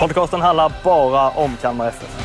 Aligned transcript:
Podcasten 0.00 0.40
handlar 0.40 0.72
bara 0.84 1.30
om 1.30 1.56
Kalmar 1.56 1.88
FF. 1.88 2.16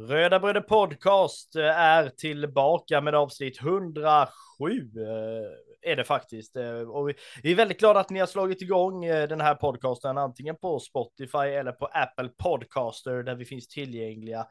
Röda 0.00 0.40
Bröder 0.40 0.60
Podcast 0.60 1.56
eh, 1.56 1.64
är 1.80 2.08
tillbaka 2.08 3.00
med 3.00 3.14
avsnitt 3.14 3.60
107 3.60 4.30
eh, 4.96 5.90
är 5.92 5.96
det 5.96 6.04
faktiskt. 6.04 6.56
Eh, 6.56 6.80
och 6.80 7.08
vi- 7.08 7.50
är 7.50 7.54
väldigt 7.54 7.78
glada 7.80 8.00
att 8.00 8.10
ni 8.10 8.20
har 8.20 8.26
slagit 8.26 8.62
igång 8.62 9.00
den 9.06 9.40
här 9.40 9.54
podcasten 9.54 10.18
antingen 10.18 10.56
på 10.56 10.78
Spotify 10.78 11.38
eller 11.38 11.72
på 11.72 11.86
Apple 11.86 12.28
Podcaster 12.28 13.22
där 13.22 13.34
vi 13.34 13.44
finns 13.44 13.68
tillgängliga 13.68 14.46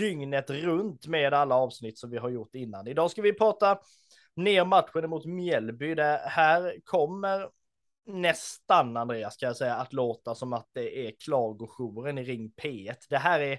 dygnet 0.00 0.50
runt 0.50 1.06
med 1.06 1.34
alla 1.34 1.54
avsnitt 1.54 1.98
som 1.98 2.10
vi 2.10 2.18
har 2.18 2.28
gjort 2.28 2.54
innan. 2.54 2.86
Idag 2.86 3.10
ska 3.10 3.22
vi 3.22 3.32
prata 3.32 3.78
ner 4.36 4.64
matchen 4.64 5.10
mot 5.10 5.24
Mjällby. 5.24 5.94
Det 5.94 6.22
här 6.24 6.74
kommer 6.84 7.48
nästan, 8.06 8.96
Andreas, 8.96 9.34
ska 9.34 9.46
jag 9.46 9.56
säga, 9.56 9.74
att 9.74 9.92
låta 9.92 10.34
som 10.34 10.52
att 10.52 10.68
det 10.72 11.06
är 11.06 11.12
klagojouren 11.24 12.18
i 12.18 12.24
Ring 12.24 12.52
P1. 12.62 12.96
Det 13.08 13.18
här 13.18 13.40
är, 13.40 13.58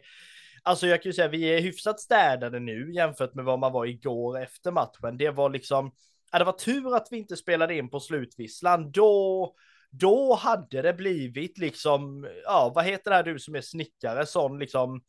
alltså 0.63 0.87
jag 0.87 1.03
kan 1.03 1.09
ju 1.09 1.13
säga, 1.13 1.27
vi 1.27 1.43
är 1.43 1.61
hyfsat 1.61 1.99
städade 1.99 2.59
nu 2.59 2.93
jämfört 2.93 3.33
med 3.33 3.45
vad 3.45 3.59
man 3.59 3.71
var 3.71 3.85
igår 3.85 4.39
efter 4.39 4.71
matchen. 4.71 5.17
Det 5.17 5.29
var 5.29 5.49
liksom, 5.49 5.91
ja, 6.31 6.39
det 6.39 6.45
var 6.45 6.53
tur 6.53 6.95
att 6.95 7.07
vi 7.11 7.17
inte 7.17 7.37
spelade 7.37 7.77
in 7.77 7.89
på 7.89 7.99
slutvisslan. 7.99 8.91
Då, 8.91 9.55
då 9.89 10.33
hade 10.33 10.81
det 10.81 10.93
blivit 10.93 11.57
liksom, 11.57 12.27
ja, 12.43 12.71
vad 12.75 12.85
heter 12.85 13.11
det 13.11 13.15
här 13.17 13.23
du 13.23 13.39
som 13.39 13.55
är 13.55 13.61
snickare, 13.61 14.25
sån 14.25 14.59
liksom, 14.59 15.01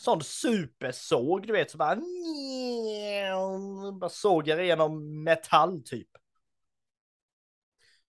sån 0.00 0.22
supersåg, 0.22 1.46
du 1.46 1.52
vet, 1.52 1.70
så 1.70 1.78
bara, 1.78 1.98
bara 3.92 4.10
sågar 4.10 4.60
igenom 4.60 5.22
metall 5.24 5.82
typ. 5.84 6.08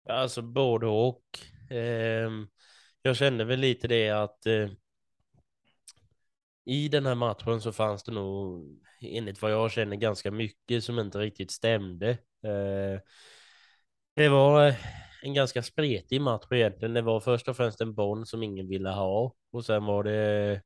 Alltså 0.08 0.42
både 0.42 0.86
och. 0.86 1.24
Eh, 1.70 2.30
jag 3.02 3.16
kände 3.16 3.44
väl 3.44 3.60
lite 3.60 3.88
det 3.88 4.10
att 4.10 4.46
eh, 4.46 4.68
i 6.64 6.88
den 6.88 7.06
här 7.06 7.14
matchen 7.14 7.60
så 7.60 7.72
fanns 7.72 8.02
det 8.04 8.12
nog, 8.12 8.66
enligt 9.00 9.42
vad 9.42 9.52
jag 9.52 9.70
känner, 9.70 9.96
ganska 9.96 10.30
mycket 10.30 10.84
som 10.84 10.98
inte 10.98 11.18
riktigt 11.18 11.50
stämde. 11.50 12.10
Eh, 12.44 13.00
det 14.16 14.28
var 14.28 14.74
en 15.22 15.34
ganska 15.34 15.62
spretig 15.62 16.20
match 16.20 16.46
egentligen. 16.50 16.94
Det 16.94 17.02
var 17.02 17.20
först 17.20 17.48
och 17.48 17.56
främst 17.56 17.80
en 17.80 17.94
boll 17.94 18.26
som 18.26 18.42
ingen 18.42 18.68
ville 18.68 18.90
ha 18.90 19.34
och 19.52 19.64
sen 19.64 19.84
var 19.84 20.04
det 20.04 20.62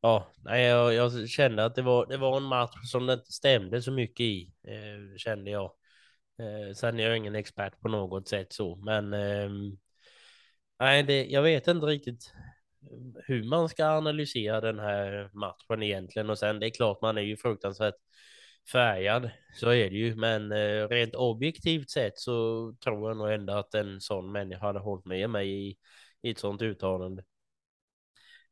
Ja, 0.00 0.32
nej, 0.44 0.64
jag, 0.64 0.94
jag 0.94 1.28
kände 1.28 1.64
att 1.64 1.74
det 1.74 1.82
var, 1.82 2.06
det 2.06 2.16
var 2.16 2.36
en 2.36 2.42
match 2.42 2.74
som 2.84 3.06
det 3.06 3.12
inte 3.12 3.32
stämde 3.32 3.82
så 3.82 3.92
mycket 3.92 4.20
i, 4.20 4.52
eh, 4.68 5.16
kände 5.16 5.50
jag. 5.50 5.72
Eh, 6.38 6.74
sen 6.74 7.00
är 7.00 7.04
jag 7.08 7.16
ingen 7.16 7.34
expert 7.34 7.80
på 7.80 7.88
något 7.88 8.28
sätt 8.28 8.52
så, 8.52 8.76
men 8.76 9.12
eh, 9.12 9.50
nej, 10.80 11.02
det, 11.02 11.24
jag 11.26 11.42
vet 11.42 11.68
inte 11.68 11.86
riktigt 11.86 12.32
hur 13.26 13.44
man 13.44 13.68
ska 13.68 13.84
analysera 13.86 14.60
den 14.60 14.78
här 14.78 15.30
matchen 15.32 15.82
egentligen 15.82 16.30
och 16.30 16.38
sen 16.38 16.60
det 16.60 16.66
är 16.66 16.70
klart 16.70 17.02
man 17.02 17.18
är 17.18 17.22
ju 17.22 17.36
fruktansvärt 17.36 17.94
färgad, 18.72 19.30
så 19.60 19.68
är 19.70 19.90
det 19.90 19.96
ju, 19.96 20.14
men 20.16 20.52
eh, 20.52 20.88
rent 20.88 21.14
objektivt 21.14 21.90
sett 21.90 22.18
så 22.18 22.74
tror 22.84 23.10
jag 23.10 23.16
nog 23.16 23.32
ändå 23.32 23.52
att 23.52 23.74
en 23.74 24.00
sån 24.00 24.32
människa 24.32 24.66
hade 24.66 24.78
hållit 24.78 25.04
med 25.06 25.30
mig 25.30 25.68
i, 25.70 25.76
i 26.22 26.30
ett 26.30 26.38
sånt 26.38 26.62
uttalande. 26.62 27.22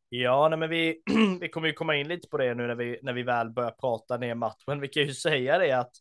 Ja, 0.09 0.49
nej, 0.49 0.59
men 0.59 0.71
vi, 0.71 1.03
vi 1.41 1.49
kommer 1.49 1.69
ju 1.69 1.73
komma 1.75 1.97
in 1.97 2.09
lite 2.09 2.29
på 2.29 2.39
det 2.39 2.55
nu 2.55 2.67
när 2.67 2.75
vi, 2.75 2.99
när 3.03 3.13
vi 3.13 3.23
väl 3.23 3.51
börjar 3.51 3.71
prata 3.71 4.17
ner 4.17 4.35
matchen. 4.35 4.81
Vi 4.81 4.89
kan 4.89 5.03
ju 5.03 5.15
säga 5.15 5.59
det 5.59 5.73
att 5.73 5.93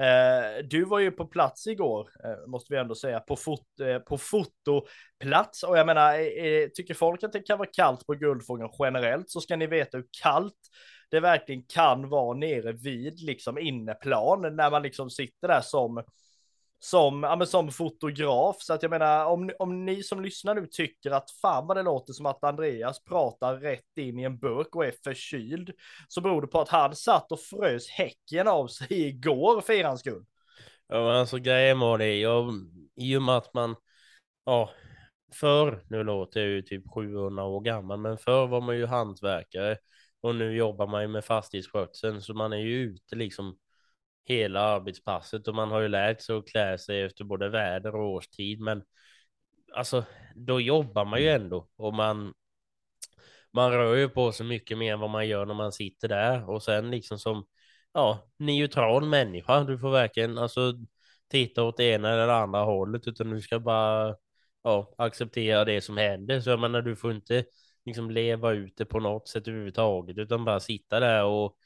eh, 0.00 0.64
du 0.64 0.84
var 0.84 0.98
ju 0.98 1.10
på 1.10 1.26
plats 1.26 1.66
igår, 1.66 2.08
eh, 2.24 2.50
måste 2.50 2.74
vi 2.74 2.80
ändå 2.80 2.94
säga, 2.94 3.20
på, 3.20 3.36
fot, 3.36 3.80
eh, 3.82 3.98
på 3.98 4.18
fotoplats. 4.18 5.62
Och 5.62 5.78
jag 5.78 5.86
menar, 5.86 6.14
eh, 6.14 6.20
eh 6.20 6.68
tycker 6.74 6.94
folk 6.94 7.22
att 7.22 7.32
det 7.32 7.40
kan 7.40 7.58
vara 7.58 7.68
kallt 7.72 8.06
på 8.06 8.14
Guldfågeln 8.14 8.70
generellt 8.78 9.30
så 9.30 9.40
ska 9.40 9.56
ni 9.56 9.66
veta 9.66 9.96
hur 9.96 10.06
kallt 10.22 10.58
det 11.10 11.20
verkligen 11.20 11.62
kan 11.62 12.08
vara 12.08 12.36
nere 12.38 12.72
vid 12.72 13.20
liksom 13.20 13.58
inneplan 13.58 14.56
när 14.56 14.70
man 14.70 14.82
liksom 14.82 15.10
sitter 15.10 15.48
där 15.48 15.60
som 15.60 16.02
som, 16.80 17.22
ja, 17.22 17.36
men 17.36 17.46
som 17.46 17.70
fotograf. 17.70 18.56
Så 18.60 18.72
att 18.72 18.82
jag 18.82 18.90
menar, 18.90 19.24
om, 19.24 19.50
om 19.58 19.84
ni 19.84 20.02
som 20.02 20.22
lyssnar 20.22 20.54
nu 20.54 20.66
tycker 20.66 21.10
att 21.10 21.30
fan 21.30 21.66
vad 21.66 21.76
det 21.76 21.82
låter 21.82 22.12
som 22.12 22.26
att 22.26 22.44
Andreas 22.44 23.04
pratar 23.04 23.56
rätt 23.56 23.98
in 23.98 24.18
i 24.18 24.22
en 24.22 24.38
burk 24.38 24.76
och 24.76 24.84
är 24.84 24.94
förkyld, 25.04 25.70
så 26.08 26.20
beror 26.20 26.40
det 26.40 26.46
på 26.46 26.60
att 26.60 26.68
han 26.68 26.96
satt 26.96 27.32
och 27.32 27.40
frös 27.40 27.88
häcken 27.88 28.48
av 28.48 28.66
sig 28.66 29.08
igår 29.08 29.60
för 29.60 29.72
eran 29.72 29.98
skull. 29.98 30.24
Ja, 30.88 31.04
men 31.04 31.16
alltså 31.16 31.38
grejen 31.38 31.78
var 31.78 31.98
det, 31.98 32.18
jag, 32.18 32.52
i 32.96 33.16
och 33.16 33.22
med 33.22 33.36
att 33.36 33.54
man, 33.54 33.76
ja, 34.44 34.70
förr, 35.34 35.84
nu 35.88 36.04
låter 36.04 36.40
jag 36.40 36.48
ju 36.48 36.62
typ 36.62 36.84
700 36.94 37.44
år 37.44 37.60
gammal, 37.60 37.98
men 37.98 38.18
förr 38.18 38.46
var 38.46 38.60
man 38.60 38.76
ju 38.76 38.86
hantverkare 38.86 39.78
och 40.20 40.34
nu 40.34 40.56
jobbar 40.56 40.86
man 40.86 41.02
ju 41.02 41.08
med 41.08 41.24
fastighetsskötseln, 41.24 42.22
så 42.22 42.34
man 42.34 42.52
är 42.52 42.56
ju 42.56 42.76
ute 42.76 43.16
liksom 43.16 43.56
hela 44.24 44.60
arbetspasset 44.60 45.48
och 45.48 45.54
man 45.54 45.70
har 45.70 45.80
ju 45.80 45.88
lärt 45.88 46.20
sig 46.20 46.36
att 46.36 46.48
klä 46.48 46.78
sig 46.78 47.02
efter 47.02 47.24
både 47.24 47.48
väder 47.48 47.94
och 47.94 48.08
årstid, 48.10 48.60
men 48.60 48.82
alltså, 49.74 50.04
då 50.34 50.60
jobbar 50.60 51.04
man 51.04 51.20
ju 51.20 51.28
ändå 51.28 51.68
och 51.76 51.94
man 51.94 52.34
man 53.52 53.72
rör 53.72 53.96
ju 53.96 54.08
på 54.08 54.32
sig 54.32 54.46
mycket 54.46 54.78
mer 54.78 54.92
än 54.92 55.00
vad 55.00 55.10
man 55.10 55.28
gör 55.28 55.46
när 55.46 55.54
man 55.54 55.72
sitter 55.72 56.08
där 56.08 56.50
och 56.50 56.62
sen 56.62 56.90
liksom 56.90 57.18
som 57.18 57.46
ja, 57.92 58.30
neutral 58.36 59.06
människa. 59.08 59.64
Du 59.64 59.78
får 59.78 59.90
verkligen 59.90 60.38
alltså 60.38 60.74
titta 61.28 61.62
åt 61.62 61.76
det 61.76 61.84
ena 61.84 62.10
eller 62.12 62.26
det 62.26 62.34
andra 62.36 62.60
hållet 62.60 63.08
utan 63.08 63.30
du 63.30 63.40
ska 63.40 63.60
bara 63.60 64.16
ja, 64.62 64.94
acceptera 64.98 65.64
det 65.64 65.80
som 65.80 65.96
händer. 65.96 66.40
Så 66.40 66.50
jag 66.50 66.60
menar, 66.60 66.82
du 66.82 66.96
får 66.96 67.12
inte 67.12 67.44
liksom 67.84 68.10
leva 68.10 68.52
ut 68.52 68.76
det 68.76 68.84
på 68.84 69.00
något 69.00 69.28
sätt 69.28 69.48
överhuvudtaget 69.48 70.18
utan 70.18 70.44
bara 70.44 70.60
sitta 70.60 71.00
där 71.00 71.24
och 71.24 71.56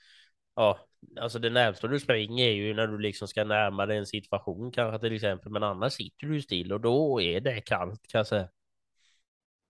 ja, 0.56 0.78
alltså 1.20 1.38
det 1.38 1.50
närmsta 1.50 1.86
du 1.86 2.00
springer 2.00 2.46
är 2.48 2.52
ju 2.52 2.74
när 2.74 2.86
du 2.86 2.98
liksom 2.98 3.28
ska 3.28 3.44
närma 3.44 3.86
dig 3.86 3.98
en 3.98 4.06
situation 4.06 4.72
kanske 4.72 4.98
till 4.98 5.14
exempel, 5.14 5.52
men 5.52 5.62
annars 5.62 5.92
sitter 5.92 6.26
du 6.26 6.42
still 6.42 6.72
och 6.72 6.80
då 6.80 7.20
är 7.20 7.40
det 7.40 7.60
kallt 7.60 8.06
kan 8.08 8.18
jag 8.18 8.26
säga. 8.26 8.48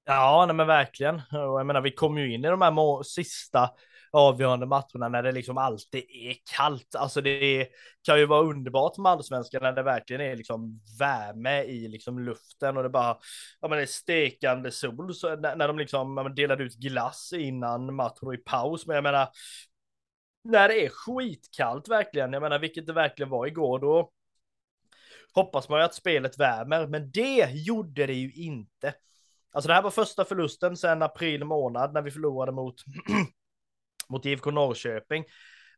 Ja, 0.06 0.44
nej 0.46 0.56
men 0.56 0.66
verkligen. 0.66 1.14
Och 1.14 1.60
jag 1.60 1.66
menar, 1.66 1.80
vi 1.80 1.90
kommer 1.90 2.20
ju 2.20 2.34
in 2.34 2.44
i 2.44 2.48
de 2.48 2.62
här 2.62 2.70
må- 2.70 3.04
sista 3.04 3.70
avgörande 4.12 4.66
matcherna 4.66 5.08
när 5.08 5.22
det 5.22 5.32
liksom 5.32 5.58
alltid 5.58 6.04
är 6.10 6.34
kallt. 6.56 6.94
Alltså 6.94 7.20
det 7.20 7.30
är, 7.30 7.66
kan 8.06 8.18
ju 8.18 8.26
vara 8.26 8.42
underbart 8.42 8.98
med 8.98 9.12
allsvenskan 9.12 9.62
när 9.62 9.72
det 9.72 9.82
verkligen 9.82 10.22
är 10.22 10.36
liksom 10.36 10.80
värme 10.98 11.62
i 11.62 11.88
liksom 11.88 12.18
luften 12.18 12.76
och 12.76 12.82
det 12.82 12.88
bara, 12.88 13.16
ja 13.60 13.68
men 13.68 13.78
det 13.78 13.84
är 13.84 13.86
stekande 13.86 14.70
sol 14.70 15.14
så 15.14 15.36
när, 15.36 15.56
när 15.56 15.68
de 15.68 15.78
liksom 15.78 16.32
delade 16.36 16.64
ut 16.64 16.74
glass 16.74 17.32
innan 17.36 17.94
matchen 17.94 18.28
och 18.28 18.34
i 18.34 18.38
paus. 18.38 18.86
Men 18.86 18.94
jag 18.94 19.02
menar, 19.02 19.28
när 20.44 20.68
det 20.68 20.84
är 20.84 20.88
skitkallt 20.88 21.88
verkligen, 21.88 22.32
jag 22.32 22.42
menar 22.42 22.58
vilket 22.58 22.86
det 22.86 22.92
verkligen 22.92 23.30
var 23.30 23.46
igår, 23.46 23.78
då 23.78 24.10
hoppas 25.34 25.68
man 25.68 25.78
ju 25.78 25.84
att 25.84 25.94
spelet 25.94 26.38
värmer, 26.38 26.86
men 26.86 27.10
det 27.10 27.50
gjorde 27.52 28.06
det 28.06 28.14
ju 28.14 28.32
inte. 28.32 28.94
Alltså 29.52 29.68
det 29.68 29.74
här 29.74 29.82
var 29.82 29.90
första 29.90 30.24
förlusten 30.24 30.76
sedan 30.76 31.02
april 31.02 31.44
månad 31.44 31.92
när 31.92 32.02
vi 32.02 32.10
förlorade 32.10 32.52
mot, 32.52 32.74
mot 34.08 34.26
IFK 34.26 34.50
Norrköping. 34.50 35.24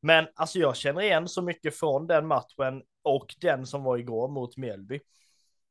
Men 0.01 0.27
alltså 0.35 0.59
jag 0.59 0.77
känner 0.77 1.01
igen 1.01 1.29
så 1.29 1.43
mycket 1.43 1.79
från 1.79 2.07
den 2.07 2.27
matchen 2.27 2.83
och 3.03 3.35
den 3.41 3.67
som 3.67 3.83
var 3.83 3.97
igår 3.97 4.29
mot 4.29 4.57
Mjällby. 4.57 5.01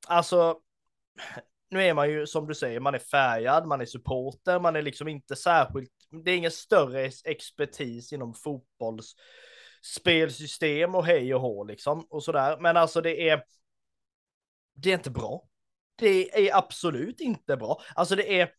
Alltså, 0.07 0.59
nu 1.69 1.83
är 1.83 1.93
man 1.93 2.09
ju 2.09 2.27
som 2.27 2.47
du 2.47 2.55
säger, 2.55 2.79
man 2.79 2.95
är 2.95 2.99
färgad, 2.99 3.67
man 3.67 3.81
är 3.81 3.85
supporter, 3.85 4.59
man 4.59 4.75
är 4.75 4.81
liksom 4.81 5.07
inte 5.07 5.35
särskilt, 5.35 5.91
det 6.09 6.31
är 6.31 6.37
ingen 6.37 6.51
större 6.51 7.11
expertis 7.25 8.13
inom 8.13 8.33
fotbollsspelsystem 8.33 10.95
och 10.95 11.05
hej 11.05 11.35
och 11.35 11.41
hå 11.41 11.63
liksom 11.63 12.07
och 12.09 12.23
sådär. 12.23 12.57
Men 12.59 12.77
alltså 12.77 13.01
det 13.01 13.29
är, 13.29 13.43
det 14.73 14.89
är 14.89 14.93
inte 14.93 15.11
bra. 15.11 15.47
Det 15.95 16.47
är 16.47 16.57
absolut 16.57 17.21
inte 17.21 17.57
bra. 17.57 17.81
Alltså 17.95 18.15
det 18.15 18.41
är, 18.41 18.51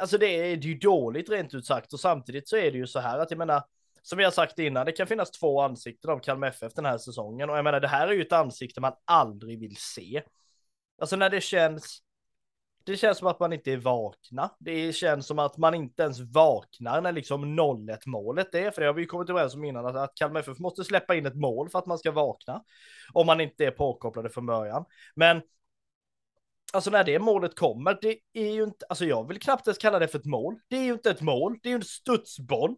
alltså 0.00 0.18
det 0.18 0.26
är, 0.26 0.56
det 0.56 0.66
är 0.66 0.68
ju 0.68 0.78
dåligt 0.78 1.28
rent 1.28 1.54
ut 1.54 1.66
sagt 1.66 1.92
och 1.92 2.00
samtidigt 2.00 2.48
så 2.48 2.56
är 2.56 2.72
det 2.72 2.78
ju 2.78 2.86
så 2.86 3.00
här 3.00 3.18
att 3.18 3.30
jag 3.30 3.38
menar, 3.38 3.62
som 4.02 4.18
vi 4.18 4.24
har 4.24 4.30
sagt 4.30 4.58
innan, 4.58 4.86
det 4.86 4.92
kan 4.92 5.06
finnas 5.06 5.30
två 5.30 5.60
ansikten 5.60 6.10
av 6.10 6.18
Kalmar 6.18 6.48
FF 6.48 6.74
den 6.74 6.84
här 6.84 6.98
säsongen 6.98 7.50
och 7.50 7.56
jag 7.56 7.64
menar 7.64 7.80
det 7.80 7.88
här 7.88 8.08
är 8.08 8.12
ju 8.12 8.22
ett 8.22 8.32
ansikte 8.32 8.80
man 8.80 8.92
aldrig 9.04 9.60
vill 9.60 9.76
se. 9.76 10.22
Alltså 11.00 11.16
när 11.16 11.30
det 11.30 11.40
känns, 11.40 12.02
det 12.86 12.96
känns 12.96 13.18
som 13.18 13.26
att 13.26 13.40
man 13.40 13.52
inte 13.52 13.72
är 13.72 13.76
vakna. 13.76 14.50
Det 14.58 14.92
känns 14.92 15.26
som 15.26 15.38
att 15.38 15.56
man 15.56 15.74
inte 15.74 16.02
ens 16.02 16.20
vaknar 16.20 17.00
när 17.00 17.12
liksom 17.12 17.60
0-1 17.60 17.98
målet 18.06 18.54
är, 18.54 18.70
för 18.70 18.80
det 18.80 18.86
har 18.86 18.94
vi 18.94 19.00
ju 19.02 19.06
kommit 19.06 19.30
överens 19.30 19.54
om 19.54 19.64
innan, 19.64 19.86
att, 19.86 19.96
att 19.96 20.14
Kalmar 20.14 20.40
FF 20.40 20.58
måste 20.58 20.84
släppa 20.84 21.14
in 21.14 21.26
ett 21.26 21.36
mål 21.36 21.70
för 21.70 21.78
att 21.78 21.86
man 21.86 21.98
ska 21.98 22.10
vakna. 22.10 22.62
Om 23.12 23.26
man 23.26 23.40
inte 23.40 23.66
är 23.66 23.70
påkopplade 23.70 24.30
från 24.30 24.46
början. 24.46 24.84
Men 25.14 25.42
alltså 26.72 26.90
när 26.90 27.04
det 27.04 27.18
målet 27.18 27.54
kommer, 27.54 27.98
det 28.00 28.18
är 28.32 28.52
ju 28.52 28.64
inte, 28.64 28.86
alltså 28.88 29.04
jag 29.04 29.28
vill 29.28 29.40
knappt 29.40 29.66
ens 29.66 29.78
kalla 29.78 29.98
det 29.98 30.08
för 30.08 30.18
ett 30.18 30.24
mål. 30.24 30.58
Det 30.68 30.76
är 30.76 30.84
ju 30.84 30.92
inte 30.92 31.10
ett 31.10 31.22
mål, 31.22 31.58
det 31.62 31.68
är 31.68 31.70
ju 31.70 31.76
en 31.76 31.84
studsboll. 31.84 32.76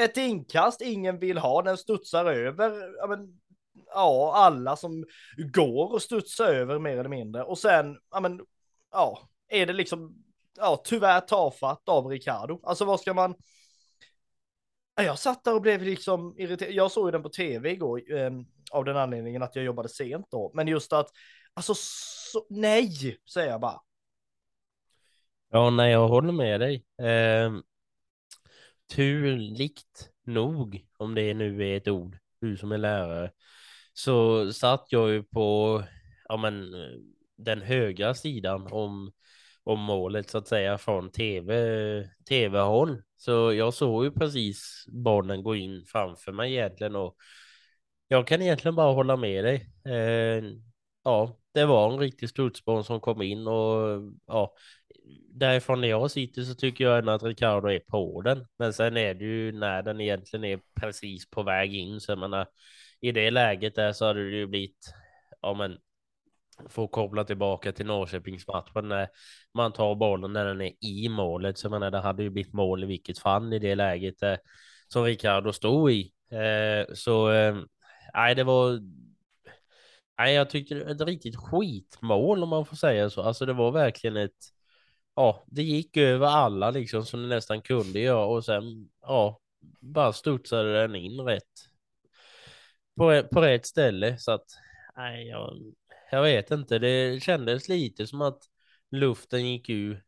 Ett 0.00 0.16
inkast 0.16 0.80
ingen 0.80 1.18
vill 1.18 1.38
ha, 1.38 1.62
den 1.62 1.76
studsar 1.76 2.24
över, 2.24 2.94
ja, 2.98 3.06
men, 3.06 3.40
ja 3.86 4.32
alla 4.34 4.76
som 4.76 5.04
går 5.52 5.92
och 5.92 6.02
studsar 6.02 6.54
över 6.54 6.78
mer 6.78 6.98
eller 6.98 7.08
mindre. 7.08 7.42
Och 7.42 7.58
sen, 7.58 7.98
ja 8.10 8.20
men, 8.20 8.40
ja, 8.92 9.28
är 9.48 9.66
det 9.66 9.72
liksom, 9.72 10.24
ja 10.56 10.82
tyvärr 10.84 11.20
tafatt 11.20 11.88
av 11.88 12.06
Ricardo. 12.06 12.60
Alltså 12.62 12.84
vad 12.84 13.00
ska 13.00 13.14
man, 13.14 13.34
jag 14.94 15.18
satt 15.18 15.44
där 15.44 15.54
och 15.54 15.62
blev 15.62 15.82
liksom 15.82 16.34
irriterad. 16.38 16.72
Jag 16.72 16.92
såg 16.92 17.08
ju 17.08 17.12
den 17.12 17.22
på 17.22 17.28
tv 17.28 17.70
igår 17.70 18.12
eh, 18.12 18.30
av 18.70 18.84
den 18.84 18.96
anledningen 18.96 19.42
att 19.42 19.56
jag 19.56 19.64
jobbade 19.64 19.88
sent 19.88 20.26
då. 20.30 20.50
Men 20.54 20.68
just 20.68 20.92
att, 20.92 21.10
alltså 21.54 21.74
så, 21.76 22.46
nej, 22.50 23.18
säger 23.32 23.50
jag 23.50 23.60
bara. 23.60 23.80
Ja, 25.50 25.70
nej, 25.70 25.92
jag 25.92 26.08
håller 26.08 26.32
med 26.32 26.60
dig. 26.60 26.84
Eh, 26.98 27.52
turligt 28.94 30.10
nog, 30.24 30.86
om 30.96 31.14
det 31.14 31.34
nu 31.34 31.68
är 31.68 31.76
ett 31.76 31.88
ord, 31.88 32.18
du 32.40 32.56
som 32.56 32.72
är 32.72 32.78
lärare, 32.78 33.32
så 33.92 34.52
satt 34.52 34.86
jag 34.88 35.10
ju 35.10 35.22
på 35.22 35.82
ja, 36.28 36.36
men, 36.36 36.74
den 37.44 37.62
högra 37.62 38.14
sidan 38.14 38.68
om, 38.70 39.12
om 39.64 39.80
målet 39.80 40.30
så 40.30 40.38
att 40.38 40.48
säga 40.48 40.78
från 40.78 41.10
tv, 41.10 42.08
tv-håll. 42.28 43.02
Så 43.16 43.52
jag 43.52 43.74
såg 43.74 44.04
ju 44.04 44.10
precis 44.10 44.84
bollen 44.88 45.42
gå 45.42 45.56
in 45.56 45.84
framför 45.86 46.32
mig 46.32 46.52
egentligen 46.52 46.96
och 46.96 47.16
jag 48.08 48.26
kan 48.26 48.42
egentligen 48.42 48.74
bara 48.74 48.92
hålla 48.92 49.16
med 49.16 49.44
dig. 49.44 49.70
Eh, 49.84 50.44
ja, 51.04 51.38
det 51.54 51.64
var 51.64 51.92
en 51.92 51.98
riktig 51.98 52.28
studsboll 52.28 52.84
som 52.84 53.00
kom 53.00 53.22
in 53.22 53.46
och 53.46 54.00
ja, 54.26 54.54
därifrån 55.34 55.80
när 55.80 55.88
jag 55.88 56.10
sitter 56.10 56.42
så 56.42 56.54
tycker 56.54 56.84
jag 56.84 56.98
ändå 56.98 57.12
att 57.12 57.22
Ricardo 57.22 57.68
är 57.68 57.78
på 57.78 58.22
den. 58.22 58.46
Men 58.58 58.72
sen 58.72 58.96
är 58.96 59.14
det 59.14 59.24
ju 59.24 59.52
när 59.52 59.82
den 59.82 60.00
egentligen 60.00 60.44
är 60.44 60.60
precis 60.80 61.30
på 61.30 61.42
väg 61.42 61.74
in 61.74 62.00
så 62.00 62.12
jag 62.12 62.18
menar 62.18 62.46
i 63.00 63.12
det 63.12 63.30
läget 63.30 63.74
där 63.74 63.92
så 63.92 64.06
hade 64.06 64.30
det 64.30 64.36
ju 64.36 64.46
blivit 64.46 64.94
ja 65.40 65.54
men 65.54 65.78
får 66.68 66.88
koppla 66.88 67.24
tillbaka 67.24 67.72
till 67.72 67.86
Norrköpingsmatchen 67.86 68.88
när 68.88 69.08
man 69.54 69.72
tar 69.72 69.94
bollen 69.94 70.32
när 70.32 70.44
den 70.44 70.60
är 70.60 70.72
i 70.80 71.08
målet. 71.08 71.58
Så 71.58 71.64
jag 71.64 71.70
menar, 71.70 71.90
det 71.90 72.00
hade 72.00 72.22
ju 72.22 72.30
blivit 72.30 72.52
mål 72.52 72.84
i 72.84 72.86
vilket 72.86 73.18
fall 73.18 73.52
i 73.52 73.58
det 73.58 73.74
läget 73.74 74.22
eh, 74.22 74.36
som 74.88 75.04
Ricardo 75.04 75.52
stod 75.52 75.92
i. 75.92 76.12
Eh, 76.30 76.94
så 76.94 77.30
eh, 77.30 77.56
nej, 78.14 78.34
det 78.34 78.44
var. 78.44 78.80
Nej, 80.18 80.34
jag 80.34 80.50
tyckte 80.50 80.74
det 80.74 80.84
var 80.84 80.90
ett 80.90 81.00
riktigt 81.00 81.36
skitmål 81.36 82.42
om 82.42 82.48
man 82.48 82.66
får 82.66 82.76
säga 82.76 83.10
så. 83.10 83.22
Alltså, 83.22 83.46
det 83.46 83.52
var 83.52 83.70
verkligen 83.70 84.16
ett. 84.16 84.52
Ja, 85.14 85.44
det 85.46 85.62
gick 85.62 85.96
över 85.96 86.26
alla 86.26 86.70
liksom 86.70 87.04
som 87.04 87.22
det 87.22 87.28
nästan 87.28 87.62
kunde 87.62 87.98
göra 88.00 88.24
och 88.24 88.44
sen 88.44 88.88
ja, 89.02 89.40
bara 89.80 90.12
studsade 90.12 90.80
den 90.80 90.94
in 90.94 91.20
rätt 91.20 91.72
på, 92.96 93.22
på 93.32 93.40
rätt 93.40 93.66
ställe 93.66 94.18
så 94.18 94.32
att 94.32 94.46
nej, 94.96 95.28
jag, 95.28 95.72
jag 96.12 96.22
vet 96.22 96.50
inte, 96.50 96.78
det 96.78 97.22
kändes 97.22 97.68
lite 97.68 98.06
som 98.06 98.22
att 98.22 98.42
luften 98.90 99.46
gick 99.46 99.70
ur, 99.70 100.02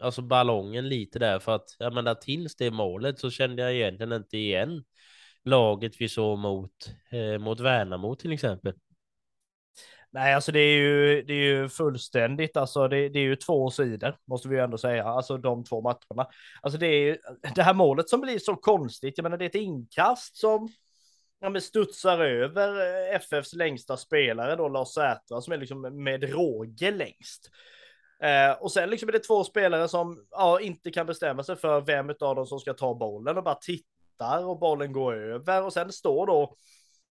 alltså 0.00 0.22
ballongen 0.22 0.88
lite 0.88 1.18
där 1.18 1.38
för 1.38 1.54
att 1.54 1.76
jag 1.78 1.94
menar 1.94 2.14
tills 2.14 2.56
det 2.56 2.70
målet 2.70 3.18
så 3.18 3.30
kände 3.30 3.62
jag 3.62 3.74
egentligen 3.74 4.12
inte 4.12 4.36
igen 4.38 4.84
laget 5.44 6.00
vi 6.00 6.08
såg 6.08 6.38
mot, 6.38 6.72
eh, 7.10 7.38
mot 7.38 7.60
Värnamo 7.60 8.14
till 8.14 8.32
exempel. 8.32 8.74
Nej, 10.10 10.34
alltså 10.34 10.52
det 10.52 10.60
är 10.60 10.76
ju, 10.76 11.22
det 11.22 11.32
är 11.32 11.44
ju 11.44 11.68
fullständigt, 11.68 12.56
alltså 12.56 12.88
det, 12.88 13.08
det 13.08 13.18
är 13.18 13.22
ju 13.22 13.36
två 13.36 13.70
sidor, 13.70 14.16
måste 14.26 14.48
vi 14.48 14.56
ju 14.56 14.62
ändå 14.62 14.78
säga, 14.78 15.04
alltså 15.04 15.36
de 15.36 15.64
två 15.64 15.80
matcherna. 15.80 16.30
Alltså 16.62 16.78
det 16.78 16.86
är 16.86 17.00
ju 17.04 17.16
det 17.54 17.62
här 17.62 17.74
målet 17.74 18.08
som 18.08 18.20
blir 18.20 18.38
så 18.38 18.56
konstigt, 18.56 19.14
jag 19.16 19.22
menar 19.22 19.36
det 19.36 19.44
är 19.44 19.48
ett 19.48 19.54
inkast 19.54 20.36
som 20.36 20.68
ja, 21.40 21.50
men 21.50 21.62
studsar 21.62 22.18
över 22.18 22.68
eh, 22.80 23.14
FFs 23.16 23.54
längsta 23.54 23.96
spelare 23.96 24.56
då, 24.56 24.68
Lars 24.68 24.88
Sätra, 24.88 25.40
som 25.40 25.52
är 25.52 25.56
liksom 25.56 26.04
med 26.04 26.30
råge 26.32 26.90
längst. 26.90 27.50
Eh, 28.22 28.52
och 28.62 28.72
sen 28.72 28.90
liksom 28.90 29.08
är 29.08 29.12
det 29.12 29.18
två 29.18 29.44
spelare 29.44 29.88
som 29.88 30.26
ja, 30.30 30.60
inte 30.60 30.90
kan 30.90 31.06
bestämma 31.06 31.42
sig 31.42 31.56
för 31.56 31.80
vem 31.80 32.10
av 32.20 32.36
dem 32.36 32.46
som 32.46 32.60
ska 32.60 32.74
ta 32.74 32.94
bollen 32.94 33.36
och 33.36 33.44
bara 33.44 33.54
tittar 33.54 34.44
och 34.44 34.58
bollen 34.58 34.92
går 34.92 35.14
över 35.14 35.64
och 35.64 35.72
sen 35.72 35.92
står 35.92 36.26
då 36.26 36.56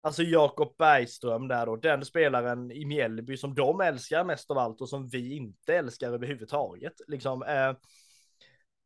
alltså 0.03 0.23
Jakob 0.23 0.75
Bergström 0.79 1.49
där 1.49 1.67
då, 1.67 1.76
den 1.76 2.05
spelaren 2.05 2.71
i 2.71 2.85
Mjällby 2.85 3.37
som 3.37 3.55
de 3.55 3.81
älskar 3.81 4.25
mest 4.25 4.50
av 4.50 4.59
allt 4.59 4.81
och 4.81 4.88
som 4.88 5.09
vi 5.09 5.37
inte 5.37 5.75
älskar 5.75 6.12
överhuvudtaget. 6.12 6.93
Liksom, 7.06 7.43
eh, 7.43 7.73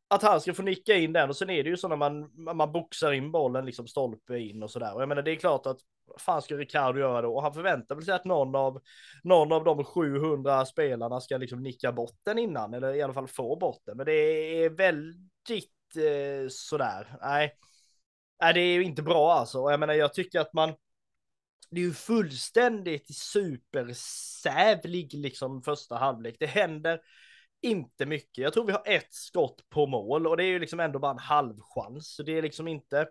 att 0.09 0.21
han 0.23 0.41
ska 0.41 0.53
få 0.53 0.61
nicka 0.61 0.95
in 0.95 1.13
den 1.13 1.29
och 1.29 1.35
sen 1.35 1.49
är 1.49 1.63
det 1.63 1.69
ju 1.69 1.77
så 1.77 1.87
när 1.87 1.95
man, 1.95 2.31
man 2.55 2.71
boxar 2.71 3.11
in 3.11 3.31
bollen 3.31 3.65
liksom 3.65 3.87
stolpe 3.87 4.39
in 4.39 4.63
och 4.63 4.71
sådär. 4.71 4.95
Och 4.95 5.01
jag 5.01 5.09
menar 5.09 5.21
det 5.21 5.31
är 5.31 5.35
klart 5.35 5.65
att 5.65 5.77
fan 6.17 6.41
ska 6.41 6.57
Ricardo 6.57 6.99
göra 6.99 7.21
då? 7.21 7.35
Och 7.35 7.41
han 7.41 7.53
förväntar 7.53 7.95
väl 7.95 8.05
sig 8.05 8.13
att 8.13 8.25
någon 8.25 8.55
av, 8.55 8.81
någon 9.23 9.51
av 9.51 9.63
de 9.63 9.83
700 9.83 10.65
spelarna 10.65 11.21
ska 11.21 11.37
liksom 11.37 11.63
nicka 11.63 11.91
bort 11.91 12.19
den 12.23 12.39
innan 12.39 12.73
eller 12.73 12.93
i 12.93 13.01
alla 13.01 13.13
fall 13.13 13.27
få 13.27 13.55
bort 13.55 13.81
den. 13.85 13.97
Men 13.97 14.05
det 14.05 14.13
är 14.63 14.69
väldigt 14.69 15.95
eh, 15.95 16.47
sådär. 16.49 17.17
Nej. 17.21 17.55
Nej, 18.41 18.53
det 18.53 18.59
är 18.59 18.73
ju 18.73 18.83
inte 18.83 19.01
bra 19.01 19.33
alltså. 19.33 19.59
Och 19.61 19.71
jag 19.71 19.79
menar, 19.79 19.93
jag 19.93 20.13
tycker 20.13 20.39
att 20.39 20.53
man, 20.53 20.73
det 21.69 21.81
är 21.81 21.85
ju 21.85 21.93
fullständigt 21.93 23.15
supersävlig 23.15 25.13
liksom 25.13 25.61
första 25.61 25.95
halvlek. 25.95 26.35
Det 26.39 26.45
händer 26.45 26.99
inte 27.61 28.05
mycket. 28.05 28.37
Jag 28.37 28.53
tror 28.53 28.65
vi 28.65 28.71
har 28.71 28.83
ett 28.85 29.13
skott 29.13 29.69
på 29.69 29.87
mål 29.87 30.27
och 30.27 30.37
det 30.37 30.43
är 30.43 30.47
ju 30.47 30.59
liksom 30.59 30.79
ändå 30.79 30.99
bara 30.99 31.11
en 31.11 31.17
halvchans. 31.17 32.15
Så 32.15 32.23
det 32.23 32.37
är 32.37 32.41
liksom 32.41 32.67
inte, 32.67 33.07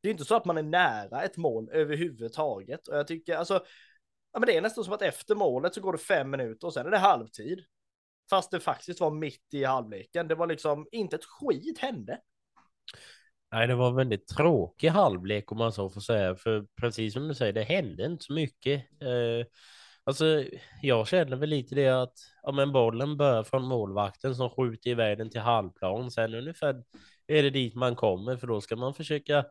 det 0.00 0.08
är 0.08 0.12
inte 0.12 0.24
så 0.24 0.36
att 0.36 0.44
man 0.44 0.58
är 0.58 0.62
nära 0.62 1.22
ett 1.22 1.36
mål 1.36 1.70
överhuvudtaget. 1.72 2.88
Och 2.88 2.96
jag 2.96 3.06
tycker 3.06 3.36
alltså, 3.36 3.64
ja 4.32 4.38
men 4.38 4.46
det 4.46 4.56
är 4.56 4.62
nästan 4.62 4.84
som 4.84 4.94
att 4.94 5.02
efter 5.02 5.34
målet 5.34 5.74
så 5.74 5.80
går 5.80 5.92
det 5.92 5.98
fem 5.98 6.30
minuter 6.30 6.66
och 6.66 6.74
sen 6.74 6.86
är 6.86 6.90
det 6.90 6.98
halvtid. 6.98 7.64
Fast 8.30 8.50
det 8.50 8.60
faktiskt 8.60 9.00
var 9.00 9.10
mitt 9.10 9.54
i 9.54 9.64
halvleken. 9.64 10.28
Det 10.28 10.34
var 10.34 10.46
liksom 10.46 10.86
inte 10.92 11.16
ett 11.16 11.24
skit 11.24 11.78
hände. 11.78 12.20
Nej, 13.52 13.66
det 13.66 13.74
var 13.74 13.88
en 13.88 13.96
väldigt 13.96 14.26
tråkig 14.26 14.88
halvlek 14.88 15.52
om 15.52 15.58
man 15.58 15.72
så 15.72 15.90
får 15.90 16.00
säga, 16.00 16.36
för 16.36 16.66
precis 16.80 17.12
som 17.12 17.28
du 17.28 17.34
säger, 17.34 17.52
det 17.52 17.62
hände 17.62 18.06
inte 18.06 18.24
så 18.24 18.32
mycket. 18.32 19.02
Eh, 19.02 19.46
Alltså, 20.06 20.44
jag 20.82 21.08
känner 21.08 21.36
väl 21.36 21.48
lite 21.48 21.74
det 21.74 21.88
att 21.88 22.14
ja, 22.42 22.52
men 22.52 22.72
bollen 22.72 23.16
börjar 23.16 23.42
från 23.42 23.62
målvakten 23.62 24.34
som 24.34 24.50
skjuter 24.50 24.90
iväg 24.90 25.18
den 25.18 25.30
till 25.30 25.40
halvplan. 25.40 26.10
Sen 26.10 26.34
ungefär 26.34 26.82
är 27.26 27.42
det 27.42 27.50
dit 27.50 27.74
man 27.74 27.96
kommer, 27.96 28.36
för 28.36 28.46
då 28.46 28.60
ska 28.60 28.76
man 28.76 28.94
försöka 28.94 29.44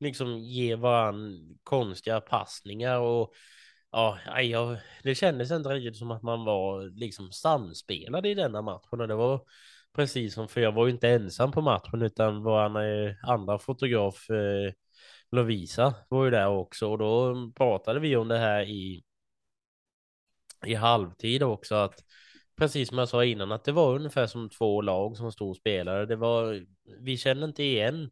liksom 0.00 0.38
ge 0.38 0.74
varann 0.74 1.40
konstiga 1.62 2.20
passningar 2.20 2.98
och 2.98 3.34
ja, 3.90 4.18
jag, 4.40 4.76
det 5.02 5.14
kändes 5.14 5.50
inte 5.50 5.68
riktigt 5.68 5.96
som 5.96 6.10
att 6.10 6.22
man 6.22 6.44
var 6.44 6.98
liksom 7.00 7.32
samspelade 7.32 8.28
i 8.28 8.34
denna 8.34 8.62
matchen 8.62 9.00
och 9.00 9.08
det 9.08 9.14
var 9.14 9.40
precis 9.96 10.34
som 10.34 10.48
för 10.48 10.60
jag 10.60 10.72
var 10.72 10.86
ju 10.86 10.92
inte 10.92 11.08
ensam 11.08 11.52
på 11.52 11.60
matchen 11.60 12.02
utan 12.02 12.42
vår 12.42 12.82
eh, 12.82 13.14
andra 13.22 13.58
fotograf 13.58 14.30
eh, 14.30 14.72
Lovisa 15.30 15.94
var 16.08 16.24
ju 16.24 16.30
där 16.30 16.48
också 16.48 16.90
och 16.90 16.98
då 16.98 17.34
pratade 17.56 18.00
vi 18.00 18.16
om 18.16 18.28
det 18.28 18.38
här 18.38 18.62
i 18.62 19.04
i 20.66 20.74
halvtid 20.74 21.42
också 21.42 21.74
att 21.74 22.04
precis 22.56 22.88
som 22.88 22.98
jag 22.98 23.08
sa 23.08 23.24
innan 23.24 23.52
att 23.52 23.64
det 23.64 23.72
var 23.72 23.94
ungefär 23.94 24.26
som 24.26 24.50
två 24.50 24.80
lag 24.80 25.16
som 25.16 25.32
stod 25.32 25.56
spelare. 25.56 26.06
Det 26.06 26.16
var, 26.16 26.66
vi 27.00 27.16
kände 27.16 27.44
inte 27.44 27.62
igen 27.62 28.10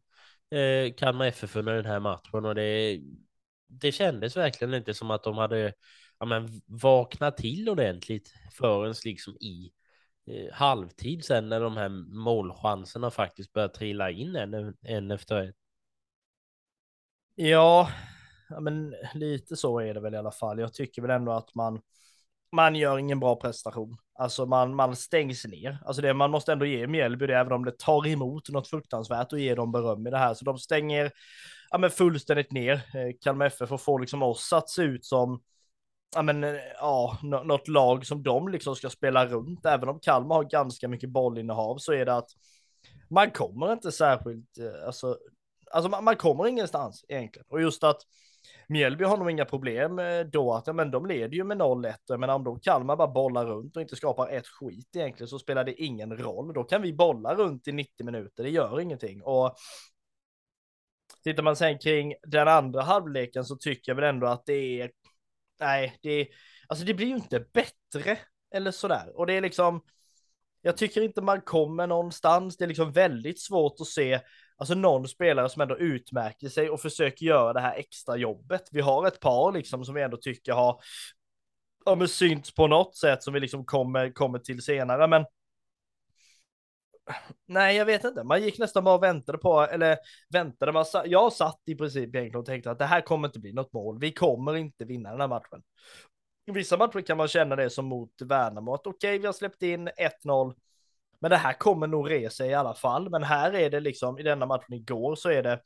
eh, 0.51 0.93
Kalmar 0.93 1.25
FF 1.25 1.55
under 1.55 1.75
den 1.75 1.85
här 1.85 1.99
matchen 1.99 2.45
och 2.45 2.55
det, 2.55 2.99
det 3.67 3.91
kändes 3.91 4.37
verkligen 4.37 4.73
inte 4.73 4.93
som 4.93 5.11
att 5.11 5.23
de 5.23 5.37
hade 5.37 5.73
ja, 6.19 6.25
men, 6.25 6.61
vaknat 6.65 7.37
till 7.37 7.69
ordentligt 7.69 8.33
förrän 8.53 8.93
liksom 9.05 9.33
i 9.33 9.71
eh, 10.27 10.53
halvtid 10.53 11.25
sen 11.25 11.49
när 11.49 11.59
de 11.59 11.77
här 11.77 11.89
målchanserna 12.23 13.11
faktiskt 13.11 13.53
började 13.53 13.73
trilla 13.73 14.11
in 14.11 14.35
en, 14.35 14.75
en 14.81 15.11
efter 15.11 15.35
en. 15.35 15.53
Ja, 17.35 17.89
ja, 18.49 18.59
men 18.59 18.95
lite 19.13 19.55
så 19.55 19.79
är 19.79 19.93
det 19.93 19.99
väl 19.99 20.13
i 20.13 20.17
alla 20.17 20.31
fall. 20.31 20.59
Jag 20.59 20.73
tycker 20.73 21.01
väl 21.01 21.11
ändå 21.11 21.31
att 21.31 21.55
man 21.55 21.81
man 22.53 22.75
gör 22.75 22.97
ingen 22.97 23.19
bra 23.19 23.35
prestation. 23.35 23.97
Alltså 24.19 24.45
man, 24.45 24.75
man 24.75 24.95
stängs 24.95 25.45
ner. 25.45 25.77
Alltså 25.85 26.01
det 26.01 26.13
man 26.13 26.31
måste 26.31 26.51
ändå 26.51 26.65
ge 26.65 26.87
Mjällby 26.87 27.27
det, 27.27 27.37
även 27.37 27.53
om 27.53 27.65
det 27.65 27.77
tar 27.77 28.07
emot 28.07 28.49
något 28.49 28.67
fruktansvärt 28.67 29.33
och 29.33 29.39
ge 29.39 29.55
dem 29.55 29.71
beröm 29.71 30.07
i 30.07 30.09
det 30.09 30.17
här. 30.17 30.33
Så 30.33 30.45
de 30.45 30.57
stänger, 30.57 31.11
ja, 31.69 31.77
men 31.77 31.91
fullständigt 31.91 32.51
ner 32.51 32.73
eh, 32.73 33.17
Kalmar 33.21 33.45
FF 33.45 33.71
och 33.71 33.81
få 33.81 33.97
liksom 33.97 34.23
oss 34.23 34.53
att 34.53 34.69
se 34.69 34.81
ut 34.81 35.05
som 35.05 35.41
ja, 36.15 36.21
men, 36.21 36.43
eh, 36.43 36.55
ja, 36.79 37.17
något 37.21 37.67
lag 37.67 38.05
som 38.05 38.23
de 38.23 38.47
liksom 38.47 38.75
ska 38.75 38.89
spela 38.89 39.25
runt. 39.25 39.65
Även 39.65 39.89
om 39.89 39.99
Kalmar 39.99 40.35
har 40.35 40.43
ganska 40.43 40.87
mycket 40.87 41.09
bollinnehav 41.09 41.77
så 41.77 41.93
är 41.93 42.05
det 42.05 42.15
att 42.15 42.29
man 43.09 43.31
kommer 43.31 43.73
inte 43.73 43.91
särskilt, 43.91 44.57
eh, 44.57 44.85
alltså, 44.87 45.17
alltså 45.71 45.89
man, 45.89 46.03
man 46.03 46.15
kommer 46.15 46.47
ingenstans 46.47 47.05
egentligen. 47.07 47.45
Och 47.49 47.61
just 47.61 47.83
att 47.83 48.01
Mjällby 48.67 49.03
har 49.03 49.17
nog 49.17 49.31
inga 49.31 49.45
problem 49.45 49.99
eh, 49.99 50.19
då 50.19 50.53
att 50.53 50.67
ja, 50.67 50.73
men 50.73 50.91
de 50.91 51.05
leder 51.05 51.35
ju 51.35 51.43
med 51.43 51.57
0-1. 51.57 52.17
Men 52.17 52.29
om 52.29 52.43
då 52.43 52.55
Kalmar 52.55 52.95
bara 52.95 53.07
bollar 53.07 53.45
runt 53.45 53.75
och 53.75 53.81
inte 53.81 53.95
skapar 53.95 54.29
ett 54.29 54.47
skit 54.47 54.95
egentligen 54.95 55.27
så 55.27 55.39
spelar 55.39 55.63
det 55.63 55.83
ingen 55.83 56.17
roll. 56.17 56.53
Då 56.53 56.63
kan 56.63 56.81
vi 56.81 56.93
bolla 56.93 57.35
runt 57.35 57.67
i 57.67 57.71
90 57.71 58.05
minuter, 58.05 58.43
det 58.43 58.49
gör 58.49 58.79
ingenting. 58.79 59.23
Och 59.23 59.55
tittar 61.23 61.43
man 61.43 61.55
sen 61.55 61.79
kring 61.79 62.13
den 62.23 62.47
andra 62.47 62.81
halvleken 62.81 63.45
så 63.45 63.55
tycker 63.55 63.91
jag 63.91 63.95
väl 63.95 64.15
ändå 64.15 64.27
att 64.27 64.45
det 64.45 64.81
är, 64.81 64.91
nej, 65.59 65.97
det 66.01 66.09
är, 66.09 66.27
alltså 66.67 66.85
det 66.85 66.93
blir 66.93 67.07
ju 67.07 67.15
inte 67.15 67.45
bättre 67.53 68.17
eller 68.55 68.71
sådär. 68.71 69.17
Och 69.17 69.27
det 69.27 69.33
är 69.33 69.41
liksom, 69.41 69.81
jag 70.61 70.77
tycker 70.77 71.01
inte 71.01 71.21
man 71.21 71.41
kommer 71.41 71.87
någonstans. 71.87 72.57
Det 72.57 72.63
är 72.63 72.67
liksom 72.67 72.91
väldigt 72.91 73.41
svårt 73.41 73.75
att 73.79 73.87
se 73.87 74.19
alltså 74.57 74.73
någon 74.73 75.07
spelare 75.07 75.49
som 75.49 75.61
ändå 75.61 75.77
utmärker 75.77 76.49
sig 76.49 76.69
och 76.69 76.81
försöker 76.81 77.25
göra 77.25 77.53
det 77.53 77.59
här 77.59 77.75
extra 77.75 78.17
jobbet. 78.17 78.69
Vi 78.71 78.81
har 78.81 79.07
ett 79.07 79.19
par 79.19 79.51
liksom 79.51 79.85
som 79.85 79.95
vi 79.95 80.01
ändå 80.01 80.17
tycker 80.17 80.53
har 80.53 80.81
ja, 81.85 81.95
men 81.95 82.07
synts 82.07 82.53
på 82.53 82.67
något 82.67 82.95
sätt 82.95 83.23
som 83.23 83.33
vi 83.33 83.39
liksom 83.39 83.65
kommer, 83.65 84.11
kommer 84.11 84.39
till 84.39 84.61
senare. 84.61 85.07
Men 85.07 85.25
nej, 87.45 87.75
jag 87.77 87.85
vet 87.85 88.03
inte. 88.03 88.23
Man 88.23 88.43
gick 88.43 88.59
nästan 88.59 88.83
bara 88.83 88.95
och 88.95 89.03
väntade 89.03 89.37
på, 89.37 89.61
eller 89.61 89.97
väntade. 90.29 90.71
Man, 90.71 90.85
jag 91.05 91.33
satt 91.33 91.61
i 91.65 91.75
princip 91.75 92.15
egentligen 92.15 92.39
och 92.39 92.45
tänkte 92.45 92.71
att 92.71 92.79
det 92.79 92.85
här 92.85 93.01
kommer 93.01 93.27
inte 93.27 93.39
bli 93.39 93.53
något 93.53 93.73
mål. 93.73 93.99
Vi 93.99 94.11
kommer 94.11 94.55
inte 94.55 94.85
vinna 94.85 95.11
den 95.11 95.21
här 95.21 95.27
matchen. 95.27 95.63
I 96.45 96.51
vissa 96.51 96.77
matcher 96.77 97.01
kan 97.01 97.17
man 97.17 97.27
känna 97.27 97.55
det 97.55 97.69
som 97.69 97.85
mot 97.85 98.21
Värnamo, 98.21 98.73
att 98.73 98.87
okej, 98.87 99.09
okay, 99.09 99.19
vi 99.19 99.25
har 99.25 99.33
släppt 99.33 99.63
in 99.63 99.89
1-0, 100.25 100.55
men 101.23 101.29
det 101.29 101.37
här 101.37 101.53
kommer 101.53 101.87
nog 101.87 102.11
resa 102.11 102.45
i 102.45 102.53
alla 102.53 102.73
fall. 102.73 103.09
Men 103.09 103.23
här 103.23 103.55
är 103.55 103.69
det 103.69 103.79
liksom, 103.79 104.19
i 104.19 104.23
denna 104.23 104.45
matchen 104.45 104.73
igår 104.73 105.15
så 105.15 105.29
är 105.29 105.43
det, 105.43 105.59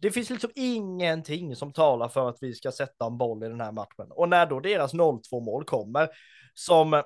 det 0.00 0.10
finns 0.10 0.30
liksom 0.30 0.50
ingenting 0.54 1.56
som 1.56 1.72
talar 1.72 2.08
för 2.08 2.28
att 2.28 2.38
vi 2.40 2.54
ska 2.54 2.72
sätta 2.72 3.06
en 3.06 3.18
boll 3.18 3.44
i 3.44 3.48
den 3.48 3.60
här 3.60 3.72
matchen. 3.72 4.06
Och 4.10 4.28
när 4.28 4.46
då 4.46 4.60
deras 4.60 4.94
0-2 4.94 5.20
mål 5.44 5.64
kommer, 5.64 6.08
som, 6.54 7.02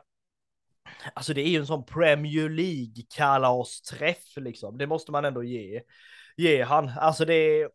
alltså 1.14 1.34
det 1.34 1.40
är 1.40 1.48
ju 1.48 1.58
en 1.58 1.66
sån 1.66 1.84
Premier 1.84 2.48
League 2.48 3.04
kalasträff 3.16 4.36
liksom, 4.36 4.78
det 4.78 4.86
måste 4.86 5.12
man 5.12 5.24
ändå 5.24 5.44
ge, 5.44 5.80
ge 6.36 6.62
han. 6.62 6.88
Alltså 6.88 7.24
det 7.24 7.34
är, 7.34 7.70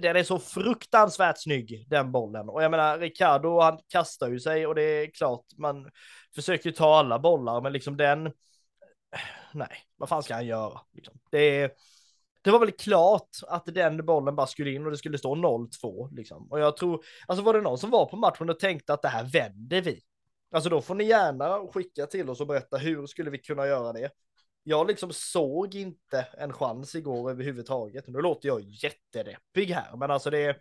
den 0.00 0.16
är 0.16 0.22
så 0.24 0.38
fruktansvärt 0.38 1.42
snygg, 1.42 1.86
den 1.88 2.12
bollen. 2.12 2.48
Och 2.48 2.62
jag 2.62 2.70
menar, 2.70 2.98
Ricardo, 2.98 3.60
han 3.60 3.78
kastar 3.88 4.28
ju 4.28 4.40
sig 4.40 4.66
och 4.66 4.74
det 4.74 4.82
är 4.82 5.10
klart, 5.10 5.44
man 5.58 5.90
försöker 6.34 6.70
ta 6.70 6.98
alla 6.98 7.18
bollar, 7.18 7.60
men 7.60 7.72
liksom 7.72 7.96
den, 7.96 8.32
nej, 9.52 9.86
vad 9.96 10.08
fan 10.08 10.22
ska 10.22 10.34
han 10.34 10.46
göra? 10.46 10.80
Liksom. 10.92 11.18
Det, 11.30 11.76
det 12.42 12.50
var 12.50 12.58
väl 12.58 12.72
klart 12.72 13.28
att 13.48 13.64
den 13.66 14.06
bollen 14.06 14.36
bara 14.36 14.46
skulle 14.46 14.70
in 14.70 14.84
och 14.84 14.90
det 14.90 14.96
skulle 14.96 15.18
stå 15.18 15.34
0-2 15.34 16.16
liksom. 16.16 16.46
Och 16.50 16.60
jag 16.60 16.76
tror, 16.76 17.04
alltså 17.26 17.44
var 17.44 17.54
det 17.54 17.60
någon 17.60 17.78
som 17.78 17.90
var 17.90 18.06
på 18.06 18.16
matchen 18.16 18.50
och 18.50 18.60
tänkte 18.60 18.92
att 18.92 19.02
det 19.02 19.08
här 19.08 19.24
vänder 19.24 19.82
vi? 19.82 20.02
Alltså 20.54 20.70
då 20.70 20.80
får 20.82 20.94
ni 20.94 21.04
gärna 21.04 21.72
skicka 21.72 22.06
till 22.06 22.30
oss 22.30 22.40
och 22.40 22.46
berätta 22.46 22.76
hur 22.76 23.06
skulle 23.06 23.30
vi 23.30 23.38
kunna 23.38 23.66
göra 23.66 23.92
det? 23.92 24.10
Jag 24.62 24.86
liksom 24.88 25.12
såg 25.12 25.74
inte 25.74 26.26
en 26.38 26.52
chans 26.52 26.94
igår 26.94 27.30
överhuvudtaget. 27.30 28.08
Nu 28.08 28.20
låter 28.20 28.48
jag 28.48 28.60
jättedeppig 28.62 29.66
här, 29.66 29.96
men 29.96 30.10
alltså 30.10 30.30
det 30.30 30.38
är 30.38 30.56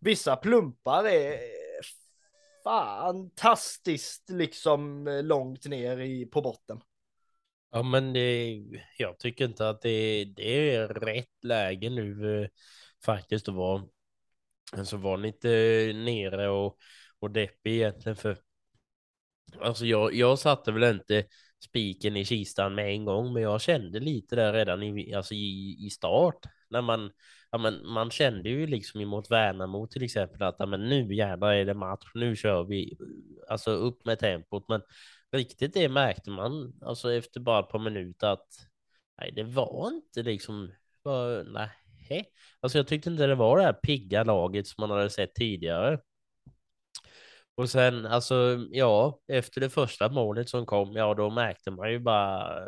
vissa 0.00 0.36
plumpar 0.36 1.06
är 1.06 1.38
fantastiskt 2.64 4.30
liksom 4.30 5.04
långt 5.24 5.66
ner 5.66 5.98
i, 5.98 6.26
på 6.26 6.42
botten. 6.42 6.80
Ja, 7.74 7.82
men 7.82 8.12
det, 8.12 8.54
jag 8.98 9.18
tycker 9.18 9.44
inte 9.44 9.68
att 9.68 9.82
det, 9.82 10.24
det 10.24 10.74
är 10.74 10.88
rätt 10.88 11.44
läge 11.44 11.90
nu 11.90 12.42
eh, 12.42 12.48
faktiskt 13.04 13.48
att 13.48 13.54
vara, 13.54 13.82
alltså 14.72 14.96
vara 14.96 15.16
lite 15.16 15.50
eh, 15.50 15.96
nere 15.96 16.48
och, 16.48 16.78
och 17.20 17.30
deppig 17.30 17.74
egentligen 17.74 18.16
för 18.16 18.36
alltså 19.60 19.86
jag, 19.86 20.14
jag 20.14 20.38
satte 20.38 20.72
väl 20.72 20.94
inte 20.96 21.24
spiken 21.64 22.16
i 22.16 22.24
kistan 22.24 22.74
med 22.74 22.88
en 22.90 23.04
gång, 23.04 23.32
men 23.32 23.42
jag 23.42 23.60
kände 23.60 24.00
lite 24.00 24.36
där 24.36 24.52
redan 24.52 24.82
i, 24.82 25.14
alltså 25.14 25.34
i, 25.34 25.76
i 25.86 25.90
start 25.90 26.38
när 26.70 26.82
man, 26.82 27.10
ja, 27.50 27.58
men 27.58 27.86
man 27.88 28.10
kände 28.10 28.48
ju 28.48 28.66
liksom 28.66 29.00
emot 29.00 29.30
Värnamo 29.30 29.86
till 29.86 30.02
exempel 30.04 30.42
att 30.42 30.56
ja, 30.58 30.66
men 30.66 30.88
nu 30.88 31.14
jävlar 31.14 31.52
är 31.52 31.64
det 31.64 31.74
match, 31.74 32.10
nu 32.14 32.36
kör 32.36 32.64
vi, 32.64 32.98
alltså 33.48 33.70
upp 33.70 34.04
med 34.04 34.18
tempot, 34.18 34.68
men 34.68 34.80
riktigt 35.34 35.74
det 35.74 35.88
märkte 35.88 36.30
man 36.30 36.72
alltså 36.82 37.12
efter 37.12 37.40
bara 37.40 37.60
ett 37.60 37.68
par 37.68 37.78
minuter 37.78 38.26
att 38.26 38.48
nej, 39.20 39.32
det 39.32 39.42
var 39.42 39.88
inte 39.88 40.22
liksom, 40.22 40.72
var, 41.02 41.44
nej, 41.44 42.24
alltså 42.60 42.78
jag 42.78 42.86
tyckte 42.86 43.10
inte 43.10 43.26
det 43.26 43.34
var 43.34 43.56
det 43.56 43.62
här 43.64 43.72
pigga 43.72 44.24
laget 44.24 44.66
som 44.66 44.82
man 44.82 44.90
hade 44.90 45.10
sett 45.10 45.34
tidigare. 45.34 45.98
Och 47.56 47.70
sen 47.70 48.06
alltså, 48.06 48.66
ja, 48.70 49.20
efter 49.28 49.60
det 49.60 49.70
första 49.70 50.08
målet 50.08 50.48
som 50.48 50.66
kom, 50.66 50.92
ja, 50.92 51.14
då 51.14 51.30
märkte 51.30 51.70
man 51.70 51.90
ju 51.92 51.98
bara, 51.98 52.60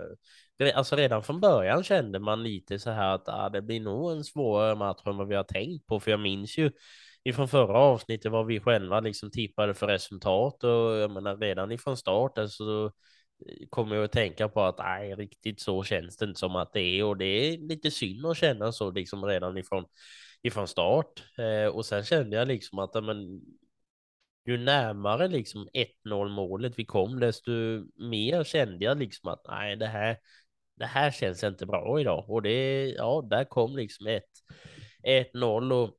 alltså 0.74 0.96
redan 0.96 1.22
från 1.22 1.40
början 1.40 1.84
kände 1.84 2.18
man 2.18 2.42
lite 2.42 2.78
så 2.78 2.90
här 2.90 3.14
att 3.14 3.28
ah, 3.28 3.48
det 3.48 3.62
blir 3.62 3.80
nog 3.80 4.12
en 4.12 4.24
svårare 4.24 4.74
match 4.74 5.02
än 5.06 5.16
vad 5.16 5.28
vi 5.28 5.34
har 5.34 5.44
tänkt 5.44 5.86
på, 5.86 6.00
för 6.00 6.10
jag 6.10 6.20
minns 6.20 6.58
ju 6.58 6.70
ifrån 7.28 7.48
förra 7.48 7.78
avsnittet 7.78 8.32
vad 8.32 8.46
vi 8.46 8.60
själva 8.60 9.00
liksom 9.00 9.30
tippade 9.30 9.74
för 9.74 9.86
resultat 9.86 10.64
och 10.64 10.70
jag 10.96 11.10
menar 11.10 11.36
redan 11.36 11.72
ifrån 11.72 11.96
starten 11.96 12.48
så 12.48 12.92
kommer 13.70 13.96
jag 13.96 14.04
att 14.04 14.12
tänka 14.12 14.48
på 14.48 14.62
att 14.62 14.78
nej, 14.78 15.14
riktigt 15.14 15.60
så 15.60 15.84
känns 15.84 16.16
det 16.16 16.24
inte 16.24 16.40
som 16.40 16.56
att 16.56 16.72
det 16.72 16.80
är 16.80 17.04
och 17.04 17.16
det 17.16 17.24
är 17.24 17.58
lite 17.58 17.90
synd 17.90 18.26
att 18.26 18.36
känna 18.36 18.72
så 18.72 18.90
liksom 18.90 19.24
redan 19.24 19.58
ifrån 19.58 19.84
ifrån 20.42 20.68
start 20.68 21.22
eh, 21.38 21.74
och 21.74 21.86
sen 21.86 22.04
kände 22.04 22.36
jag 22.36 22.48
liksom 22.48 22.78
att 22.78 23.04
men, 23.04 23.40
ju 24.46 24.58
närmare 24.58 25.28
liksom 25.28 25.68
1-0 26.04 26.28
målet 26.28 26.78
vi 26.78 26.84
kom, 26.84 27.20
desto 27.20 27.50
mer 27.96 28.44
kände 28.44 28.84
jag 28.84 28.98
liksom 28.98 29.30
att 29.30 29.46
nej, 29.48 29.76
det 29.76 29.86
här, 29.86 30.18
det 30.74 30.86
här 30.86 31.10
känns 31.10 31.44
inte 31.44 31.66
bra 31.66 32.00
idag. 32.00 32.30
Och 32.30 32.42
det, 32.42 32.86
ja, 32.90 33.26
där 33.30 33.44
kom 33.44 33.76
liksom 33.76 34.20
1-0 35.02 35.72
och 35.72 35.98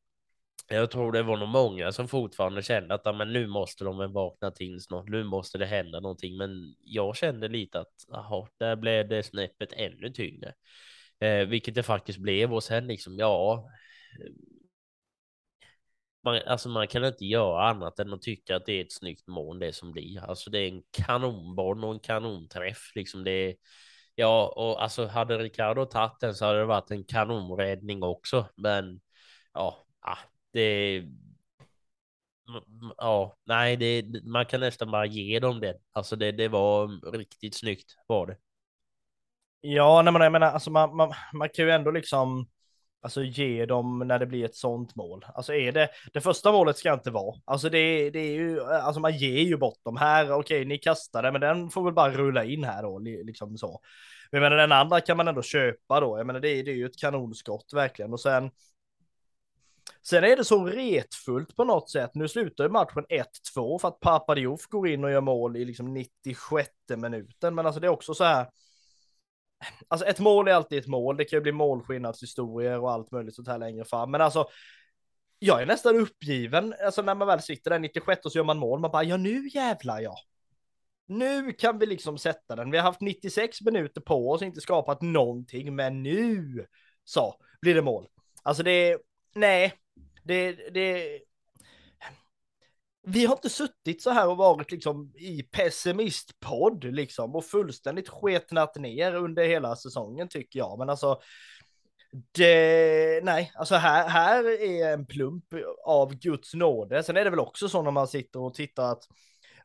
jag 0.68 0.92
tror 0.92 1.12
det 1.12 1.24
var 1.24 1.38
nog 1.38 1.50
många 1.50 1.92
som 1.92 2.08
fortfarande 2.08 2.62
kände 2.62 2.94
att 2.94 3.02
ja, 3.06 3.14
men 3.14 3.34
nu 3.34 3.48
måste 3.48 3.84
de 3.84 3.98
väl 3.98 4.12
vakna 4.12 4.52
till 4.52 4.82
snart. 4.82 5.10
Nu 5.10 5.24
måste 5.24 5.58
det 5.58 5.66
hända 5.66 6.00
någonting. 6.00 6.38
Men 6.38 6.76
jag 6.84 7.16
kände 7.16 7.48
lite 7.48 7.80
att 7.80 7.94
aha, 8.14 8.48
där 8.58 8.76
blev 8.76 9.08
det 9.08 9.24
snäppet 9.24 9.74
ännu 9.74 10.10
tyngre, 10.10 10.54
eh, 11.20 11.48
vilket 11.48 11.76
det 11.76 11.84
faktiskt 11.84 12.20
blev. 12.20 12.54
Och 12.54 12.64
sen 12.64 12.88
liksom 12.88 13.18
ja, 13.18 13.70
eh, 14.20 14.32
man, 16.24 16.42
alltså 16.48 16.70
man 16.70 16.88
kan 16.88 17.06
inte 17.06 17.26
göra 17.26 17.70
annat 17.70 18.00
än 18.00 18.14
att 18.14 18.22
tycka 18.22 18.56
att 18.56 18.66
det 18.66 18.74
är 18.74 18.82
ett 18.86 18.92
snyggt 18.94 19.28
mål 19.28 19.60
det 19.60 19.74
som 19.74 19.92
blir. 19.92 20.24
Alltså 20.24 20.50
det 20.50 20.60
är 20.60 20.68
en 20.68 20.84
kanonboll 20.92 21.84
och 21.84 21.94
en 21.94 22.00
kanonträff 22.00 22.92
liksom. 22.96 23.24
Det 23.24 23.32
är, 23.32 23.56
ja, 24.16 24.54
och 24.56 24.84
alltså 24.84 25.06
hade 25.06 25.38
Ricardo 25.38 25.86
tagit 25.86 26.20
den 26.20 26.36
så 26.36 26.46
hade 26.46 26.60
det 26.60 26.66
varit 26.66 26.92
en 26.92 27.04
kanonräddning 27.04 28.04
också. 28.04 28.46
Men 28.56 29.02
ja, 29.54 29.86
ah, 30.00 30.18
det. 30.58 31.04
Ja, 32.98 33.38
nej, 33.46 33.78
det, 33.78 34.06
man 34.24 34.46
kan 34.46 34.60
nästan 34.60 34.92
bara 34.92 35.06
ge 35.06 35.40
dem 35.40 35.60
det. 35.60 35.78
Alltså 35.92 36.16
det, 36.16 36.32
det 36.32 36.48
var 36.48 37.12
riktigt 37.18 37.56
snyggt 37.56 37.96
var 38.08 38.28
det. 38.28 38.38
Ja, 39.62 40.02
nej, 40.02 40.14
men 40.14 40.22
jag 40.22 40.32
menar, 40.32 40.48
alltså 40.48 40.72
man, 40.72 40.96
man, 40.96 41.14
man 41.34 41.50
kan 41.50 41.66
ju 41.66 41.72
ändå 41.72 41.92
liksom 41.92 42.48
alltså 43.02 43.24
ge 43.24 43.66
dem 43.66 44.00
när 44.08 44.20
det 44.20 44.26
blir 44.26 44.46
ett 44.46 44.56
sånt 44.56 44.96
mål. 44.96 45.26
Alltså 45.36 45.54
är 45.54 45.72
det, 45.72 45.90
det 46.14 46.22
första 46.22 46.52
målet 46.52 46.78
ska 46.78 46.94
inte 46.94 47.12
vara, 47.12 47.36
alltså 47.46 47.70
det, 47.70 48.10
det 48.10 48.20
är 48.20 48.34
ju, 48.34 48.62
alltså 48.64 49.00
man 49.02 49.18
ger 49.18 49.42
ju 49.42 49.58
bort 49.58 49.84
dem 49.84 49.98
här, 49.98 50.32
okej 50.32 50.66
ni 50.66 50.78
kastade, 50.78 51.32
men 51.32 51.42
den 51.42 51.70
får 51.70 51.84
väl 51.84 51.94
bara 51.94 52.12
rulla 52.12 52.44
in 52.44 52.64
här 52.64 52.84
då, 52.84 53.00
liksom 53.00 53.58
så. 53.58 53.82
Men 54.32 54.42
jag 54.42 54.50
menar 54.50 54.62
den 54.62 54.72
andra 54.72 55.02
kan 55.02 55.18
man 55.18 55.28
ändå 55.28 55.42
köpa 55.42 56.00
då, 56.00 56.18
jag 56.18 56.28
menar 56.28 56.40
det, 56.40 56.64
det 56.64 56.72
är 56.72 56.76
ju 56.76 56.86
ett 56.86 57.00
kanonskott 57.00 57.74
verkligen 57.74 58.14
och 58.14 58.20
sen 58.22 58.52
Sen 60.02 60.24
är 60.24 60.38
det 60.38 60.46
så 60.46 60.66
retfullt 60.66 61.56
på 61.56 61.64
något 61.64 61.90
sätt. 61.90 62.12
Nu 62.14 62.28
slutar 62.28 62.64
ju 62.64 62.70
matchen 62.70 63.06
1-2 63.56 63.80
för 63.80 63.88
att 63.88 64.00
Papadiouf 64.00 64.68
går 64.68 64.88
in 64.88 65.04
och 65.04 65.12
gör 65.12 65.22
mål 65.22 65.58
i 65.58 65.66
liksom 65.66 65.94
96 65.94 66.70
minuten. 66.98 67.56
Men 67.56 67.66
alltså 67.66 67.80
det 67.80 67.88
är 67.88 67.92
också 67.92 68.14
så 68.14 68.24
här 68.24 68.48
alltså 69.88 70.08
ett 70.08 70.20
mål 70.20 70.48
är 70.48 70.54
alltid 70.54 70.80
ett 70.80 70.88
mål. 70.88 71.18
Det 71.18 71.26
kan 71.26 71.38
ju 71.38 71.42
bli 71.42 71.52
målskillnadshistorier 71.52 72.80
och 72.80 72.92
allt 72.92 73.12
möjligt 73.12 73.36
sånt 73.36 73.48
här 73.48 73.58
längre 73.58 73.86
fram. 73.86 74.12
Men 74.12 74.22
alltså, 74.22 74.48
jag 75.40 75.62
är 75.62 75.66
nästan 75.66 75.96
uppgiven. 75.96 76.74
Alltså 76.86 77.02
när 77.02 77.16
man 77.16 77.28
väl 77.28 77.42
sitter 77.42 77.72
där 77.72 77.80
96 77.80 78.26
och 78.26 78.32
så 78.32 78.38
gör 78.38 78.44
man 78.46 78.58
mål. 78.58 78.80
Man 78.80 78.92
bara, 78.92 79.04
ja 79.04 79.18
nu 79.18 79.48
jävlar 79.48 80.02
ja. 80.02 80.16
Nu 81.06 81.54
kan 81.54 81.80
vi 81.80 81.86
liksom 81.86 82.18
sätta 82.18 82.56
den. 82.56 82.72
Vi 82.72 82.78
har 82.78 82.84
haft 82.84 83.02
96 83.02 83.62
minuter 83.62 84.02
på 84.02 84.32
oss, 84.32 84.42
inte 84.42 84.62
skapat 84.62 85.02
någonting, 85.02 85.76
men 85.76 86.04
nu 86.04 86.66
så 87.04 87.36
blir 87.62 87.76
det 87.76 87.82
mål. 87.82 88.08
Alltså 88.44 88.64
det 88.64 88.72
är, 88.72 88.98
nej, 89.38 89.74
det, 90.24 90.52
det, 90.74 91.20
vi 93.04 93.26
har 93.26 93.36
inte 93.36 93.50
suttit 93.50 94.02
så 94.02 94.10
här 94.10 94.28
och 94.28 94.38
varit 94.38 94.72
liksom 94.72 95.14
i 95.16 95.44
pessimistpodd 95.44 96.84
liksom 96.84 97.36
och 97.36 97.46
fullständigt 97.46 98.10
sketnat 98.10 98.76
ner 98.76 99.16
under 99.16 99.46
hela 99.48 99.76
säsongen 99.76 100.28
tycker 100.28 100.60
jag. 100.60 100.80
Men 100.80 100.90
alltså, 100.90 101.20
det, 102.32 103.24
nej, 103.24 103.52
alltså 103.56 103.76
här, 103.76 104.08
här 104.08 104.62
är 104.62 104.94
en 104.94 105.06
plump 105.06 105.46
av 105.86 106.16
Guds 106.16 106.54
nåde. 106.54 107.04
Sen 107.04 107.18
är 107.18 107.24
det 107.24 107.30
väl 107.30 107.40
också 107.40 107.70
så 107.70 107.82
när 107.82 107.92
man 107.92 108.08
sitter 108.08 108.40
och 108.40 108.54
tittar 108.54 108.92
att 108.92 109.04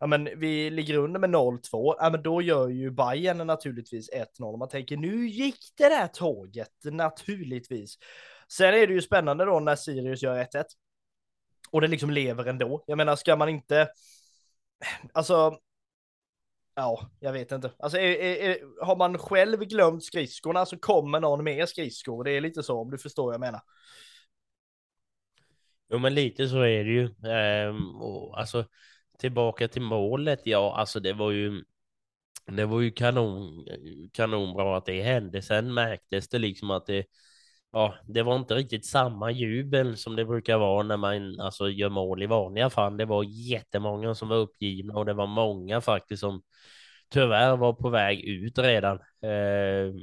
ja, 0.00 0.06
men 0.06 0.28
vi 0.36 0.70
ligger 0.70 0.98
under 0.98 1.20
med 1.20 1.30
0-2, 1.30 1.94
ja, 1.98 2.10
men 2.10 2.22
då 2.22 2.42
gör 2.42 2.68
ju 2.68 2.90
Bayern 2.90 3.46
naturligtvis 3.46 4.10
1-0. 4.40 4.58
Man 4.58 4.68
tänker 4.68 4.96
nu 4.96 5.28
gick 5.28 5.72
det 5.76 5.88
där 5.88 6.06
tåget 6.06 6.84
naturligtvis. 6.84 7.98
Sen 8.56 8.74
är 8.74 8.86
det 8.86 8.92
ju 8.92 9.02
spännande 9.02 9.44
då 9.44 9.60
när 9.60 9.76
Sirius 9.76 10.22
gör 10.22 10.44
1-1 10.44 10.64
och 11.70 11.80
det 11.80 11.88
liksom 11.88 12.10
lever 12.10 12.44
ändå. 12.44 12.84
Jag 12.86 12.96
menar, 12.96 13.16
ska 13.16 13.36
man 13.36 13.48
inte, 13.48 13.88
alltså, 15.12 15.58
ja, 16.74 17.10
jag 17.20 17.32
vet 17.32 17.52
inte. 17.52 17.72
Alltså, 17.78 17.98
är, 17.98 18.16
är, 18.16 18.84
har 18.84 18.96
man 18.96 19.18
själv 19.18 19.60
glömt 19.60 20.04
skridskorna 20.04 20.66
så 20.66 20.78
kommer 20.78 21.20
någon 21.20 21.44
med 21.44 21.68
skridskor. 21.68 22.24
Det 22.24 22.30
är 22.30 22.40
lite 22.40 22.62
så, 22.62 22.80
om 22.80 22.90
du 22.90 22.98
förstår 22.98 23.24
vad 23.24 23.34
jag 23.34 23.40
menar. 23.40 23.60
Jo, 25.88 25.98
men 25.98 26.14
lite 26.14 26.48
så 26.48 26.60
är 26.60 26.84
det 26.84 26.90
ju. 26.90 27.30
Ehm, 27.30 27.96
och, 27.96 28.40
alltså, 28.40 28.64
tillbaka 29.18 29.68
till 29.68 29.82
målet, 29.82 30.40
ja, 30.44 30.76
alltså 30.76 31.00
det 31.00 31.12
var 31.12 31.30
ju 31.30 31.64
det 32.46 32.64
var 32.64 32.80
ju 32.80 32.90
kanon, 32.90 33.66
kanonbra 34.12 34.76
att 34.76 34.86
det 34.86 35.02
hände. 35.02 35.42
Sen 35.42 35.74
märktes 35.74 36.28
det 36.28 36.38
liksom 36.38 36.70
att 36.70 36.86
det, 36.86 37.06
ja, 37.72 37.94
det 38.06 38.22
var 38.22 38.36
inte 38.36 38.54
riktigt 38.54 38.86
samma 38.86 39.30
jubel 39.30 39.96
som 39.96 40.16
det 40.16 40.24
brukar 40.24 40.58
vara 40.58 40.82
när 40.82 40.96
man 40.96 41.40
alltså, 41.40 41.68
gör 41.68 41.88
mål 41.88 42.22
i 42.22 42.26
vanliga 42.26 42.70
fall. 42.70 42.96
Det 42.96 43.04
var 43.04 43.24
jättemånga 43.24 44.14
som 44.14 44.28
var 44.28 44.36
uppgivna 44.36 44.94
och 44.94 45.06
det 45.06 45.14
var 45.14 45.26
många 45.26 45.80
faktiskt 45.80 46.20
som 46.20 46.42
tyvärr 47.10 47.56
var 47.56 47.72
på 47.72 47.90
väg 47.90 48.20
ut 48.24 48.58
redan 48.58 48.96
eh, 49.22 49.94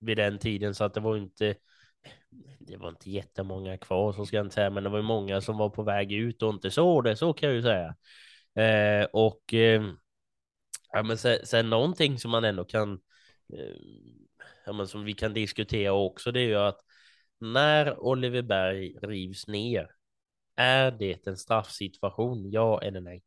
vid 0.00 0.16
den 0.16 0.38
tiden 0.38 0.74
så 0.74 0.84
att 0.84 0.94
det 0.94 1.00
var 1.00 1.16
inte 1.16 1.54
det 2.58 2.76
var 2.76 2.88
inte 2.88 3.10
jättemånga 3.10 3.78
kvar 3.78 4.12
så 4.12 4.26
ska 4.26 4.36
jag 4.36 4.46
inte 4.46 4.54
säga, 4.54 4.70
men 4.70 4.84
det 4.84 4.90
var 4.90 5.02
många 5.02 5.40
som 5.40 5.58
var 5.58 5.70
på 5.70 5.82
väg 5.82 6.12
ut 6.12 6.42
och 6.42 6.50
inte 6.54 6.70
såg 6.70 7.04
det, 7.04 7.16
så 7.16 7.32
kan 7.32 7.48
jag 7.48 7.56
ju 7.56 7.62
säga. 7.62 7.94
Eh, 8.54 9.06
och 9.12 9.54
eh, 9.54 9.82
ja, 10.92 11.02
men 11.02 11.18
sen, 11.18 11.46
sen 11.46 11.70
någonting 11.70 12.18
som 12.18 12.30
man 12.30 12.44
ändå 12.44 12.64
kan, 12.64 12.92
eh, 13.52 13.76
ja, 14.66 14.72
men 14.72 14.88
som 14.88 15.04
vi 15.04 15.12
kan 15.14 15.34
diskutera 15.34 15.92
också, 15.92 16.32
det 16.32 16.40
är 16.40 16.46
ju 16.46 16.56
att 16.56 16.83
när 17.52 18.00
Oliver 18.00 18.42
Berg 18.42 18.96
rivs 19.02 19.46
ner, 19.46 19.90
är 20.56 20.90
det 20.90 21.26
en 21.26 21.36
straffsituation? 21.36 22.50
Ja 22.50 22.80
eller 22.82 23.00
nej? 23.00 23.22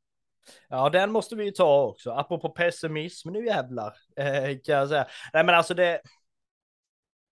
Ja, 0.69 0.89
den 0.89 1.12
måste 1.12 1.36
vi 1.36 1.45
ju 1.45 1.51
ta 1.51 1.83
också. 1.83 2.12
Apropå 2.12 2.50
pessimism, 2.50 3.29
nu 3.29 3.45
jävlar, 3.45 3.93
eh, 4.15 4.57
kan 4.63 4.75
jag 4.75 4.89
säga. 4.89 5.07
Nej, 5.33 5.43
men 5.43 5.55
alltså 5.55 5.74
det. 5.74 6.01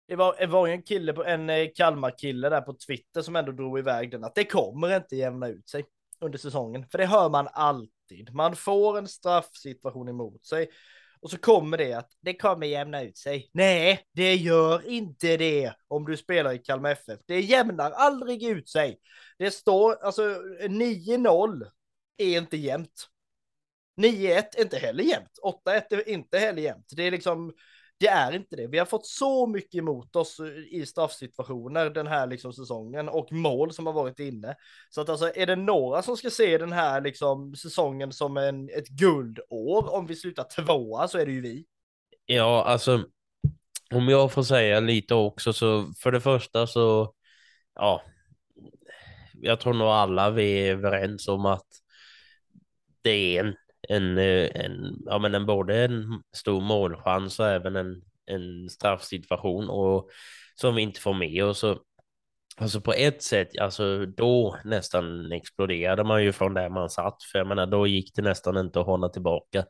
Det 0.09 0.17
var, 0.17 0.37
det 0.39 0.47
var 0.47 0.67
ju 0.67 0.73
en 0.73 0.83
kille, 0.83 1.15
en 1.27 1.51
eh, 1.51 1.69
Kalmar-kille 1.75 2.49
där 2.49 2.61
på 2.61 2.75
Twitter 2.87 3.23
som 3.23 3.37
ändå 3.37 3.53
drog 3.53 3.79
iväg 3.79 4.11
den 4.11 4.25
att 4.25 4.35
det 4.35 4.45
kommer 4.45 4.97
inte 4.97 5.17
jämna 5.17 5.49
ut 5.49 5.69
sig 5.69 5.85
under 6.21 6.39
säsongen, 6.39 6.87
för 6.87 6.99
det 6.99 7.07
hör 7.07 7.29
man 7.29 7.49
alltid. 7.53 8.35
Man 8.35 8.57
får 8.57 8.99
en 8.99 9.09
straffsituation 9.09 10.09
emot 10.09 10.47
sig 10.47 10.69
och 11.23 11.31
så 11.31 11.38
kommer 11.38 11.79
det 11.79 11.93
att 11.93 12.11
det 12.21 12.35
kommer 12.35 12.67
jämna 12.67 13.02
ut 13.02 13.19
sig. 13.19 13.50
Nej, 13.52 14.00
det 14.12 14.35
gör 14.35 14.88
inte 14.88 15.37
det 15.37 15.73
om 15.88 16.05
du 16.05 16.17
spelar 16.17 16.52
i 16.52 16.59
Kalmar 16.59 16.91
FF. 16.91 17.21
Det 17.26 17.41
jämnar 17.41 17.91
aldrig 17.91 18.43
ut 18.43 18.69
sig. 18.69 18.99
Det 19.38 19.50
står 19.50 20.05
alltså 20.05 20.23
9-0 20.23 21.66
är 22.16 22.38
inte 22.38 22.57
jämnt. 22.57 23.09
9-1 24.01 24.44
är 24.57 24.62
inte 24.62 24.79
heller 24.79 25.05
jämnt. 25.05 25.38
8-1 25.66 25.83
är 25.90 26.09
inte 26.09 26.38
heller 26.38 26.62
jämnt. 26.62 26.87
Det 26.97 27.03
är 27.03 27.11
liksom 27.11 27.53
det 28.03 28.09
är 28.09 28.33
inte 28.33 28.57
det. 28.57 28.67
Vi 28.67 28.79
har 28.79 28.87
fått 28.87 29.07
så 29.07 29.47
mycket 29.47 29.75
emot 29.75 30.17
oss 30.17 30.41
i 30.71 30.87
straffsituationer 30.87 31.91
den 31.91 32.07
här 32.07 32.27
liksom 32.27 32.53
säsongen 32.53 33.09
och 33.09 33.33
mål 33.33 33.73
som 33.73 33.87
har 33.87 33.93
varit 33.93 34.19
inne. 34.19 34.55
Så 34.91 35.01
att 35.01 35.09
alltså 35.09 35.33
är 35.35 35.47
det 35.47 35.57
några 35.57 36.03
som 36.03 36.17
ska 36.17 36.31
se 36.31 36.59
den 36.59 36.73
här 36.73 37.01
liksom 37.01 37.55
säsongen 37.55 38.12
som 38.12 38.37
en, 38.37 38.69
ett 38.69 38.88
guldår 38.88 39.95
om 39.95 40.07
vi 40.07 40.17
slutar 40.17 40.45
tvåa 40.45 41.09
så 41.09 41.19
är 41.19 41.27
det 41.27 41.33
ju 41.33 41.41
vi. 41.41 41.65
Ja, 42.27 42.65
alltså 42.65 43.05
om 43.95 44.09
jag 44.09 44.33
får 44.33 44.43
säga 44.43 44.81
lite 44.81 45.15
också 45.15 45.53
så 45.53 45.93
för 45.99 46.12
det 46.12 46.21
första 46.21 46.67
så 46.67 47.15
ja, 47.75 48.03
jag 49.33 49.61
tror 49.61 49.75
nog 49.75 49.88
alla 49.88 50.31
vi 50.31 50.69
är 50.69 50.73
överens 50.73 51.29
om 51.29 51.47
att 51.47 51.67
det 53.03 53.37
är 53.37 53.45
en 53.45 53.55
en, 53.92 54.18
eh, 54.18 54.50
en, 54.55 55.02
ja, 55.07 55.18
men 55.18 55.35
en, 55.35 55.46
både 55.46 55.85
en 55.85 56.22
stor 56.37 56.61
målchans 56.61 57.40
och 57.40 57.48
även 57.48 57.76
en, 57.76 58.02
en 58.26 58.70
straffsituation 58.70 59.70
och 59.70 60.11
som 60.55 60.74
vi 60.74 60.83
inte 60.83 61.00
får 61.00 61.14
med 61.14 61.44
oss. 61.44 61.64
Alltså 62.57 62.81
på 62.81 62.92
ett 62.92 63.22
sätt, 63.22 63.59
alltså 63.59 64.07
då 64.07 64.57
nästan 64.64 65.33
exploderade 65.33 66.05
man 66.05 66.24
ju 66.24 66.33
från 66.33 66.55
där 66.55 66.68
man 66.68 66.90
satt, 66.90 67.22
för 67.22 67.38
jag 67.38 67.46
menar 67.46 67.66
då 67.66 67.87
gick 67.87 68.14
det 68.14 68.22
nästan 68.22 68.57
inte 68.57 68.81
att 68.81 68.87
hålla 68.87 69.09
tillbaka 69.09 69.64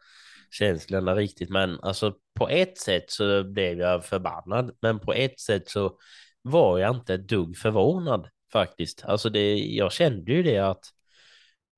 känslorna 0.50 1.14
riktigt, 1.14 1.50
men 1.50 1.80
alltså 1.80 2.14
på 2.34 2.48
ett 2.48 2.78
sätt 2.78 3.10
så 3.10 3.44
blev 3.44 3.78
jag 3.78 4.04
förbannad, 4.04 4.76
men 4.82 4.98
på 4.98 5.12
ett 5.12 5.40
sätt 5.40 5.68
så 5.68 5.98
var 6.42 6.78
jag 6.78 6.96
inte 6.96 7.14
ett 7.14 7.28
dugg 7.28 7.56
förvånad 7.56 8.28
faktiskt. 8.52 9.04
Alltså 9.04 9.30
det, 9.30 9.54
jag 9.56 9.92
kände 9.92 10.32
ju 10.32 10.42
det 10.42 10.58
att, 10.58 10.84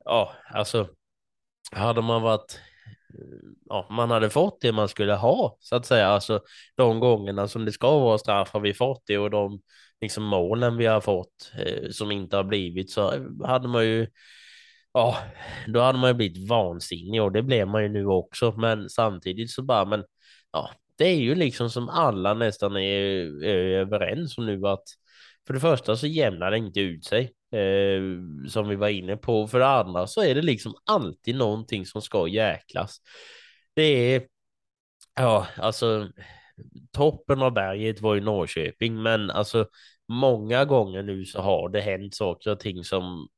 ja, 0.05 0.33
alltså 0.51 0.89
hade 1.73 2.03
man 2.03 2.23
varit 2.23 2.61
ja, 3.69 3.87
man 3.91 4.11
hade 4.11 4.31
fått 4.31 4.61
det 4.61 4.73
man 4.73 4.89
skulle 4.89 5.15
ha 5.15 5.57
så 5.61 5.77
att 5.77 5.87
säga. 5.87 6.07
Alltså 6.07 6.41
de 6.77 7.01
gångerna 7.01 7.49
som 7.49 7.65
det 7.65 7.73
ska 7.73 7.99
vara 7.99 8.19
straff 8.19 8.51
har 8.53 8.61
vi 8.61 8.75
fått 8.75 9.03
det 9.07 9.19
och 9.19 9.31
de 9.31 9.61
liksom 10.01 10.25
målen 10.25 10.77
vi 10.77 10.87
har 10.87 11.01
fått 11.01 11.53
eh, 11.59 11.91
som 11.91 12.11
inte 12.11 12.37
har 12.37 12.45
blivit 12.45 12.91
så 12.91 13.29
hade 13.45 13.69
man 13.69 13.85
ju. 13.87 14.07
Ja, 14.93 15.17
då 15.67 15.81
hade 15.81 15.99
man 15.99 16.11
ju 16.11 16.15
blivit 16.15 16.49
vansinnig 16.49 17.23
och 17.23 17.33
det 17.33 17.43
blev 17.43 17.69
man 17.69 17.83
ju 17.83 17.89
nu 17.89 18.07
också. 18.07 18.53
Men 18.57 18.89
samtidigt 18.89 19.51
så 19.51 19.63
bara, 19.63 19.85
men 19.85 20.05
ja, 20.53 20.71
det 20.99 21.05
är 21.05 21.17
ju 21.17 21.35
liksom 21.35 21.71
som 21.71 21.89
alla 21.89 22.35
nästan 22.35 22.77
är, 22.77 23.45
är 23.45 23.79
överens 23.79 24.39
om 24.39 24.47
nu 24.47 24.67
att 24.67 24.85
för 25.47 25.55
det 25.55 25.61
första 25.61 25.97
så 25.97 26.07
jämnar 26.07 26.51
det 26.51 26.59
inte 26.59 26.81
ut 26.81 27.05
sig 27.05 27.33
eh, 27.55 28.03
som 28.49 28.69
vi 28.69 28.77
var 28.77 28.89
inne 28.89 29.17
på. 29.17 29.49
För 29.49 29.59
det 29.59 29.67
andra 29.67 30.07
så 30.07 30.23
är 30.23 30.35
det 30.35 30.43
liksom 30.43 30.75
alltid 30.85 31.37
någonting 31.37 31.87
som 31.87 32.03
ska 32.03 32.29
jäklas. 32.29 33.01
Det 33.75 33.83
är, 34.15 34.23
ja, 35.17 35.47
alltså 35.57 36.09
toppen 36.93 37.43
av 37.43 37.53
berget 37.53 38.01
var 38.01 38.15
ju 38.15 38.21
Norrköping, 38.21 39.03
men 39.03 39.31
alltså 39.31 39.67
många 40.09 40.65
gånger 40.65 41.03
nu 41.03 41.25
så 41.25 41.41
har 41.41 41.69
det 41.69 41.81
hänt 41.81 42.15
saker 42.15 42.51
och 42.51 42.61
ting 42.61 42.85
som 42.85 43.29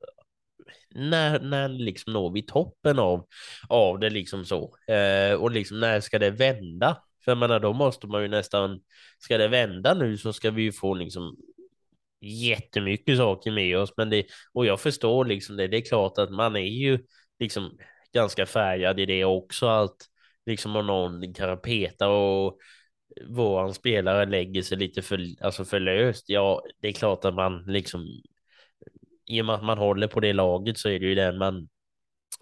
när, 0.94 1.40
när 1.40 1.68
liksom 1.68 2.12
når 2.12 2.30
vi 2.30 2.42
toppen 2.42 2.98
av, 2.98 3.26
av 3.68 3.98
det 3.98 4.10
liksom 4.10 4.44
så? 4.44 4.76
Eh, 4.86 5.34
och 5.34 5.50
liksom 5.50 5.80
när 5.80 6.00
ska 6.00 6.18
det 6.18 6.30
vända? 6.30 7.02
För 7.24 7.30
jag 7.30 7.38
menar, 7.38 7.60
då 7.60 7.72
måste 7.72 8.06
man 8.06 8.22
ju 8.22 8.28
nästan, 8.28 8.80
ska 9.18 9.38
det 9.38 9.48
vända 9.48 9.94
nu 9.94 10.18
så 10.18 10.32
ska 10.32 10.50
vi 10.50 10.62
ju 10.62 10.72
få 10.72 10.94
liksom 10.94 11.36
jättemycket 12.26 13.16
saker 13.16 13.50
med 13.50 13.78
oss, 13.78 13.92
men 13.96 14.10
det, 14.10 14.26
och 14.52 14.66
jag 14.66 14.80
förstår 14.80 15.24
liksom 15.24 15.56
det. 15.56 15.68
Det 15.68 15.76
är 15.76 15.88
klart 15.88 16.18
att 16.18 16.30
man 16.30 16.56
är 16.56 16.60
ju 16.60 16.98
liksom 17.38 17.78
ganska 18.12 18.46
färgad 18.46 19.00
i 19.00 19.06
det 19.06 19.24
också, 19.24 19.66
att 19.66 19.96
liksom 20.46 20.76
om 20.76 20.86
någon 20.86 21.34
kan 21.34 21.60
peta 21.60 22.08
och 22.08 22.58
våran 23.28 23.74
spelare 23.74 24.26
lägger 24.26 24.62
sig 24.62 24.78
lite 24.78 25.02
för, 25.02 25.20
alltså 25.40 25.64
för 25.64 25.80
löst. 25.80 26.28
Ja, 26.28 26.62
det 26.80 26.88
är 26.88 26.92
klart 26.92 27.24
att 27.24 27.34
man 27.34 27.64
liksom 27.66 28.06
i 29.26 29.40
och 29.40 29.46
med 29.46 29.54
att 29.54 29.64
man 29.64 29.78
håller 29.78 30.06
på 30.06 30.20
det 30.20 30.32
laget 30.32 30.78
så 30.78 30.88
är 30.88 31.00
det 31.00 31.06
ju 31.06 31.14
den 31.14 31.38
man 31.38 31.68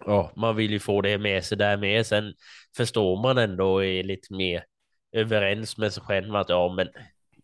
ja, 0.05 0.31
man 0.35 0.55
vill 0.55 0.71
ju 0.71 0.79
få 0.79 1.01
det 1.01 1.17
med 1.17 1.43
sig 1.45 1.57
där 1.57 1.77
med. 1.77 2.05
Sen 2.05 2.33
förstår 2.77 3.21
man 3.21 3.37
ändå 3.37 3.73
och 3.73 3.85
är 3.85 4.03
lite 4.03 4.33
mer 4.33 4.65
överens 5.11 5.77
med 5.77 5.93
sig 5.93 6.03
själv 6.03 6.35
att 6.35 6.49
ja, 6.49 6.73
men 6.73 6.89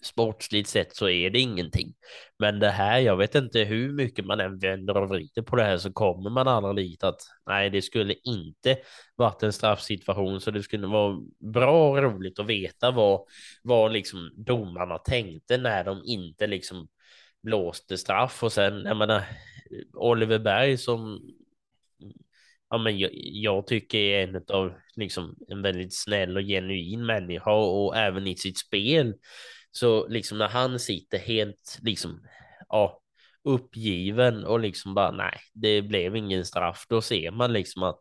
sportsligt 0.04 0.70
sett 0.70 0.96
så 0.96 1.10
är 1.10 1.30
det 1.30 1.40
ingenting. 1.40 1.94
Men 2.40 2.60
det 2.60 2.70
här, 2.70 3.00
jag 3.00 3.18
vet 3.18 3.36
inte 3.36 3.60
hur 3.60 3.94
mycket 3.94 4.26
man 4.26 4.40
än 4.40 4.60
vänder 4.60 4.98
och 4.98 5.10
vrider 5.10 5.42
på 5.42 5.56
det 5.56 5.64
här 5.64 5.78
så 5.78 5.94
kommer 5.94 6.30
man 6.30 6.48
aldrig 6.48 6.88
dit 6.88 7.04
att 7.04 7.22
nej, 7.48 7.70
det 7.70 7.82
skulle 7.82 8.14
inte 8.24 8.78
varit 9.16 9.44
en 9.44 9.54
straffsituation 9.54 10.42
så 10.42 10.52
det 10.52 10.64
skulle 10.64 10.88
vara 10.88 11.18
bra 11.40 11.90
och 11.90 12.04
roligt 12.04 12.40
att 12.40 12.46
veta 12.46 12.92
vad, 12.92 13.22
vad 13.64 13.92
liksom 13.92 14.32
domarna 14.36 14.98
tänkte 14.98 15.58
när 15.58 15.84
de 15.84 16.02
inte 16.06 16.48
liksom 16.48 16.88
blåste 17.44 17.98
straff 17.98 18.44
och 18.44 18.52
sen, 18.52 18.84
jag 18.86 18.98
menar, 18.98 19.24
Oliver 19.94 20.40
Berg 20.40 20.78
som 20.78 21.22
ja, 22.70 22.78
men 22.78 23.00
jag, 23.00 23.10
jag, 23.14 23.68
tycker 23.68 23.98
är 23.98 24.24
en 24.24 24.44
av 24.48 24.74
liksom 24.96 25.36
en 25.48 25.62
väldigt 25.62 25.96
snäll 25.96 26.38
och 26.38 26.44
genuin 26.44 27.06
människa 27.06 27.52
och 27.52 27.98
även 27.98 28.28
i 28.28 28.36
sitt 28.36 28.58
spel 28.58 29.14
så 29.72 30.08
liksom 30.08 30.38
när 30.38 30.48
han 30.48 30.80
sitter 30.80 31.18
helt 31.18 31.80
liksom, 31.82 32.28
ja, 32.70 33.02
uppgiven 33.44 34.46
och 34.46 34.60
liksom 34.60 34.94
bara 34.94 35.12
nej, 35.12 35.40
det 35.54 35.82
blev 35.82 36.16
ingen 36.16 36.46
straff. 36.46 36.86
Då 36.90 37.02
ser 37.02 37.32
man 37.32 37.54
liksom 37.54 37.84
att 37.84 38.00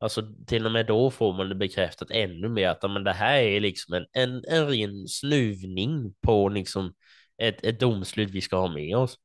Alltså 0.00 0.22
till 0.46 0.66
och 0.66 0.72
med 0.72 0.86
då 0.86 1.10
får 1.10 1.32
man 1.32 1.48
det 1.48 1.54
bekräftat 1.54 2.10
ännu 2.10 2.48
mer 2.48 2.68
att 2.68 2.90
men 2.90 3.04
det 3.04 3.12
här 3.12 3.38
är 3.38 3.60
liksom 3.60 3.94
en, 3.94 4.06
en, 4.12 4.44
en 4.48 4.68
ren 4.68 5.08
snuvning 5.08 6.14
på 6.20 6.48
liksom 6.48 6.94
ett, 7.38 7.64
ett 7.64 7.80
domslut 7.80 8.30
vi 8.30 8.40
ska 8.40 8.56
ha 8.56 8.68
med 8.68 8.96
oss. 8.96 9.16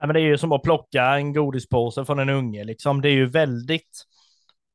Ja, 0.00 0.06
men 0.06 0.14
det 0.14 0.20
är 0.20 0.24
ju 0.24 0.38
som 0.38 0.52
att 0.52 0.62
plocka 0.62 1.04
en 1.04 1.32
godispåse 1.32 2.04
från 2.04 2.18
en 2.18 2.28
unge 2.28 2.64
liksom. 2.64 3.00
Det 3.00 3.08
är 3.08 3.12
ju 3.12 3.26
väldigt 3.26 4.04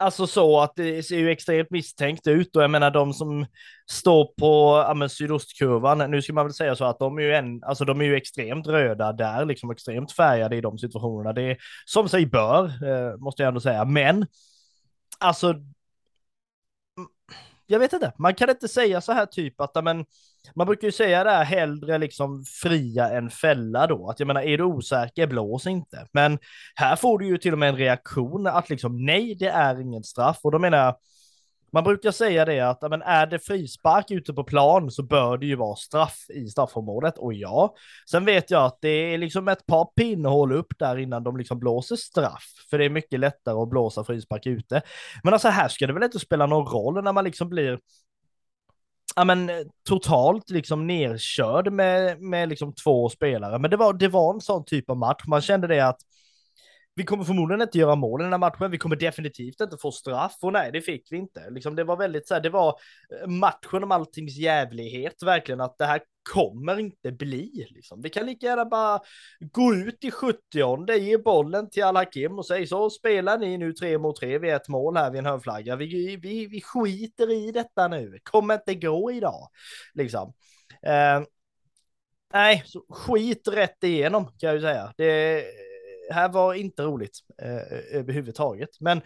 alltså 0.03 0.27
så 0.27 0.59
att 0.59 0.75
det 0.75 1.03
ser 1.03 1.17
ju 1.17 1.31
extremt 1.31 1.69
misstänkt 1.69 2.27
ut 2.27 2.55
och 2.55 2.63
jag 2.63 2.71
menar 2.71 2.91
de 2.91 3.13
som 3.13 3.45
står 3.91 4.25
på 4.25 4.83
ja, 4.87 4.93
men, 4.93 5.09
sydostkurvan, 5.09 6.11
nu 6.11 6.21
ska 6.21 6.33
man 6.33 6.45
väl 6.45 6.53
säga 6.53 6.75
så 6.75 6.85
att 6.85 6.99
de 6.99 7.17
är 7.17 7.21
ju 7.21 7.33
en, 7.33 7.63
alltså 7.63 7.85
de 7.85 8.01
är 8.01 8.05
ju 8.05 8.15
extremt 8.15 8.67
röda 8.67 9.13
där, 9.13 9.45
liksom 9.45 9.71
extremt 9.71 10.11
färgade 10.11 10.55
i 10.55 10.61
de 10.61 10.77
situationerna. 10.77 11.33
Det 11.33 11.41
är 11.41 11.57
som 11.85 12.09
sig 12.09 12.25
bör, 12.25 12.65
eh, 12.65 13.17
måste 13.17 13.41
jag 13.41 13.47
ändå 13.47 13.59
säga, 13.59 13.85
men 13.85 14.27
alltså 15.19 15.55
jag 17.65 17.79
vet 17.79 17.93
inte, 17.93 18.13
man 18.17 18.35
kan 18.35 18.49
inte 18.49 18.67
säga 18.67 19.01
så 19.01 19.11
här 19.11 19.25
typ 19.25 19.61
att, 19.61 19.83
men, 19.83 20.05
man 20.55 20.67
brukar 20.67 20.87
ju 20.87 20.91
säga 20.91 21.23
det 21.23 21.31
här 21.31 21.43
hellre 21.43 21.97
liksom 21.97 22.43
fria 22.61 23.09
än 23.09 23.29
fälla 23.29 23.87
då, 23.87 24.09
att 24.09 24.19
jag 24.19 24.27
menar 24.27 24.41
är 24.41 24.57
du 24.57 24.63
osäker, 24.63 25.27
blås 25.27 25.67
inte. 25.67 26.07
Men 26.11 26.39
här 26.75 26.95
får 26.95 27.19
du 27.19 27.27
ju 27.27 27.37
till 27.37 27.53
och 27.53 27.59
med 27.59 27.69
en 27.69 27.77
reaktion 27.77 28.47
att 28.47 28.69
liksom 28.69 29.05
nej, 29.05 29.35
det 29.35 29.49
är 29.49 29.81
ingen 29.81 30.03
straff 30.03 30.39
och 30.43 30.51
då 30.51 30.59
menar 30.59 30.77
jag, 30.77 30.95
man 31.71 31.83
brukar 31.83 32.11
säga 32.11 32.45
det 32.45 32.59
att 32.59 32.81
men 32.89 33.01
är 33.01 33.25
det 33.25 33.39
frispark 33.39 34.11
ute 34.11 34.33
på 34.33 34.43
plan 34.43 34.91
så 34.91 35.03
bör 35.03 35.37
det 35.37 35.45
ju 35.45 35.55
vara 35.55 35.75
straff 35.75 36.25
i 36.29 36.47
straffområdet 36.47 37.17
och 37.17 37.33
ja, 37.33 37.75
sen 38.09 38.25
vet 38.25 38.51
jag 38.51 38.65
att 38.65 38.77
det 38.81 38.89
är 38.89 39.17
liksom 39.17 39.47
ett 39.47 39.65
par 39.65 39.85
pinnhål 39.85 40.51
upp 40.51 40.73
där 40.79 40.97
innan 40.97 41.23
de 41.23 41.37
liksom 41.37 41.59
blåser 41.59 41.95
straff, 41.95 42.43
för 42.69 42.77
det 42.77 42.85
är 42.85 42.89
mycket 42.89 43.19
lättare 43.19 43.55
att 43.55 43.69
blåsa 43.69 44.03
frispark 44.03 44.45
ute. 44.45 44.81
Men 45.23 45.33
alltså 45.33 45.47
här 45.47 45.67
ska 45.67 45.87
det 45.87 45.93
väl 45.93 46.03
inte 46.03 46.19
spela 46.19 46.45
någon 46.45 46.65
roll 46.65 47.03
när 47.03 47.13
man 47.13 47.23
liksom 47.23 47.49
blir 47.49 47.79
ja 49.15 49.23
men 49.23 49.49
eh, 49.49 49.55
totalt 49.89 50.49
liksom 50.49 50.87
nerkörd 50.87 51.71
med, 51.73 52.21
med 52.21 52.49
liksom 52.49 52.73
två 52.73 53.09
spelare. 53.09 53.59
Men 53.59 53.71
det 53.71 53.77
var, 53.77 53.93
det 53.93 54.07
var 54.07 54.33
en 54.33 54.41
sån 54.41 54.65
typ 54.65 54.89
av 54.89 54.97
match. 54.97 55.23
Man 55.27 55.41
kände 55.41 55.67
det 55.67 55.87
att 55.87 55.99
vi 56.95 57.03
kommer 57.03 57.23
förmodligen 57.23 57.61
inte 57.61 57.77
göra 57.77 57.95
mål 57.95 58.21
i 58.21 58.23
den 58.23 58.33
här 58.33 58.39
matchen. 58.39 58.71
Vi 58.71 58.77
kommer 58.77 58.95
definitivt 58.95 59.61
inte 59.61 59.77
få 59.77 59.91
straff 59.91 60.35
och 60.41 60.53
nej, 60.53 60.71
det 60.71 60.81
fick 60.81 61.11
vi 61.11 61.17
inte. 61.17 61.49
Liksom, 61.49 61.75
det 61.75 61.83
var 61.83 61.97
väldigt 61.97 62.27
så 62.27 62.33
här, 62.33 62.41
det 62.41 62.49
var 62.49 62.79
eh, 63.21 63.27
matchen 63.27 63.83
om 63.83 63.91
alltings 63.91 64.37
jävlighet, 64.37 65.23
verkligen 65.23 65.61
att 65.61 65.77
det 65.77 65.85
här 65.85 66.01
kommer 66.33 66.79
inte 66.79 67.11
bli. 67.11 67.67
Liksom. 67.69 68.01
Vi 68.01 68.09
kan 68.09 68.25
lika 68.25 68.45
gärna 68.45 68.65
bara 68.65 68.99
gå 69.39 69.73
ut 69.73 70.03
i 70.03 70.11
70 70.11 70.85
det 70.85 70.97
ge 70.97 71.17
bollen 71.17 71.69
till 71.69 71.83
Al-Hakim 71.83 72.39
och 72.39 72.45
säga 72.45 72.67
så 72.67 72.89
spelar 72.89 73.37
ni 73.37 73.57
nu 73.57 73.73
tre 73.73 73.97
mot 73.97 74.15
tre 74.15 74.37
vid 74.37 74.53
ett 74.53 74.67
mål 74.67 74.97
här 74.97 75.11
vid 75.11 75.19
en 75.19 75.25
hörnflagga. 75.25 75.75
Vi, 75.75 76.15
vi, 76.15 76.45
vi 76.45 76.61
skiter 76.61 77.31
i 77.31 77.51
detta 77.51 77.87
nu, 77.87 78.19
kommer 78.23 78.53
inte 78.53 78.75
gå 78.75 79.11
idag. 79.11 79.49
Liksom. 79.93 80.33
Eh, 80.85 81.21
nej, 82.33 82.63
så 82.65 82.85
skit 82.89 83.47
rätt 83.47 83.83
igenom 83.83 84.25
kan 84.25 84.47
jag 84.47 84.55
ju 84.55 84.61
säga. 84.61 84.93
Det 84.97 85.43
här 86.11 86.29
var 86.29 86.53
inte 86.53 86.83
roligt 86.83 87.19
eh, 87.41 87.97
överhuvudtaget. 87.99 88.69
Men 88.79 89.01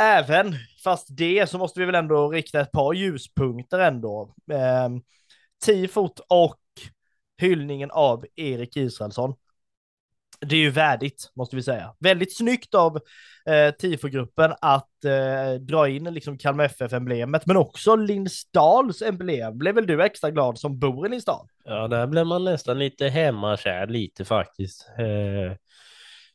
även 0.00 0.54
fast 0.84 1.06
det 1.10 1.50
så 1.50 1.58
måste 1.58 1.80
vi 1.80 1.86
väl 1.86 1.94
ändå 1.94 2.30
rikta 2.30 2.60
ett 2.60 2.72
par 2.72 2.92
ljuspunkter 2.92 3.78
ändå. 3.78 4.34
Eh, 4.52 4.88
tifot 5.64 6.20
och 6.28 6.60
hyllningen 7.38 7.90
av 7.90 8.26
Erik 8.36 8.76
Israelsson. 8.76 9.34
Det 10.46 10.56
är 10.56 10.60
ju 10.60 10.70
värdigt, 10.70 11.30
måste 11.34 11.56
vi 11.56 11.62
säga. 11.62 11.94
Väldigt 11.98 12.36
snyggt 12.36 12.74
av 12.74 12.96
eh, 13.46 13.74
tifogruppen 13.74 14.52
att 14.60 15.04
eh, 15.04 15.60
dra 15.60 15.88
in 15.88 16.04
liksom 16.04 16.38
Kalmar 16.38 16.64
FF-emblemet, 16.64 17.46
men 17.46 17.56
också 17.56 17.96
Lindsdals 17.96 19.02
emblem. 19.02 19.58
Blev 19.58 19.74
väl 19.74 19.86
du 19.86 20.02
extra 20.02 20.30
glad 20.30 20.58
som 20.58 20.78
bor 20.78 21.06
i 21.06 21.10
Lindsdal? 21.10 21.46
Ja, 21.64 21.88
där 21.88 22.06
blev 22.06 22.26
man 22.26 22.44
nästan 22.44 22.78
lite 22.78 23.08
hemmakär, 23.08 23.86
lite 23.86 24.24
faktiskt. 24.24 24.88
Eh, 24.98 25.56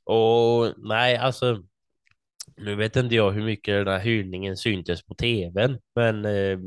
och 0.03 0.73
nej, 0.77 1.17
alltså, 1.17 1.63
nu 2.57 2.75
vet 2.75 2.95
inte 2.95 3.15
jag 3.15 3.31
hur 3.31 3.43
mycket 3.43 3.85
den 3.85 3.93
här 3.93 3.99
hyllningen 3.99 4.57
syntes 4.57 5.03
på 5.03 5.15
tvn, 5.15 5.79
men 5.95 6.25
eh, 6.25 6.59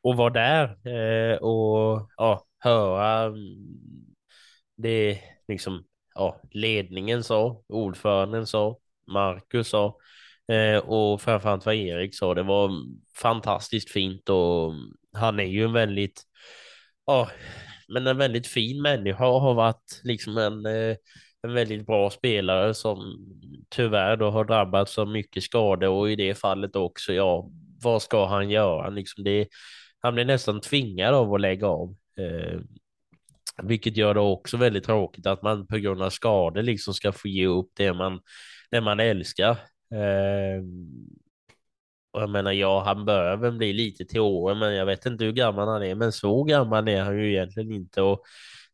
och 0.00 0.16
vara 0.16 0.30
där 0.30 0.64
eh, 0.88 1.36
och 1.36 2.10
ja, 2.16 2.46
höra 2.58 3.22
mm, 3.22 3.74
det 4.76 5.20
liksom 5.48 5.84
ja, 6.18 6.40
ledningen 6.50 7.24
sa, 7.24 7.62
ordföranden 7.68 8.46
sa, 8.46 8.78
Marcus 9.06 9.68
sa 9.68 9.96
eh, 10.52 10.78
och 10.78 11.20
framförallt 11.22 11.66
vad 11.66 11.74
Erik 11.74 12.14
sa. 12.14 12.34
Det 12.34 12.42
var 12.42 12.70
fantastiskt 13.16 13.90
fint 13.90 14.28
och 14.28 14.72
han 15.12 15.40
är 15.40 15.44
ju 15.44 15.64
en 15.64 15.72
väldigt, 15.72 16.22
ja, 17.06 17.28
men 17.88 18.06
en 18.06 18.18
väldigt 18.18 18.46
fin 18.46 18.82
människa 18.82 19.26
och 19.26 19.40
har 19.40 19.54
varit 19.54 20.00
liksom 20.04 20.38
en, 20.38 20.66
eh, 20.66 20.96
en 21.42 21.54
väldigt 21.54 21.86
bra 21.86 22.10
spelare 22.10 22.74
som 22.74 23.26
tyvärr 23.68 24.16
då 24.16 24.30
har 24.30 24.44
drabbats 24.44 24.98
av 24.98 25.08
mycket 25.08 25.42
skador 25.42 25.88
och 25.88 26.10
i 26.10 26.16
det 26.16 26.34
fallet 26.34 26.76
också, 26.76 27.12
ja, 27.12 27.50
vad 27.82 28.02
ska 28.02 28.26
han 28.26 28.50
göra? 28.50 28.88
Liksom 28.88 29.24
det, 29.24 29.48
han 30.00 30.14
blir 30.14 30.24
nästan 30.24 30.60
tvingad 30.60 31.14
av 31.14 31.34
att 31.34 31.40
lägga 31.40 31.66
av. 31.66 31.96
Eh, 32.18 32.60
vilket 33.62 33.96
gör 33.96 34.14
det 34.14 34.20
också 34.20 34.56
väldigt 34.56 34.84
tråkigt 34.84 35.26
att 35.26 35.42
man 35.42 35.66
på 35.66 35.76
grund 35.76 36.02
av 36.02 36.10
skador 36.10 36.62
liksom 36.62 36.94
ska 36.94 37.12
få 37.12 37.28
ge 37.28 37.46
upp 37.46 37.70
det 37.76 37.92
man, 37.92 38.20
det 38.70 38.80
man 38.80 39.00
älskar. 39.00 39.50
Eh, 39.94 40.62
och 42.10 42.22
jag 42.22 42.30
menar, 42.30 42.52
ja, 42.52 42.82
han 42.84 43.04
börjar 43.04 43.36
väl 43.36 43.52
bli 43.52 43.72
lite 43.72 44.04
till 44.04 44.20
åren, 44.20 44.58
men 44.58 44.74
jag 44.74 44.86
vet 44.86 45.06
inte 45.06 45.24
hur 45.24 45.32
gammal 45.32 45.68
han 45.68 45.82
är, 45.82 45.94
men 45.94 46.12
så 46.12 46.44
gammal 46.44 46.88
är 46.88 47.02
han 47.02 47.18
ju 47.18 47.30
egentligen 47.30 47.72
inte. 47.72 48.02
Och 48.02 48.22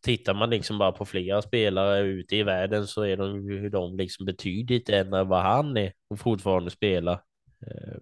tittar 0.03 0.35
man 0.35 0.51
liksom 0.51 0.79
bara 0.79 0.93
på 0.93 1.05
flera 1.05 1.43
spelare 1.43 2.01
ute 2.01 2.37
i 2.37 2.43
världen 2.43 2.87
så 2.87 3.03
är 3.03 3.17
de 3.17 3.51
ju 3.51 3.69
de 3.69 3.97
liksom 3.97 4.27
betydligt 4.27 4.89
äldre 4.89 5.21
än 5.21 5.29
vad 5.29 5.43
han 5.43 5.77
är 5.77 5.93
och 6.11 6.21
fortfarande 6.21 6.71
spelar. 6.71 7.13
Eh, 7.67 7.99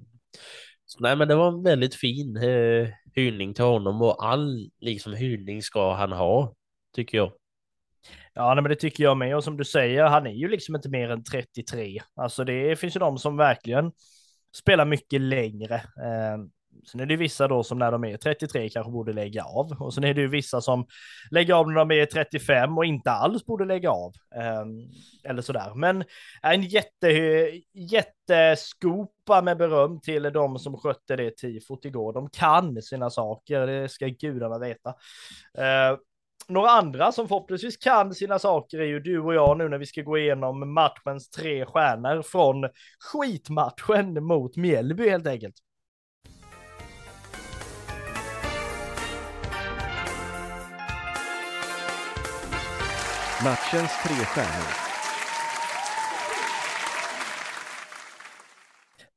så, 0.86 1.00
nej, 1.00 1.16
men 1.16 1.28
det 1.28 1.34
var 1.34 1.48
en 1.48 1.62
väldigt 1.62 1.94
fin 1.94 2.36
eh, 2.36 2.88
hyllning 3.14 3.54
till 3.54 3.64
honom 3.64 4.02
och 4.02 4.26
all 4.26 4.70
liksom 4.80 5.12
hyllning 5.12 5.62
ska 5.62 5.94
han 5.94 6.12
ha 6.12 6.54
tycker 6.92 7.18
jag. 7.18 7.32
Ja, 8.34 8.54
men 8.54 8.64
det 8.64 8.76
tycker 8.76 9.04
jag 9.04 9.16
med. 9.16 9.36
Och 9.36 9.44
som 9.44 9.56
du 9.56 9.64
säger, 9.64 10.04
han 10.04 10.26
är 10.26 10.30
ju 10.30 10.48
liksom 10.48 10.76
inte 10.76 10.88
mer 10.88 11.10
än 11.10 11.24
33. 11.24 12.00
Alltså 12.14 12.44
det 12.44 12.76
finns 12.76 12.96
ju 12.96 13.00
de 13.00 13.18
som 13.18 13.36
verkligen 13.36 13.92
spelar 14.56 14.84
mycket 14.84 15.20
längre. 15.20 15.74
Eh, 15.74 16.38
sen 16.86 17.00
är 17.00 17.06
det 17.06 17.16
vissa 17.16 17.48
då 17.48 17.62
som 17.62 17.78
när 17.78 17.92
de 17.92 18.04
är 18.04 18.16
33 18.16 18.68
kanske 18.68 18.92
borde 18.92 19.12
lägga 19.12 19.44
av. 19.44 19.76
Och 19.80 19.94
sen 19.94 20.04
är 20.04 20.14
det 20.14 20.20
ju 20.20 20.28
vissa 20.28 20.60
som 20.60 20.86
lägger 21.30 21.54
av 21.54 21.68
när 21.68 21.74
de 21.74 21.90
är 21.90 22.06
35 22.06 22.78
och 22.78 22.84
inte 22.84 23.10
alls 23.10 23.46
borde 23.46 23.64
lägga 23.64 23.90
av. 23.90 24.12
Eh, 24.36 24.64
eller 25.30 25.42
sådär. 25.42 25.74
Men 25.74 26.04
en 26.42 26.62
jätte, 26.62 27.08
jätteskopa 27.72 29.42
med 29.42 29.56
beröm 29.56 30.00
till 30.00 30.22
de 30.22 30.58
som 30.58 30.76
skötte 30.76 31.16
det 31.16 31.36
tifot 31.36 31.84
igår. 31.84 32.12
De 32.12 32.30
kan 32.30 32.82
sina 32.82 33.10
saker, 33.10 33.66
det 33.66 33.88
ska 33.88 34.06
gudarna 34.06 34.58
veta. 34.58 34.94
Eh, 35.58 35.96
några 36.52 36.70
andra 36.70 37.12
som 37.12 37.28
förhoppningsvis 37.28 37.76
kan 37.76 38.14
sina 38.14 38.38
saker 38.38 38.78
är 38.78 38.84
ju 38.84 39.00
du 39.00 39.20
och 39.20 39.34
jag 39.34 39.58
nu 39.58 39.68
när 39.68 39.78
vi 39.78 39.86
ska 39.86 40.02
gå 40.02 40.18
igenom 40.18 40.74
matchens 40.74 41.30
tre 41.30 41.66
stjärnor 41.66 42.22
från 42.22 42.68
skitmatchen 43.12 44.24
mot 44.24 44.56
Mjällby 44.56 45.10
helt 45.10 45.26
enkelt. 45.26 45.54
Matchens 53.44 54.02
tre 54.02 54.14
stjärnor. 54.14 54.91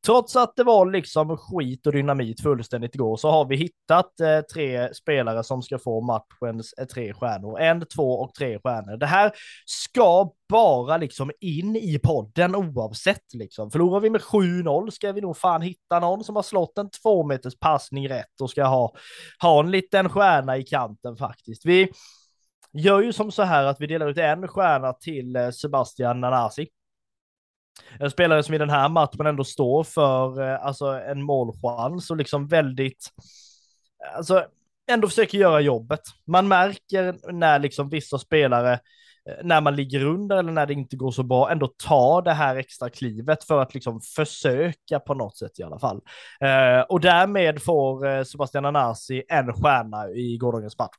Trots 0.05 0.35
att 0.35 0.55
det 0.55 0.63
var 0.63 0.91
liksom 0.91 1.37
skit 1.37 1.87
och 1.87 1.93
dynamit 1.93 2.41
fullständigt 2.41 2.95
igår 2.95 3.17
så 3.17 3.29
har 3.29 3.45
vi 3.45 3.55
hittat 3.55 4.19
eh, 4.19 4.39
tre 4.39 4.93
spelare 4.93 5.43
som 5.43 5.61
ska 5.61 5.79
få 5.79 6.01
matchens 6.01 6.73
eh, 6.73 6.85
tre 6.85 7.13
stjärnor. 7.13 7.59
En, 7.59 7.85
två 7.85 8.19
och 8.19 8.33
tre 8.33 8.59
stjärnor. 8.59 8.97
Det 8.97 9.05
här 9.05 9.31
ska 9.65 10.31
bara 10.49 10.97
liksom 10.97 11.31
in 11.39 11.75
i 11.75 11.99
podden 12.03 12.55
oavsett 12.55 13.33
liksom. 13.33 13.71
Förlorar 13.71 13.99
vi 13.99 14.09
med 14.09 14.21
7-0 14.21 14.89
ska 14.89 15.11
vi 15.11 15.21
nog 15.21 15.37
fan 15.37 15.61
hitta 15.61 15.99
någon 15.99 16.23
som 16.23 16.35
har 16.35 16.43
slått 16.43 16.77
en 16.77 16.89
två 16.89 17.23
meters 17.23 17.59
passning 17.59 18.09
rätt 18.09 18.41
och 18.41 18.49
ska 18.49 18.63
ha, 18.63 18.95
ha 19.41 19.59
en 19.59 19.71
liten 19.71 20.09
stjärna 20.09 20.57
i 20.57 20.63
kanten 20.63 21.17
faktiskt. 21.17 21.65
Vi 21.65 21.91
gör 22.73 23.01
ju 23.01 23.13
som 23.13 23.31
så 23.31 23.43
här 23.43 23.63
att 23.63 23.81
vi 23.81 23.87
delar 23.87 24.09
ut 24.09 24.17
en 24.17 24.47
stjärna 24.47 24.93
till 24.93 25.35
eh, 25.35 25.49
Sebastian 25.49 26.21
Nanasi 26.21 26.67
en 27.99 28.11
spelare 28.11 28.43
som 28.43 28.55
i 28.55 28.57
den 28.57 28.69
här 28.69 28.89
matchen 28.89 29.25
ändå 29.25 29.43
står 29.43 29.83
för 29.83 30.41
eh, 30.41 30.65
alltså, 30.65 30.85
en 30.85 31.21
målchans 31.21 32.11
och 32.11 32.17
liksom 32.17 32.47
väldigt, 32.47 33.09
alltså 34.15 34.45
ändå 34.91 35.07
försöker 35.07 35.37
göra 35.37 35.61
jobbet. 35.61 36.01
Man 36.27 36.47
märker 36.47 37.31
när 37.31 37.59
liksom 37.59 37.89
vissa 37.89 38.17
spelare, 38.17 38.73
eh, 39.29 39.43
när 39.43 39.61
man 39.61 39.75
ligger 39.75 40.05
under 40.05 40.37
eller 40.37 40.51
när 40.51 40.65
det 40.65 40.73
inte 40.73 40.95
går 40.95 41.11
så 41.11 41.23
bra, 41.23 41.51
ändå 41.51 41.67
tar 41.67 42.21
det 42.21 42.33
här 42.33 42.55
extra 42.55 42.89
klivet 42.89 43.43
för 43.43 43.61
att 43.61 43.73
liksom 43.73 44.01
försöka 44.01 44.99
på 44.99 45.13
något 45.13 45.37
sätt 45.37 45.59
i 45.59 45.63
alla 45.63 45.79
fall. 45.79 46.01
Eh, 46.41 46.81
och 46.89 47.01
därmed 47.01 47.61
får 47.63 48.23
Sebastian 48.23 48.65
Anasi 48.65 49.23
en 49.27 49.53
stjärna 49.53 50.09
i 50.09 50.37
gårdagens 50.37 50.77
match. 50.77 50.95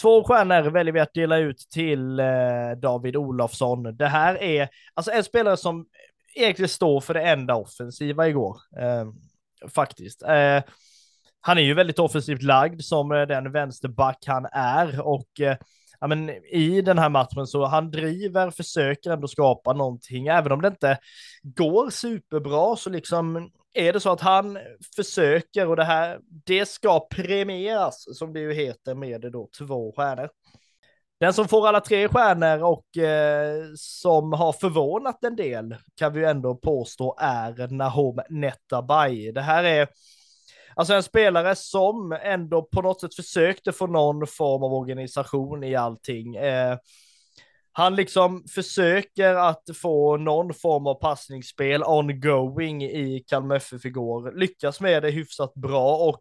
Två 0.00 0.24
stjärnor 0.24 0.70
väljer 0.70 0.92
vi 0.92 1.00
att 1.00 1.14
dela 1.14 1.38
ut 1.38 1.58
till 1.58 2.20
eh, 2.20 2.70
David 2.82 3.16
Olofsson. 3.16 3.96
Det 3.96 4.08
här 4.08 4.42
är 4.42 4.68
alltså 4.94 5.10
en 5.10 5.24
spelare 5.24 5.56
som 5.56 5.86
egentligen 6.34 6.68
står 6.68 7.00
för 7.00 7.14
det 7.14 7.22
enda 7.22 7.54
offensiva 7.54 8.28
igår. 8.28 8.56
Eh, 8.78 9.06
faktiskt. 9.68 10.22
Eh, 10.22 10.62
han 11.40 11.58
är 11.58 11.62
ju 11.62 11.74
väldigt 11.74 11.98
offensivt 11.98 12.42
lagd 12.42 12.82
som 12.82 13.12
eh, 13.12 13.22
den 13.22 13.52
vänsterback 13.52 14.24
han 14.26 14.46
är 14.52 15.00
och 15.00 15.40
eh, 15.40 15.56
ja, 16.02 16.08
men 16.08 16.30
i 16.44 16.80
den 16.80 16.98
här 16.98 17.08
matchen 17.08 17.46
så 17.46 17.64
han 17.64 17.90
driver, 17.90 18.50
försöker 18.50 19.10
ändå 19.10 19.28
skapa 19.28 19.72
någonting, 19.72 20.26
även 20.26 20.52
om 20.52 20.62
det 20.62 20.68
inte 20.68 20.98
går 21.42 21.90
superbra 21.90 22.76
så 22.76 22.90
liksom 22.90 23.50
är 23.74 23.92
det 23.92 24.00
så 24.00 24.10
att 24.10 24.20
han 24.20 24.58
försöker 24.96 25.66
och 25.66 25.76
det 25.76 25.84
här, 25.84 26.18
det 26.46 26.66
ska 26.66 27.00
premieras 27.10 28.18
som 28.18 28.32
det 28.32 28.40
ju 28.40 28.54
heter 28.54 28.94
med 28.94 29.20
då 29.32 29.48
två 29.58 29.92
stjärnor. 29.96 30.28
Den 31.20 31.32
som 31.32 31.48
får 31.48 31.68
alla 31.68 31.80
tre 31.80 32.08
stjärnor 32.08 32.62
och 32.62 32.96
eh, 32.96 33.64
som 33.76 34.32
har 34.32 34.52
förvånat 34.52 35.24
en 35.24 35.36
del 35.36 35.76
kan 35.96 36.12
vi 36.12 36.20
ju 36.20 36.26
ändå 36.26 36.54
påstå 36.54 37.16
är 37.18 37.68
Nahom 37.68 38.20
Netabay. 38.28 39.32
Det 39.32 39.40
här 39.40 39.64
är 39.64 39.88
Alltså 40.76 40.94
en 40.94 41.02
spelare 41.02 41.56
som 41.56 42.18
ändå 42.22 42.62
på 42.62 42.82
något 42.82 43.00
sätt 43.00 43.14
försökte 43.14 43.72
få 43.72 43.86
någon 43.86 44.26
form 44.26 44.62
av 44.62 44.72
organisation 44.72 45.64
i 45.64 45.74
allting. 45.74 46.36
Eh, 46.36 46.76
han 47.74 47.96
liksom 47.96 48.44
försöker 48.54 49.34
att 49.34 49.62
få 49.82 50.16
någon 50.16 50.54
form 50.54 50.86
av 50.86 50.94
passningsspel 50.94 51.82
ongoing 51.84 52.84
i 52.84 53.24
Kalmar 53.26 53.56
FF 53.56 53.84
igår, 53.84 54.32
lyckas 54.36 54.80
med 54.80 55.02
det 55.02 55.10
hyfsat 55.10 55.54
bra 55.54 55.96
och 55.96 56.20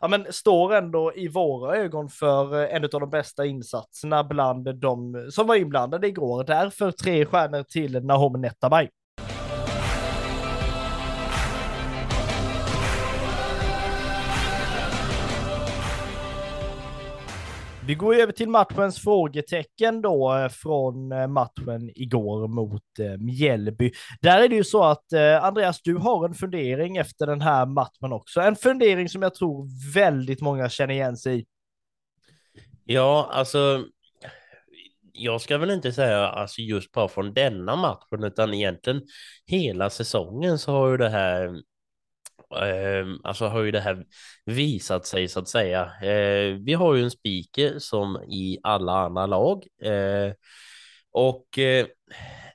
ja, 0.00 0.08
men 0.08 0.26
står 0.32 0.74
ändå 0.74 1.12
i 1.16 1.28
våra 1.28 1.76
ögon 1.76 2.08
för 2.08 2.62
eh, 2.62 2.74
en 2.76 2.84
av 2.84 2.90
de 2.90 3.10
bästa 3.10 3.46
insatserna 3.46 4.24
bland 4.24 4.80
de 4.80 5.26
som 5.30 5.46
var 5.46 5.54
inblandade 5.54 6.08
igår. 6.08 6.44
Därför 6.44 6.90
tre 6.90 7.24
stjärnor 7.26 7.62
till 7.62 8.04
Nahom 8.04 8.40
Netabay. 8.40 8.88
Vi 17.88 17.94
går 17.94 18.14
över 18.14 18.32
till 18.32 18.48
matchens 18.48 18.98
frågetecken 18.98 20.02
då 20.02 20.36
eh, 20.36 20.48
från 20.48 21.12
eh, 21.12 21.26
matchen 21.26 21.90
igår 21.94 22.48
mot 22.48 22.82
eh, 22.98 23.18
Mjällby. 23.18 23.92
Där 24.20 24.42
är 24.42 24.48
det 24.48 24.54
ju 24.54 24.64
så 24.64 24.84
att 24.84 25.12
Andreas, 25.42 25.82
du 25.82 25.96
har 25.96 26.24
en 26.24 26.34
fundering 26.34 26.96
efter 26.96 27.26
den 27.26 27.40
här 27.40 27.66
matchen 27.66 28.12
också. 28.12 28.40
En 28.40 28.56
fundering 28.56 29.08
som 29.08 29.22
jag 29.22 29.34
tror 29.34 29.68
väldigt 29.94 30.40
många 30.40 30.68
känner 30.68 30.94
igen 30.94 31.16
sig 31.16 31.40
i. 31.40 31.44
Ja, 32.84 33.30
alltså. 33.32 33.84
Jag 35.12 35.40
ska 35.40 35.58
väl 35.58 35.70
inte 35.70 35.92
säga 35.92 36.28
alltså 36.28 36.60
just 36.60 36.92
bara 36.92 37.08
från 37.08 37.34
denna 37.34 37.76
matchen, 37.76 38.24
utan 38.24 38.54
egentligen 38.54 39.02
hela 39.46 39.90
säsongen 39.90 40.58
så 40.58 40.72
har 40.72 40.90
ju 40.90 40.96
det 40.96 41.08
här 41.08 41.62
eh, 42.56 43.06
alltså 43.24 43.46
har 43.46 43.62
ju 43.62 43.70
det 43.70 43.80
här 43.80 44.04
visat 44.44 45.06
sig 45.06 45.28
så 45.28 45.40
att 45.40 45.48
säga. 45.48 45.92
Eh, 46.02 46.54
vi 46.54 46.74
har 46.74 46.94
ju 46.94 47.02
en 47.02 47.10
speaker 47.10 47.78
som 47.78 48.16
i 48.22 48.58
alla 48.62 48.92
andra 48.92 49.26
lag 49.26 49.66
eh, 49.82 50.32
och 51.12 51.58
eh, 51.58 51.86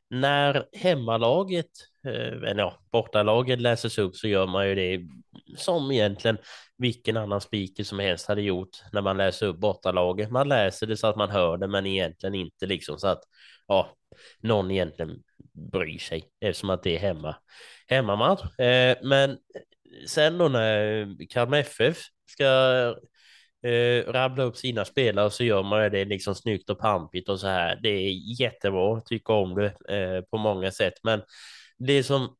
när 0.10 0.65
hemmalaget, 0.73 1.69
eh, 2.08 2.49
eller 2.49 2.60
ja, 2.60 2.77
bortalaget 2.91 3.62
läses 3.62 3.97
upp 3.97 4.15
så 4.15 4.27
gör 4.27 4.47
man 4.47 4.69
ju 4.69 4.75
det 4.75 5.08
som 5.58 5.91
egentligen 5.91 6.38
vilken 6.77 7.17
annan 7.17 7.41
speaker 7.41 7.84
som 7.84 7.99
helst 7.99 8.27
hade 8.27 8.41
gjort 8.41 8.69
när 8.91 9.01
man 9.01 9.17
läser 9.17 9.47
upp 9.47 9.58
bortalaget. 9.58 10.32
Man 10.32 10.49
läser 10.49 10.88
det 10.88 10.97
så 10.97 11.08
att 11.08 11.15
man 11.15 11.29
hör 11.29 11.58
det, 11.58 11.67
men 11.67 11.86
egentligen 11.86 12.36
inte 12.36 12.65
liksom 12.65 12.99
så 12.99 13.08
att 13.08 13.23
ja, 13.67 13.89
någon 14.41 14.71
egentligen 14.71 15.23
bryr 15.71 15.99
sig 15.99 16.23
eftersom 16.41 16.69
att 16.69 16.84
det 16.84 16.95
är 16.95 16.99
hemma 16.99 17.36
hemmamatch. 17.88 18.60
Eh, 18.60 18.97
men 19.03 19.38
sen 20.08 20.38
då 20.38 20.47
när 20.47 21.08
Kalmar 21.29 21.58
FF 21.58 21.97
ska 22.29 22.45
eh, 23.63 24.12
rabbla 24.12 24.43
upp 24.43 24.58
sina 24.58 24.86
spelare 24.86 25.32
så 25.32 25.43
gör 25.43 25.63
man 25.63 25.91
det 25.91 26.06
liksom 26.06 26.36
snyggt 26.36 26.69
och 26.69 26.79
pampigt 26.79 27.29
och 27.29 27.39
så 27.39 27.47
här. 27.47 27.79
Det 27.84 27.89
är 27.89 28.41
jättebra, 28.41 29.01
tycker 29.01 29.34
om 29.34 29.56
det 29.56 29.65
eh, 29.89 30.21
på 30.21 30.38
många 30.38 30.71
sätt, 30.71 30.93
men 31.03 31.21
det 31.77 32.03
som 32.03 32.36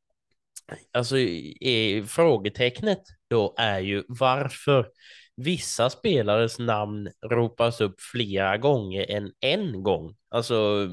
alltså 0.92 1.18
är 1.18 2.04
frågetecknet 2.04 3.02
då 3.30 3.56
är 3.58 3.80
ju 3.80 4.04
varför 4.08 4.88
vissa 5.36 5.90
spelares 5.90 6.60
namn 6.60 7.10
ropas 7.26 7.82
upp 7.82 8.02
flera 8.02 8.58
gånger 8.58 9.12
än 9.12 9.32
en 9.40 9.84
gång. 9.84 10.16
Alltså, 10.30 10.90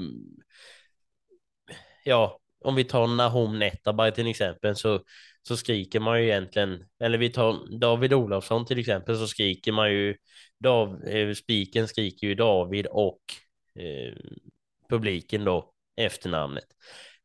ja, 2.03 2.39
om 2.59 2.75
vi 2.75 2.83
tar 2.83 3.07
Nahom 3.07 3.59
Netabay 3.59 4.11
till 4.11 4.27
exempel 4.27 4.75
så 4.75 4.99
så 5.47 5.57
skriker 5.57 5.99
man 5.99 6.21
ju 6.21 6.27
egentligen, 6.27 6.83
eller 6.99 7.17
vi 7.17 7.29
tar 7.29 7.79
David 7.79 8.13
Olofsson 8.13 8.65
till 8.65 8.79
exempel, 8.79 9.17
så 9.17 9.27
skriker 9.27 9.71
man 9.71 9.91
ju, 9.91 10.15
Dav, 10.59 11.03
eh, 11.03 11.33
spiken 11.33 11.87
skriker 11.87 12.27
ju 12.27 12.35
David 12.35 12.87
och 12.87 13.21
eh, 13.79 14.13
publiken 14.89 15.45
då 15.45 15.73
efternamnet. 15.97 16.67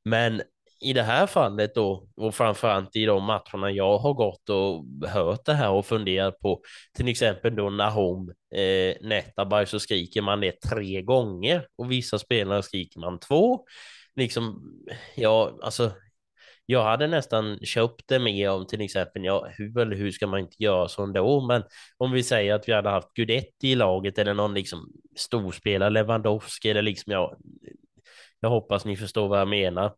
Men 0.04 0.42
i 0.80 0.92
det 0.92 1.02
här 1.02 1.26
fallet 1.26 1.74
då, 1.74 2.08
och 2.16 2.34
framförallt 2.34 2.96
i 2.96 3.04
de 3.04 3.24
matcherna 3.24 3.70
jag 3.70 3.98
har 3.98 4.14
gått 4.14 4.48
och 4.48 4.84
hört 5.08 5.44
det 5.44 5.54
här 5.54 5.70
och 5.70 5.86
funderat 5.86 6.40
på, 6.40 6.60
till 6.96 7.08
exempel 7.08 7.56
då 7.56 7.70
Nahom 7.70 8.32
eh, 8.54 8.94
Netabay 9.00 9.66
så 9.66 9.80
skriker 9.80 10.22
man 10.22 10.40
det 10.40 10.60
tre 10.60 11.02
gånger 11.02 11.66
och 11.78 11.92
vissa 11.92 12.18
spelare 12.18 12.62
skriker 12.62 13.00
man 13.00 13.18
två. 13.18 13.64
Liksom, 14.16 14.62
ja, 15.16 15.58
alltså 15.62 15.92
jag 16.66 16.84
hade 16.84 17.06
nästan 17.06 17.58
köpt 17.62 18.08
det 18.08 18.18
med 18.18 18.50
om 18.50 18.66
till 18.66 18.80
exempel, 18.80 19.24
ja, 19.24 19.48
hur 19.50 19.78
eller 19.78 19.96
hur 19.96 20.10
ska 20.10 20.26
man 20.26 20.40
inte 20.40 20.62
göra 20.62 20.88
så 20.88 21.02
ändå, 21.02 21.46
men 21.46 21.62
om 21.96 22.12
vi 22.12 22.22
säger 22.22 22.54
att 22.54 22.68
vi 22.68 22.72
hade 22.72 22.90
haft 22.90 23.14
Gudetti 23.14 23.68
i 23.68 23.74
laget 23.74 24.18
eller 24.18 24.34
någon 24.34 24.54
liksom 24.54 24.92
storspelare, 25.16 25.90
Lewandowski 25.90 26.70
eller 26.70 26.82
liksom, 26.82 27.12
ja, 27.12 27.36
jag 28.40 28.50
hoppas 28.50 28.84
ni 28.84 28.96
förstår 28.96 29.28
vad 29.28 29.40
jag 29.40 29.48
menar. 29.48 29.94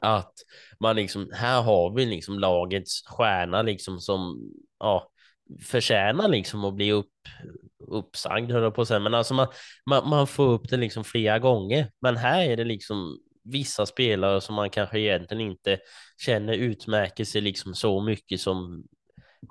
Att 0.00 0.32
man 0.80 0.96
liksom, 0.96 1.30
här 1.34 1.62
har 1.62 1.94
vi 1.94 2.06
liksom 2.06 2.38
lagets 2.38 3.02
stjärna 3.06 3.62
liksom 3.62 4.00
som, 4.00 4.50
ja, 4.78 5.10
förtjänar 5.62 6.28
liksom 6.28 6.64
att 6.64 6.74
bli 6.74 6.92
upp, 6.92 7.12
uppsagd, 7.88 8.50
höll 8.50 8.62
jag 8.62 8.74
på 8.74 8.82
att 8.82 8.88
säga, 8.88 9.00
men 9.00 9.14
alltså 9.14 9.34
man, 9.34 9.48
man, 9.90 10.08
man 10.08 10.26
får 10.26 10.48
upp 10.48 10.68
det 10.68 10.76
liksom 10.76 11.04
flera 11.04 11.38
gånger, 11.38 11.90
men 12.00 12.16
här 12.16 12.42
är 12.42 12.56
det 12.56 12.64
liksom 12.64 13.18
vissa 13.44 13.86
spelare 13.86 14.40
som 14.40 14.54
man 14.54 14.70
kanske 14.70 15.00
egentligen 15.00 15.40
inte 15.40 15.78
känner 16.18 16.54
utmärker 16.54 17.24
sig 17.24 17.40
liksom 17.40 17.74
så 17.74 18.00
mycket 18.00 18.40
som 18.40 18.84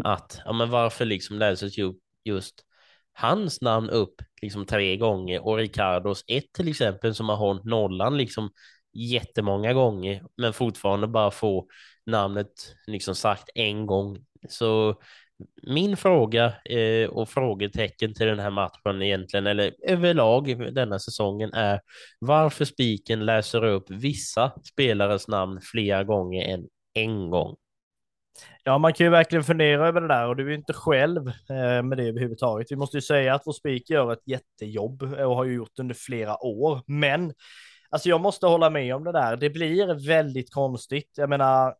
att, 0.03 0.41
ja 0.45 0.53
men 0.53 0.69
varför 0.69 1.05
liksom 1.05 1.37
läses 1.39 1.77
ju 1.77 1.93
just 2.23 2.65
hans 3.13 3.61
namn 3.61 3.89
upp 3.89 4.15
liksom 4.41 4.65
tre 4.65 4.97
gånger 4.97 5.45
och 5.45 5.57
Ricardos 5.57 6.23
ett 6.27 6.53
till 6.53 6.67
exempel 6.67 7.15
som 7.15 7.29
har 7.29 7.35
hållit 7.35 7.63
nollan 7.65 8.17
liksom 8.17 8.49
jättemånga 8.93 9.73
gånger 9.73 10.23
men 10.37 10.53
fortfarande 10.53 11.07
bara 11.07 11.31
få 11.31 11.67
namnet 12.05 12.75
liksom 12.87 13.15
sagt 13.15 13.49
en 13.55 13.85
gång. 13.85 14.25
Så 14.49 15.01
min 15.63 15.97
fråga 15.97 16.53
eh, 16.65 17.09
och 17.09 17.29
frågetecken 17.29 18.13
till 18.13 18.27
den 18.27 18.39
här 18.39 18.49
matchen 18.49 19.01
egentligen, 19.01 19.47
eller 19.47 19.73
överlag 19.87 20.73
denna 20.73 20.99
säsongen 20.99 21.53
är 21.53 21.81
varför 22.19 22.65
spiken 22.65 23.25
läser 23.25 23.63
upp 23.63 23.89
vissa 23.89 24.51
spelares 24.63 25.27
namn 25.27 25.61
flera 25.61 26.03
gånger 26.03 26.53
än 26.53 26.67
en 26.93 27.29
gång. 27.29 27.55
Ja, 28.63 28.77
man 28.77 28.93
kan 28.93 29.05
ju 29.05 29.11
verkligen 29.11 29.43
fundera 29.43 29.87
över 29.87 30.01
det 30.01 30.07
där 30.07 30.27
och 30.27 30.35
du 30.35 30.45
är 30.45 30.49
ju 30.49 30.55
inte 30.55 30.73
själv 30.73 31.27
eh, 31.27 31.83
med 31.83 31.97
det 31.97 32.07
överhuvudtaget. 32.07 32.71
Vi 32.71 32.75
måste 32.75 32.97
ju 32.97 33.01
säga 33.01 33.35
att 33.35 33.41
vår 33.45 33.53
speaker 33.53 33.93
gör 33.93 34.13
ett 34.13 34.27
jättejobb 34.27 35.03
och 35.03 35.35
har 35.35 35.45
ju 35.45 35.53
gjort 35.53 35.79
under 35.79 35.95
flera 35.95 36.43
år, 36.43 36.81
men 36.87 37.33
alltså 37.89 38.09
jag 38.09 38.21
måste 38.21 38.47
hålla 38.47 38.69
med 38.69 38.95
om 38.95 39.03
det 39.03 39.11
där. 39.11 39.37
Det 39.37 39.49
blir 39.49 40.07
väldigt 40.07 40.53
konstigt. 40.53 41.09
Jag 41.15 41.29
menar, 41.29 41.73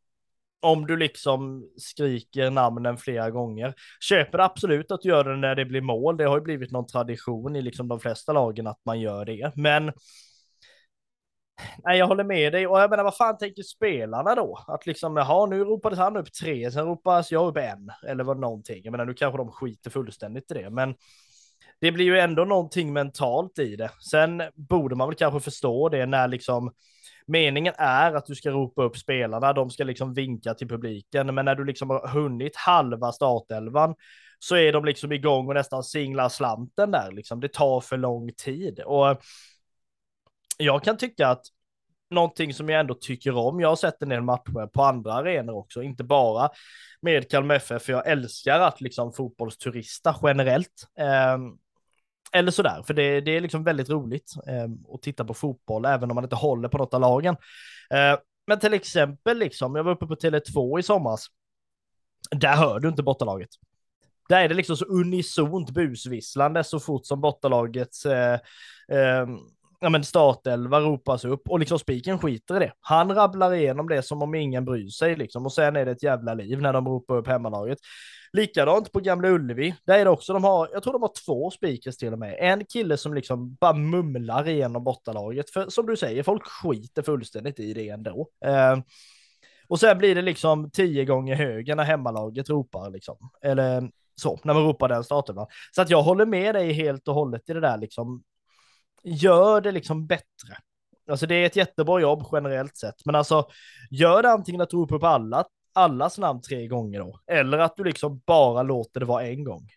om 0.62 0.88
du 0.88 0.97
liksom 0.97 1.69
skriker 1.78 2.50
namnen 2.50 2.97
flera 2.97 3.32
gånger. 3.32 3.74
Köper 4.00 4.39
absolut 4.39 4.91
att 4.91 5.02
du 5.02 5.10
gör 5.10 5.24
det 5.24 5.36
när 5.38 5.56
det 5.56 5.65
blir 5.65 5.82
mål. 5.82 6.17
Det 6.17 6.24
har 6.26 6.38
ju 6.38 6.43
blivit 6.43 6.71
någon 6.71 6.88
tradition 6.88 7.56
i 7.56 7.62
liksom 7.62 7.88
de 7.88 8.00
flesta 8.00 8.34
lagen 8.34 8.67
att 8.67 8.80
man 8.86 9.00
gör 9.00 9.26
det. 9.26 9.52
Men 9.56 9.91
Nej, 11.84 11.97
jag 12.00 12.08
håller 12.08 12.24
med 12.24 12.54
dig 12.54 12.67
och 12.67 12.80
jag 12.80 12.89
menar 12.89 13.04
vad 13.04 13.15
fan 13.15 13.38
tänker 13.38 13.63
spelarna 13.63 14.36
då? 14.36 14.65
Att 14.67 14.86
liksom, 14.86 15.17
jaha, 15.17 15.45
nu 15.45 15.63
ropades 15.63 16.00
han 16.00 16.17
upp 16.17 16.34
tre, 16.34 16.71
sen 16.71 16.86
ropas 16.86 17.32
jag 17.32 17.47
upp 17.47 17.58
en 17.58 17.91
eller 18.08 18.24
vad 18.24 18.39
någonting. 18.39 18.82
Jag 18.84 18.91
menar, 18.91 19.06
nu 19.06 19.13
kanske 19.13 19.38
de 19.38 19.52
skiter 19.52 19.89
fullständigt 19.89 20.52
i 20.52 20.54
det, 20.54 20.69
men 20.69 20.95
det 21.82 21.91
blir 21.91 22.06
ju 22.06 22.20
ändå 22.20 22.46
någonting 22.46 22.94
mentalt 22.94 23.60
i 23.60 23.76
det. 23.76 23.91
Sen 24.12 24.44
borde 24.56 24.96
man 24.96 25.08
väl 25.08 25.17
kanske 25.17 25.39
förstå 25.39 25.89
det 25.89 26.06
när 26.06 26.28
liksom 26.28 26.72
meningen 27.28 27.74
är 27.78 28.13
att 28.13 28.26
du 28.26 28.36
ska 28.36 28.52
ropa 28.52 28.84
upp 28.84 28.98
spelarna, 28.98 29.54
de 29.54 29.70
ska 29.70 29.84
liksom 29.84 30.13
vinka 30.13 30.54
till 30.54 30.67
publiken, 30.67 31.36
men 31.36 31.46
när 31.46 31.56
du 31.56 31.65
liksom 31.65 31.89
har 31.89 32.08
hunnit 32.08 32.56
halva 32.56 33.12
startelvan 33.12 33.96
så 34.39 34.56
är 34.56 34.74
de 34.74 34.86
liksom 34.86 35.12
igång 35.12 35.48
och 35.48 35.54
nästan 35.54 35.84
singlar 35.84 36.30
slanten 36.30 36.91
där, 36.91 37.12
liksom. 37.12 37.39
Det 37.39 37.54
tar 37.54 37.82
för 37.82 37.98
lång 37.98 38.32
tid 38.34 38.80
och 38.80 39.22
jag 40.58 40.84
kan 40.84 40.98
tycka 40.98 41.28
att 41.28 41.46
någonting 42.10 42.54
som 42.54 42.70
jag 42.70 42.80
ändå 42.80 42.94
tycker 42.94 43.36
om, 43.36 43.60
jag 43.60 43.70
har 43.70 43.76
sett 43.76 44.02
en 44.02 44.10
del 44.10 44.22
matcher 44.22 44.67
på 44.67 44.84
andra 44.84 45.13
arenor 45.13 45.56
också, 45.56 45.84
inte 45.84 46.04
bara 46.04 46.50
med 47.02 47.30
Kalmar 47.32 47.56
FF, 47.56 47.84
för 47.84 47.94
jag 47.94 48.08
älskar 48.08 48.60
att 48.60 48.82
liksom 48.82 49.13
fotbollsturista 49.13 50.15
generellt. 50.24 50.88
Eh, 51.00 51.38
eller 52.34 52.52
sådär, 52.52 52.84
för 52.88 52.94
det, 52.94 53.22
det 53.22 53.38
är 53.38 53.41
liksom 53.41 53.63
väldigt 53.63 53.89
roligt 53.89 54.34
eh, 54.48 54.94
att 54.94 55.02
titta 55.02 55.26
på 55.26 55.34
fotboll, 55.34 55.86
även 55.86 56.12
om 56.12 56.15
man 56.15 56.24
inte 56.24 56.36
håller 56.36 56.70
på 56.70 56.78
något 56.78 56.94
av 56.94 57.02
lagen. 57.02 57.36
Eh, 57.94 58.20
men 58.48 58.60
till 58.60 58.74
exempel, 58.74 59.38
liksom, 59.38 59.76
jag 59.76 59.84
var 59.84 59.91
uppe 59.91 60.08
på 60.08 60.15
Tele2 60.15 60.80
i 60.80 60.84
somras. 60.84 61.28
Där 62.32 62.56
hör 62.56 62.80
du 62.80 62.89
inte 62.89 63.04
bortalaget. 63.04 63.50
Där 64.30 64.44
är 64.44 64.50
det 64.50 64.56
liksom 64.56 64.78
så 64.78 64.86
unisont 64.86 65.70
busvisslande 65.70 66.63
så 66.63 66.80
fort 66.80 67.06
som 67.06 67.22
bortalagets 67.22 68.06
eh, 68.06 68.39
eh, 68.91 69.28
ja, 69.80 69.89
men 69.89 70.04
startelva 70.04 70.80
ropas 70.80 71.26
upp 71.26 71.50
och 71.50 71.60
liksom 71.60 71.80
spiken 71.80 72.20
skiter 72.20 72.56
i 72.56 72.60
det. 72.60 72.74
Han 72.80 73.15
rabblar 73.15 73.54
igenom 73.54 73.88
det 73.88 74.04
som 74.04 74.22
om 74.22 74.36
ingen 74.36 74.65
bryr 74.65 74.88
sig 74.88 75.15
liksom 75.15 75.46
och 75.46 75.54
sen 75.54 75.76
är 75.76 75.86
det 75.86 75.91
ett 75.91 76.04
jävla 76.04 76.34
liv 76.34 76.62
när 76.62 76.74
de 76.74 76.88
ropar 76.88 77.17
upp 77.17 77.28
hemmalaget. 77.28 77.78
Likadant 78.34 78.91
på 78.91 79.00
Gamla 79.00 79.30
Ullevi. 79.30 79.76
Där 79.86 80.00
är 80.00 80.06
det 80.06 80.12
också, 80.12 80.34
de 80.34 80.44
har, 80.44 80.70
jag 80.74 80.84
tror 80.84 80.94
de 80.94 81.02
har 81.02 81.12
två 81.26 81.52
speakers 81.52 81.98
till 81.98 82.13
och 82.13 82.20
med. 82.20 82.38
En 82.39 82.65
kille 82.65 82.98
som 82.98 83.13
liksom 83.13 83.56
bara 83.56 83.74
mumlar 83.74 84.48
igenom 84.48 84.84
bortalaget. 84.84 85.50
För 85.50 85.70
som 85.70 85.86
du 85.86 85.98
säger, 85.98 86.24
folk 86.24 86.44
skiter 86.44 87.02
fullständigt 87.02 87.60
i 87.60 87.74
det 87.74 87.89
ändå. 87.89 88.30
Eh, 88.46 88.78
och 89.67 89.80
sen 89.80 89.98
blir 89.98 90.15
det 90.15 90.22
liksom 90.22 90.72
tio 90.72 91.06
gånger 91.06 91.36
högre 91.36 91.76
när 91.76 91.84
hemmalaget 91.84 92.50
ropar 92.50 92.89
liksom. 92.89 93.17
Eller 93.41 93.91
så, 94.15 94.39
när 94.44 94.54
man 94.54 94.63
ropar 94.63 94.89
den 94.89 95.04
starten. 95.04 95.36
Så 95.76 95.82
att 95.82 95.89
jag 95.89 96.04
håller 96.04 96.26
med 96.26 96.56
dig 96.56 96.72
helt 96.74 97.08
och 97.08 97.13
hållet 97.13 97.50
i 97.50 97.54
det 97.54 97.62
där 97.62 97.78
liksom. 97.78 98.24
Gör 99.04 99.62
det 99.62 99.72
liksom 99.72 100.08
bättre. 100.08 100.58
Alltså 101.10 101.26
det 101.26 101.36
är 101.36 101.46
ett 101.46 101.56
jättebra 101.56 102.02
jobb 102.02 102.24
generellt 102.32 102.78
sett, 102.78 103.06
men 103.06 103.15
alltså 103.15 103.48
gör 103.91 104.24
det 104.24 104.32
antingen 104.32 104.62
att 104.62 104.74
ropa 104.74 104.96
upp 104.96 105.04
alla 105.04 105.46
allas 105.73 106.17
namn 106.17 106.41
tre 106.41 106.67
gånger 106.67 106.99
då. 106.99 107.19
Eller 107.27 107.57
att 107.57 107.75
du 107.77 107.84
liksom 107.84 108.21
bara 108.25 108.63
låter 108.63 108.99
det 108.99 109.05
vara 109.05 109.27
en 109.27 109.43
gång. 109.43 109.69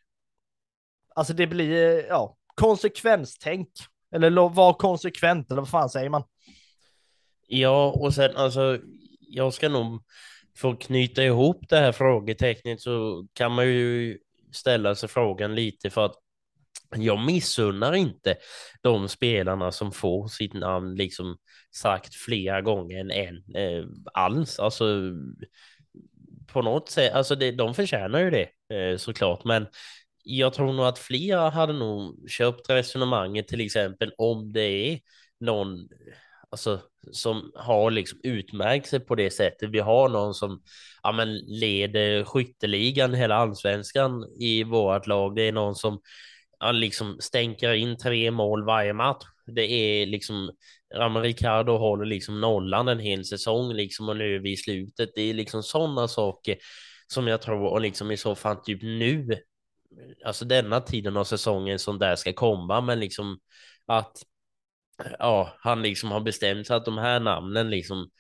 Alltså 1.15 1.33
det 1.33 1.47
blir, 1.47 2.07
ja, 2.09 2.37
konsekvenstänk. 2.55 3.69
Eller 4.15 4.49
var 4.49 4.73
konsekvent, 4.73 5.51
eller 5.51 5.61
vad 5.61 5.71
fan 5.71 5.91
säger 5.91 6.11
man? 6.11 6.25
Ja, 7.47 7.91
och 7.91 8.15
sen 8.15 8.37
alltså, 8.37 8.79
jag 9.21 9.55
ska 9.55 9.69
nog 9.69 10.03
få 10.57 10.77
knyta 10.77 11.25
ihop 11.25 11.69
det 11.69 11.77
här 11.77 11.93
frågetecknet 11.93 12.81
så 12.81 13.27
kan 13.33 13.53
man 13.53 13.67
ju 13.67 14.19
ställa 14.53 14.95
sig 14.95 15.09
frågan 15.09 15.55
lite 15.55 15.91
för 15.91 16.05
att 16.05 16.15
jag 16.97 17.27
missunnar 17.27 17.93
inte 17.93 18.37
de 18.83 19.09
spelarna 19.09 19.73
som 19.73 19.93
får 19.93 20.29
sitt 20.29 20.55
namn 20.55 20.95
liksom 20.95 21.37
sagt 21.75 22.15
flera 22.15 22.63
gånger 22.63 23.01
än 23.01 23.11
en 23.11 23.37
eh, 23.57 23.85
alls. 24.15 24.59
Alltså 24.59 24.85
på 26.55 26.63
något 26.63 26.89
sätt, 26.89 27.13
alltså 27.13 27.35
det, 27.35 27.51
de 27.51 27.75
förtjänar 27.75 28.21
ju 28.21 28.31
det 28.31 28.49
eh, 28.75 28.97
såklart, 28.97 29.45
men 29.45 29.67
jag 30.25 30.53
tror 30.53 30.73
nog 30.73 30.87
att 30.87 30.99
flera 30.99 31.51
hade 31.51 31.73
nog 31.73 32.31
köpt 32.31 32.71
resonemanget 32.71 33.49
till 33.49 33.61
exempel 33.61 34.13
om 34.19 34.53
det 34.53 34.93
är 34.93 35.01
någon 35.41 35.89
alltså, 36.51 36.81
som 37.13 37.53
har 37.55 37.91
liksom 37.91 38.21
utmärkt 38.23 38.89
sig 38.89 39.01
på 39.01 39.15
det 39.15 39.31
sättet. 39.31 39.71
Vi 39.71 39.79
har 39.81 40.09
någon 40.09 40.35
som 40.35 40.63
ja, 41.03 41.13
men 41.13 41.37
leder 41.37 42.25
skytteligan, 42.25 43.15
hela 43.15 43.35
allsvenskan 43.35 44.25
i 44.41 44.65
vårt 44.65 45.07
lag. 45.07 45.37
Det 45.37 45.43
är 45.43 45.53
någon 45.53 45.75
som 45.75 46.01
han 46.65 46.81
liksom 46.81 47.17
stänker 47.21 47.73
in 47.73 47.97
tre 47.97 48.31
mål 48.31 48.65
varje 48.65 48.93
match. 48.93 49.25
Det 49.47 49.63
är 49.63 50.07
liksom 50.07 50.51
Ramon 50.95 51.23
Ricardo 51.23 51.79
håller 51.79 52.05
liksom 52.05 52.41
nollan 52.41 52.89
en 52.89 52.99
hel 52.99 53.25
säsong 53.25 53.73
liksom 53.73 54.09
och 54.09 54.17
nu 54.17 54.35
är 54.35 54.39
vi 54.39 54.53
i 54.53 54.57
slutet. 54.57 55.11
Det 55.15 55.23
är 55.23 55.35
liksom 55.35 55.63
sådana 55.63 56.09
saker 56.09 56.57
som 57.07 57.27
jag 57.27 57.43
tror 57.43 57.67
och 57.67 57.81
liksom 57.81 58.11
i 58.11 58.17
så 58.17 58.35
fall 58.35 58.57
typ 58.57 58.83
nu, 58.83 59.29
alltså 60.25 60.45
denna 60.45 60.81
tiden 60.81 61.17
av 61.17 61.25
säsongen 61.25 61.79
som 61.79 61.99
där 61.99 62.17
ska 62.17 62.33
komma, 62.33 62.81
men 62.81 63.01
liksom 63.01 63.39
att 63.87 64.23
ja, 65.19 65.57
han 65.59 65.83
liksom 65.83 66.11
har 66.11 66.21
bestämt 66.21 66.67
sig 66.67 66.77
att 66.77 66.85
de 66.85 66.99
här 66.99 67.21
namnen 67.21 67.71
liksom 67.71 68.11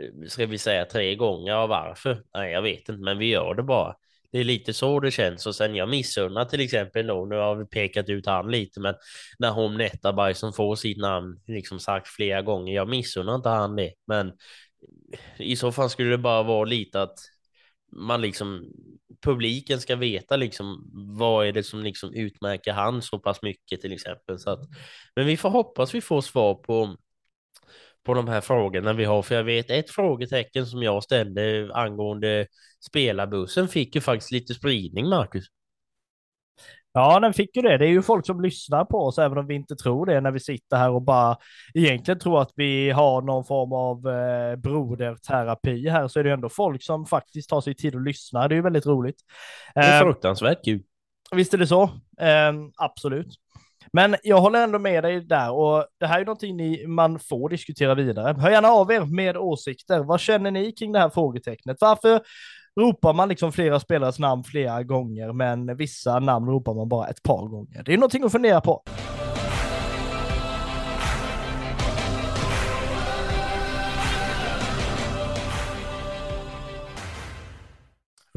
eh, 0.00 0.28
ska 0.28 0.46
vi 0.46 0.58
säga 0.58 0.84
tre 0.84 1.14
gånger 1.14 1.56
och 1.56 1.68
varför? 1.68 2.24
Nej, 2.34 2.52
jag 2.52 2.62
vet 2.62 2.88
inte, 2.88 3.02
men 3.02 3.18
vi 3.18 3.26
gör 3.26 3.54
det 3.54 3.62
bara. 3.62 3.96
Det 4.34 4.40
är 4.40 4.44
lite 4.44 4.72
så 4.72 5.00
det 5.00 5.10
känns. 5.10 5.46
Och 5.46 5.54
sen 5.54 5.74
jag 5.74 5.88
missunnar 5.88 6.44
till 6.44 6.60
exempel 6.60 7.06
då, 7.06 7.24
nu 7.24 7.34
har 7.36 7.56
vi 7.56 7.66
pekat 7.66 8.08
ut 8.08 8.26
han 8.26 8.50
lite, 8.50 8.80
men 8.80 8.94
när 9.38 9.50
hon 9.50 9.76
Nettaberg 9.76 10.34
som 10.34 10.52
får 10.52 10.76
sitt 10.76 10.98
namn 10.98 11.40
liksom 11.46 11.80
sagt 11.80 12.08
flera 12.08 12.42
gånger, 12.42 12.74
jag 12.74 12.88
missunnar 12.88 13.34
inte 13.34 13.48
han 13.48 13.76
det, 13.76 13.92
men 14.06 14.32
i 15.38 15.56
så 15.56 15.72
fall 15.72 15.90
skulle 15.90 16.10
det 16.10 16.18
bara 16.18 16.42
vara 16.42 16.64
lite 16.64 17.02
att 17.02 17.18
man 17.92 18.20
liksom 18.20 18.72
publiken 19.22 19.80
ska 19.80 19.96
veta 19.96 20.36
liksom 20.36 20.90
vad 21.18 21.46
är 21.46 21.52
det 21.52 21.62
som 21.62 21.82
liksom 21.82 22.14
utmärker 22.14 22.72
han 22.72 23.02
så 23.02 23.18
pass 23.18 23.42
mycket 23.42 23.80
till 23.80 23.92
exempel. 23.92 24.38
Så 24.38 24.50
att 24.50 24.60
men 25.16 25.26
vi 25.26 25.36
får 25.36 25.50
hoppas 25.50 25.94
vi 25.94 26.00
får 26.00 26.20
svar 26.20 26.54
på 26.54 26.96
på 28.04 28.14
de 28.14 28.28
här 28.28 28.40
frågorna 28.40 28.92
vi 28.92 29.04
har, 29.04 29.22
för 29.22 29.34
jag 29.34 29.44
vet 29.44 29.70
ett 29.70 29.90
frågetecken 29.90 30.66
som 30.66 30.82
jag 30.82 31.02
ställde 31.02 31.70
angående 31.74 32.46
spelarbussen 32.90 33.68
fick 33.68 33.94
ju 33.94 34.00
faktiskt 34.00 34.32
lite 34.32 34.54
spridning, 34.54 35.08
Marcus. 35.08 35.44
Ja, 36.96 37.20
den 37.20 37.32
fick 37.32 37.56
ju 37.56 37.62
det. 37.62 37.78
Det 37.78 37.84
är 37.84 37.90
ju 37.90 38.02
folk 38.02 38.26
som 38.26 38.40
lyssnar 38.40 38.84
på 38.84 38.98
oss, 38.98 39.18
även 39.18 39.38
om 39.38 39.46
vi 39.46 39.54
inte 39.54 39.76
tror 39.76 40.06
det 40.06 40.20
när 40.20 40.30
vi 40.30 40.40
sitter 40.40 40.76
här 40.76 40.90
och 40.90 41.02
bara 41.02 41.36
egentligen 41.74 42.20
tror 42.20 42.42
att 42.42 42.52
vi 42.56 42.90
har 42.90 43.22
någon 43.22 43.44
form 43.44 43.72
av 43.72 44.08
eh, 44.08 44.56
broderterapi 44.56 45.88
här, 45.88 46.08
så 46.08 46.20
är 46.20 46.24
det 46.24 46.32
ändå 46.32 46.48
folk 46.48 46.82
som 46.82 47.06
faktiskt 47.06 47.50
tar 47.50 47.60
sig 47.60 47.74
tid 47.74 47.96
att 47.96 48.02
lyssna. 48.02 48.48
Det 48.48 48.54
är 48.54 48.56
ju 48.56 48.62
väldigt 48.62 48.86
roligt. 48.86 49.16
Det 49.74 49.80
är 49.80 50.00
ehm, 50.00 50.06
fruktansvärt 50.06 50.64
kul. 50.64 50.82
Visst 51.32 51.54
är 51.54 51.58
det 51.58 51.66
så. 51.66 51.82
Eh, 52.20 52.52
absolut. 52.76 53.34
Men 53.92 54.16
jag 54.22 54.40
håller 54.40 54.64
ändå 54.64 54.78
med 54.78 55.04
dig 55.04 55.20
där 55.20 55.52
och 55.52 55.86
det 56.00 56.06
här 56.06 56.20
är 56.20 56.24
någonting 56.24 56.56
ni, 56.56 56.86
man 56.86 57.18
får 57.18 57.48
diskutera 57.48 57.94
vidare. 57.94 58.36
Hör 58.40 58.50
gärna 58.50 58.68
av 58.68 58.92
er 58.92 59.00
med 59.00 59.36
åsikter. 59.36 60.00
Vad 60.00 60.20
känner 60.20 60.50
ni 60.50 60.72
kring 60.72 60.92
det 60.92 60.98
här 60.98 61.10
frågetecknet? 61.10 61.76
Varför 61.80 62.20
ropar 62.80 63.12
man 63.12 63.28
liksom 63.28 63.52
flera 63.52 63.80
spelares 63.80 64.18
namn 64.18 64.44
flera 64.44 64.82
gånger, 64.82 65.32
men 65.32 65.76
vissa 65.76 66.18
namn 66.18 66.46
ropar 66.46 66.74
man 66.74 66.88
bara 66.88 67.08
ett 67.08 67.22
par 67.22 67.46
gånger? 67.48 67.82
Det 67.82 67.92
är 67.92 67.96
någonting 67.96 68.24
att 68.24 68.32
fundera 68.32 68.60
på. 68.60 68.82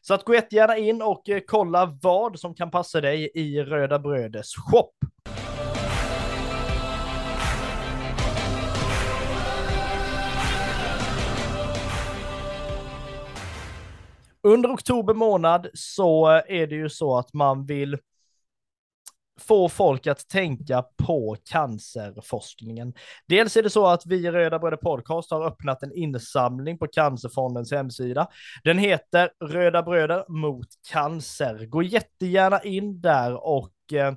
Så 0.00 0.14
att 0.14 0.24
gå 0.24 0.34
jättegärna 0.34 0.76
in 0.76 1.02
och 1.02 1.22
kolla 1.46 1.98
vad 2.02 2.38
som 2.38 2.54
kan 2.54 2.70
passa 2.70 3.00
dig 3.00 3.30
i 3.34 3.62
Röda 3.62 3.98
Brödes 3.98 4.54
shop. 4.56 4.92
Under 14.48 14.74
oktober 14.74 15.14
månad 15.14 15.66
så 15.74 16.26
är 16.28 16.66
det 16.66 16.74
ju 16.74 16.88
så 16.88 17.18
att 17.18 17.34
man 17.34 17.66
vill 17.66 17.98
få 19.40 19.68
folk 19.68 20.06
att 20.06 20.28
tänka 20.28 20.84
på 20.96 21.36
cancerforskningen. 21.44 22.94
Dels 23.26 23.56
är 23.56 23.62
det 23.62 23.70
så 23.70 23.86
att 23.86 24.06
vi 24.06 24.16
i 24.16 24.30
Röda 24.30 24.58
Bröder 24.58 24.76
Podcast 24.76 25.30
har 25.30 25.46
öppnat 25.46 25.82
en 25.82 25.92
insamling 25.92 26.78
på 26.78 26.86
Cancerfondens 26.86 27.72
hemsida. 27.72 28.28
Den 28.64 28.78
heter 28.78 29.30
Röda 29.44 29.82
Bröder 29.82 30.24
mot 30.28 30.68
cancer. 30.90 31.66
Gå 31.66 31.82
jättegärna 31.82 32.60
in 32.62 33.00
där 33.00 33.46
och 33.46 33.92
eh, 33.92 34.14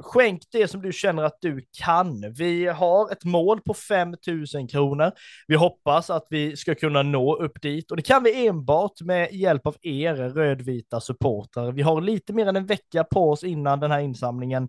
skänk 0.00 0.42
det 0.52 0.68
som 0.68 0.82
du 0.82 0.92
känner 0.92 1.22
att 1.22 1.38
du 1.40 1.66
kan. 1.78 2.32
Vi 2.32 2.66
har 2.66 3.12
ett 3.12 3.24
mål 3.24 3.60
på 3.60 3.74
5000 3.74 4.68
kronor. 4.68 5.12
Vi 5.46 5.54
hoppas 5.54 6.10
att 6.10 6.26
vi 6.30 6.56
ska 6.56 6.74
kunna 6.74 7.02
nå 7.02 7.36
upp 7.36 7.62
dit 7.62 7.90
och 7.90 7.96
det 7.96 8.02
kan 8.02 8.22
vi 8.22 8.46
enbart 8.46 9.00
med 9.00 9.32
hjälp 9.32 9.66
av 9.66 9.76
er 9.82 10.14
rödvita 10.14 11.00
supportrar. 11.00 11.72
Vi 11.72 11.82
har 11.82 12.00
lite 12.00 12.32
mer 12.32 12.46
än 12.46 12.56
en 12.56 12.66
vecka 12.66 13.04
på 13.04 13.30
oss 13.30 13.44
innan 13.44 13.80
den 13.80 13.90
här 13.90 14.00
insamlingen 14.00 14.68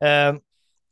eh, 0.00 0.34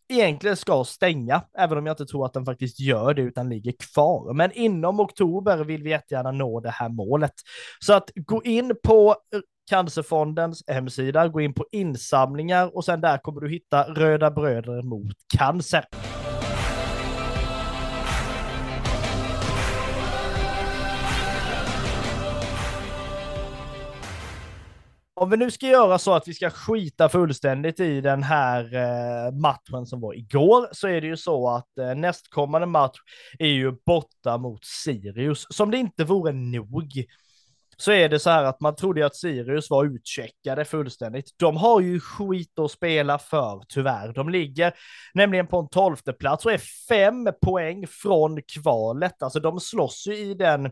egentligen 0.09 0.57
ska 0.57 0.85
stänga, 0.85 1.43
även 1.59 1.79
om 1.79 1.87
jag 1.87 1.93
inte 1.93 2.07
tror 2.07 2.27
att 2.27 2.33
den 2.33 2.45
faktiskt 2.45 2.81
gör 2.81 3.15
det 3.15 3.23
utan 3.23 3.49
ligger 3.49 3.73
kvar. 3.93 4.33
Men 4.33 4.53
inom 4.53 5.01
oktober 5.01 5.65
vill 5.65 5.83
vi 5.83 5.91
jättegärna 5.91 6.31
nå 6.31 6.61
det 6.61 6.71
här 6.71 6.89
målet. 6.89 7.33
Så 7.81 7.93
att 7.93 8.11
gå 8.15 8.43
in 8.43 8.77
på 8.83 9.17
Cancerfondens 9.69 10.65
hemsida, 10.67 11.29
gå 11.29 11.41
in 11.41 11.55
på 11.55 11.67
insamlingar 11.73 12.77
och 12.77 12.85
sen 12.85 13.01
där 13.01 13.19
kommer 13.19 13.41
du 13.41 13.51
hitta 13.51 13.83
Röda 13.83 14.31
Bröder 14.31 14.83
mot 14.83 15.17
cancer. 15.39 15.85
Om 25.21 25.31
vi 25.31 25.37
nu 25.37 25.51
ska 25.51 25.67
göra 25.67 25.99
så 25.99 26.15
att 26.15 26.29
vi 26.29 26.35
ska 26.35 26.51
skita 26.51 27.09
fullständigt 27.09 27.81
i 27.81 28.01
den 28.01 28.23
här 28.23 28.75
eh, 28.75 29.33
matchen 29.33 29.87
som 29.87 30.01
var 30.01 30.15
igår, 30.15 30.69
så 30.73 30.89
är 30.89 31.01
det 31.01 31.07
ju 31.07 31.17
så 31.17 31.49
att 31.49 31.79
eh, 31.79 31.95
nästkommande 31.95 32.67
match 32.67 32.99
är 33.39 33.49
ju 33.49 33.73
borta 33.87 34.39
mot 34.39 34.65
Sirius, 34.65 35.47
som 35.51 35.71
det 35.71 35.77
inte 35.77 36.05
vore 36.05 36.33
nog 36.33 37.07
så 37.81 37.93
är 37.93 38.09
det 38.09 38.19
så 38.19 38.31
här 38.31 38.45
att 38.45 38.61
man 38.61 38.77
trodde 38.77 39.07
att 39.07 39.17
Sirius 39.17 39.71
var 39.71 39.85
utcheckade 39.85 40.65
fullständigt. 40.65 41.35
De 41.37 41.57
har 41.57 41.81
ju 41.81 42.01
skit 42.01 42.59
att 42.59 42.71
spela 42.71 43.19
för, 43.19 43.63
tyvärr. 43.69 44.13
De 44.13 44.29
ligger 44.29 44.75
nämligen 45.15 45.47
på 45.47 45.59
en 45.59 45.69
tolfte 45.69 46.13
plats 46.13 46.47
och 46.47 46.53
är 46.53 46.61
fem 46.89 47.29
poäng 47.43 47.87
från 47.87 48.43
kvalet. 48.43 49.23
Alltså 49.23 49.41
de 49.41 49.61
slåss 49.61 50.07
ju 50.07 50.17
i 50.17 50.35
den 50.35 50.71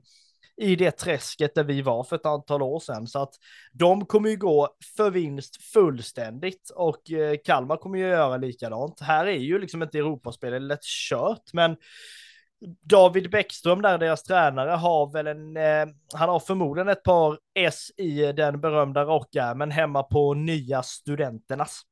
i 0.56 0.76
det 0.76 0.90
träsket 0.90 1.54
där 1.54 1.64
vi 1.64 1.82
var 1.82 2.04
för 2.04 2.16
ett 2.16 2.26
antal 2.26 2.62
år 2.62 2.80
sedan. 2.80 3.06
Så 3.06 3.22
att 3.22 3.34
de 3.72 4.06
kommer 4.06 4.30
ju 4.30 4.36
gå 4.36 4.68
för 4.96 5.10
vinst 5.10 5.62
fullständigt 5.62 6.70
och 6.74 7.10
eh, 7.10 7.36
Kalmar 7.44 7.76
kommer 7.76 7.98
ju 7.98 8.06
göra 8.06 8.36
likadant. 8.36 9.00
Här 9.00 9.26
är 9.26 9.38
ju 9.38 9.58
liksom 9.58 9.82
inte 9.82 9.98
Europaspel 9.98 10.66
lätt 10.66 10.84
kört, 10.84 11.52
men 11.52 11.76
David 12.82 13.30
Bäckström 13.30 13.82
där, 13.82 13.98
deras 13.98 14.22
tränare, 14.22 14.70
har 14.70 15.12
väl 15.12 15.26
en, 15.26 15.56
eh, 15.56 15.86
han 16.14 16.28
har 16.28 16.40
förmodligen 16.40 16.88
ett 16.88 17.02
par 17.02 17.38
S 17.54 17.90
i 17.96 18.32
den 18.32 18.60
berömda 18.60 19.04
rockärmen 19.04 19.70
hemma 19.70 20.02
på 20.02 20.34
nya 20.34 20.82
studenternas. 20.82 21.82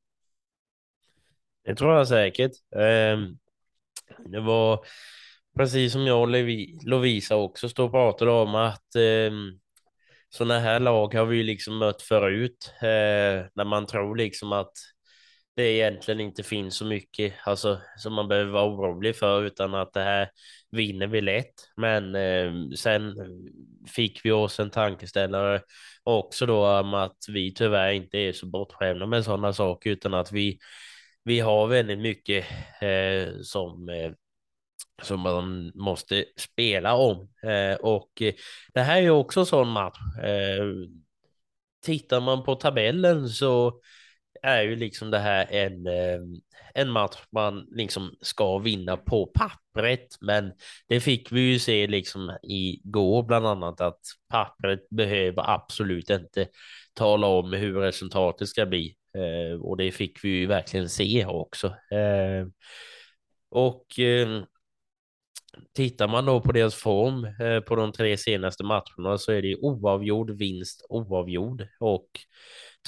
Det 1.65 1.75
tror 1.75 1.95
jag 1.95 2.09
säkert. 2.09 2.53
Eh, 2.77 3.19
det 4.27 4.41
var 4.41 4.85
precis 5.57 5.93
som 5.93 6.07
jag 6.07 6.21
och 6.21 6.29
Lovisa 6.87 7.37
också 7.37 7.69
stod 7.69 7.87
och 7.87 7.93
pratade 7.93 8.31
om 8.31 8.55
att 8.55 8.95
eh, 8.95 9.33
sådana 10.29 10.59
här 10.61 10.81
lag 10.81 11.15
har 11.15 11.25
vi 11.25 11.43
liksom 11.43 11.79
mött 11.79 12.03
förut. 12.03 12.73
Eh, 12.81 13.47
när 13.55 13.65
man 13.65 13.87
tror 13.87 14.17
liksom 14.17 14.53
att 14.53 14.73
det 15.57 15.63
egentligen 15.63 16.21
inte 16.21 16.43
finns 16.43 16.77
så 16.77 16.85
mycket 16.85 17.35
alltså, 17.45 17.81
som 17.97 18.15
man 18.15 18.29
behöver 18.29 18.53
vara 18.53 18.67
orolig 18.69 19.17
för 19.17 19.43
utan 19.45 19.75
att 19.75 19.93
det 19.93 20.01
här 20.03 20.29
vinner 20.71 21.07
vi 21.07 21.21
lätt. 21.21 21.55
Men 21.77 22.15
eh, 22.15 22.53
sen 22.77 23.15
fick 23.89 24.21
vi 24.25 24.31
oss 24.33 24.61
en 24.61 24.71
tankeställare 24.71 25.61
också 26.03 26.47
då 26.47 26.69
om 26.81 26.95
att 26.95 27.17
vi 27.29 27.55
tyvärr 27.55 27.93
inte 27.93 28.19
är 28.19 28.33
så 28.33 28.47
bortskämda 28.47 29.07
med 29.07 29.25
sådana 29.25 29.53
saker 29.53 29.91
utan 29.91 30.15
att 30.15 30.33
vi, 30.33 30.59
vi 31.25 31.41
har 31.41 31.67
väldigt 31.67 31.99
mycket 31.99 32.47
eh, 32.81 33.41
som 33.43 33.89
eh, 33.89 34.13
som 35.03 35.21
man 35.21 35.73
måste 35.75 36.25
spela 36.37 36.95
om. 36.95 37.29
Eh, 37.43 37.75
och 37.75 38.11
det 38.75 38.81
här 38.81 38.97
är 38.97 39.03
ju 39.03 39.11
också 39.11 39.41
en 39.41 39.47
sån 39.47 39.69
match. 39.69 39.99
Eh, 40.23 40.65
tittar 41.85 42.21
man 42.21 42.45
på 42.45 42.55
tabellen 42.55 43.29
så 43.29 43.81
är 44.43 44.63
ju 44.63 44.77
liksom 44.77 45.11
det 45.11 45.19
här 45.19 45.47
en, 45.51 45.87
eh, 45.87 46.21
en 46.75 46.91
match 46.91 47.19
man 47.33 47.67
liksom 47.71 48.17
ska 48.21 48.59
vinna 48.59 48.97
på 48.97 49.27
pappret. 49.27 50.17
Men 50.21 50.53
det 50.89 51.01
fick 51.01 51.33
vi 51.33 51.41
ju 51.41 51.59
se 51.59 51.87
liksom 51.87 52.39
igår 52.43 53.23
bland 53.23 53.47
annat 53.47 53.81
att 53.81 54.01
pappret 54.31 54.89
behöver 54.91 55.51
absolut 55.51 56.11
inte 56.11 56.47
tala 56.95 57.27
om 57.27 57.53
hur 57.53 57.75
resultatet 57.81 58.49
ska 58.49 58.67
bli. 58.67 58.97
Eh, 59.17 59.61
och 59.61 59.77
det 59.77 59.93
fick 59.93 60.25
vi 60.25 60.29
ju 60.29 60.47
verkligen 60.47 60.89
se 60.89 61.27
också. 61.27 61.67
Eh, 61.67 62.47
och 63.51 63.87
Tittar 65.75 66.09
man 66.09 66.25
då 66.25 66.41
på 66.41 66.53
deras 66.53 66.75
form 66.75 67.25
eh, 67.25 67.61
på 67.61 67.77
de 67.77 67.93
tre 67.93 68.17
senaste 68.17 68.65
matcherna 68.65 69.19
så 69.19 69.33
är 69.33 69.43
det 69.43 69.57
oavgjord 69.57 70.31
vinst 70.31 70.87
oavgjord 70.89 71.67
och 71.81 72.09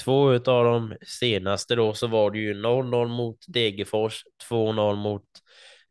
Två 0.03 0.33
av 0.33 0.63
de 0.63 0.95
senaste 1.19 1.75
då 1.75 1.93
så 1.93 2.07
var 2.07 2.31
det 2.31 2.39
ju 2.39 2.53
0-0 2.53 3.07
mot 3.07 3.37
Degerfors, 3.47 4.23
2-0 4.49 4.95
mot 4.95 5.23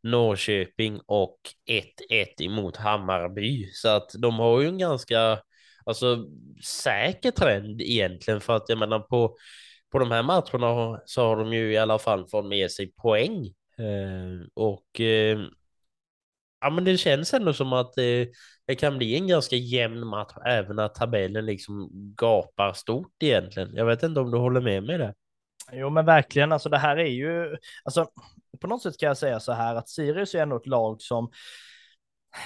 Norrköping 0.03 0.99
och 1.05 1.37
1-1 2.09 2.41
emot 2.41 2.77
Hammarby. 2.77 3.69
Så 3.73 3.89
att 3.89 4.09
de 4.17 4.39
har 4.39 4.61
ju 4.61 4.67
en 4.67 4.77
ganska 4.77 5.39
alltså, 5.85 6.25
säker 6.63 7.31
trend 7.31 7.81
egentligen 7.81 8.41
för 8.41 8.55
att 8.55 8.69
jag 8.69 8.77
menar 8.77 8.99
på, 8.99 9.35
på 9.91 9.99
de 9.99 10.11
här 10.11 10.23
matcherna 10.23 11.01
så 11.05 11.21
har 11.21 11.35
de 11.35 11.53
ju 11.53 11.71
i 11.73 11.77
alla 11.77 11.99
fall 11.99 12.27
fått 12.27 12.45
med 12.45 12.71
sig 12.71 12.91
poäng. 12.91 13.45
Eh, 13.77 14.47
och 14.53 15.01
eh, 15.01 15.39
ja, 16.61 16.69
men 16.69 16.83
det 16.83 16.97
känns 16.97 17.33
ändå 17.33 17.53
som 17.53 17.73
att 17.73 17.97
eh, 17.97 18.27
det 18.67 18.75
kan 18.75 18.97
bli 18.97 19.15
en 19.15 19.27
ganska 19.27 19.55
jämn 19.55 20.07
match 20.07 20.33
även 20.45 20.75
när 20.75 20.87
tabellen 20.87 21.45
liksom 21.45 21.89
gapar 22.17 22.73
stort 22.73 23.23
egentligen. 23.23 23.75
Jag 23.75 23.85
vet 23.85 24.03
inte 24.03 24.19
om 24.19 24.31
du 24.31 24.37
håller 24.37 24.61
med 24.61 24.83
mig 24.83 24.97
där. 24.97 25.13
Jo, 25.71 25.89
men 25.89 26.05
verkligen. 26.05 26.51
Alltså, 26.51 26.69
det 26.69 26.77
här 26.77 26.97
är 26.97 27.09
ju 27.09 27.57
alltså 27.83 28.07
på 28.61 28.67
något 28.67 28.83
sätt 28.83 28.97
kan 28.97 29.07
jag 29.07 29.17
säga 29.17 29.39
så 29.39 29.51
här 29.51 29.75
att 29.75 29.89
Sirius 29.89 30.35
är 30.35 30.41
ändå 30.41 30.55
ett 30.55 30.67
lag 30.67 31.01
som 31.01 31.31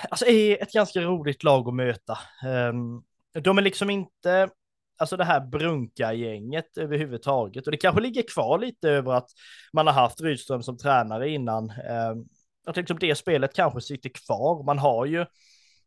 alltså, 0.09 0.25
är 0.25 0.63
ett 0.63 0.71
ganska 0.71 1.01
roligt 1.01 1.43
lag 1.43 1.67
att 1.67 1.75
möta. 1.75 2.17
Um, 2.45 3.03
de 3.43 3.57
är 3.57 3.61
liksom 3.61 3.89
inte 3.89 4.49
alltså 4.97 5.17
det 5.17 5.23
här 5.23 5.39
brunka-gänget 5.39 6.77
överhuvudtaget. 6.77 7.65
Och 7.65 7.71
det 7.71 7.77
kanske 7.77 8.01
ligger 8.01 8.23
kvar 8.33 8.59
lite 8.59 8.89
över 8.89 9.11
att 9.11 9.29
man 9.73 9.87
har 9.87 9.93
haft 9.93 10.21
Rydström 10.21 10.63
som 10.63 10.77
tränare 10.77 11.29
innan. 11.29 11.69
Ehm, 11.69 12.25
Um, 12.65 12.69
att 12.69 12.77
liksom 12.77 12.99
det 12.99 13.15
spelet 13.15 13.55
kanske 13.55 13.81
sitter 13.81 14.09
kvar. 14.09 14.63
Man 14.63 14.79
har 14.79 15.05
ju 15.05 15.25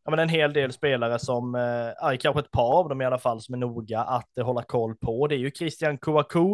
ja, 0.04 0.10
men 0.10 0.18
en 0.18 0.28
hel 0.28 0.52
del 0.52 0.72
spelare 0.72 1.18
som, 1.18 1.54
eh, 1.54 2.16
kanske 2.18 2.40
ett 2.40 2.50
par 2.50 2.78
av 2.78 2.88
dem 2.88 3.00
i 3.00 3.04
alla 3.04 3.18
fall, 3.18 3.40
som 3.40 3.54
är 3.54 3.58
noga 3.58 4.00
att 4.00 4.38
eh, 4.38 4.44
hålla 4.44 4.62
koll 4.62 4.96
på. 4.96 5.26
Det 5.26 5.34
är 5.34 5.38
ju 5.38 5.50
Christian 5.50 5.98
Kouakou, 5.98 6.50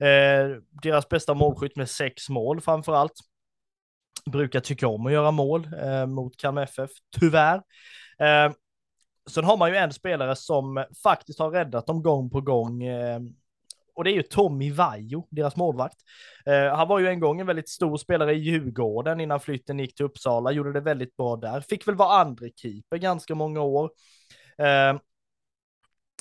eh, 0.00 0.56
deras 0.82 1.08
bästa 1.08 1.34
målskytt 1.34 1.76
med 1.76 1.90
sex 1.90 2.28
mål 2.28 2.60
framför 2.60 2.92
allt. 2.94 3.12
Brukar 4.30 4.60
tycka 4.60 4.88
om 4.88 5.06
att 5.06 5.12
göra 5.12 5.30
mål 5.30 5.68
eh, 5.82 6.06
mot 6.06 6.36
Kalmar 6.36 6.62
FF, 6.62 6.90
tyvärr. 7.20 7.56
Eh, 8.18 8.52
sen 9.30 9.44
har 9.44 9.56
man 9.56 9.70
ju 9.70 9.76
en 9.76 9.92
spelare 9.92 10.36
som 10.36 10.84
faktiskt 11.02 11.38
har 11.38 11.50
räddat 11.50 11.86
dem 11.86 12.02
gång 12.02 12.30
på 12.30 12.40
gång. 12.40 12.82
Eh, 12.82 13.20
och 13.94 14.04
det 14.04 14.10
är 14.10 14.14
ju 14.14 14.22
Tommy 14.22 14.70
Vaiho, 14.70 15.26
deras 15.30 15.56
målvakt. 15.56 15.98
Eh, 16.46 16.76
han 16.76 16.88
var 16.88 16.98
ju 16.98 17.08
en 17.08 17.20
gång 17.20 17.40
en 17.40 17.46
väldigt 17.46 17.68
stor 17.68 17.96
spelare 17.96 18.34
i 18.34 18.38
Djurgården 18.38 19.20
innan 19.20 19.40
flytten 19.40 19.78
gick 19.78 19.94
till 19.94 20.06
Uppsala, 20.06 20.52
gjorde 20.52 20.72
det 20.72 20.80
väldigt 20.80 21.16
bra 21.16 21.36
där. 21.36 21.60
Fick 21.60 21.88
väl 21.88 21.94
vara 21.94 22.20
andre 22.20 22.50
keeper 22.56 22.96
ganska 22.96 23.34
många 23.34 23.60
år. 23.60 23.90
Eh, 24.58 24.94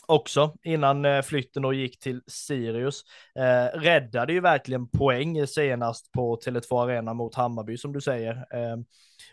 också 0.07 0.53
innan 0.63 1.05
eh, 1.05 1.21
flytten 1.21 1.63
då 1.63 1.73
gick 1.73 1.99
till 1.99 2.21
Sirius. 2.27 3.03
Eh, 3.35 3.79
räddade 3.79 4.33
ju 4.33 4.39
verkligen 4.39 4.87
poäng 4.87 5.47
senast 5.47 6.11
på 6.11 6.39
Tele2 6.45 6.83
Arena 6.83 7.13
mot 7.13 7.35
Hammarby 7.35 7.77
som 7.77 7.93
du 7.93 8.01
säger. 8.01 8.33
Eh, 8.33 8.77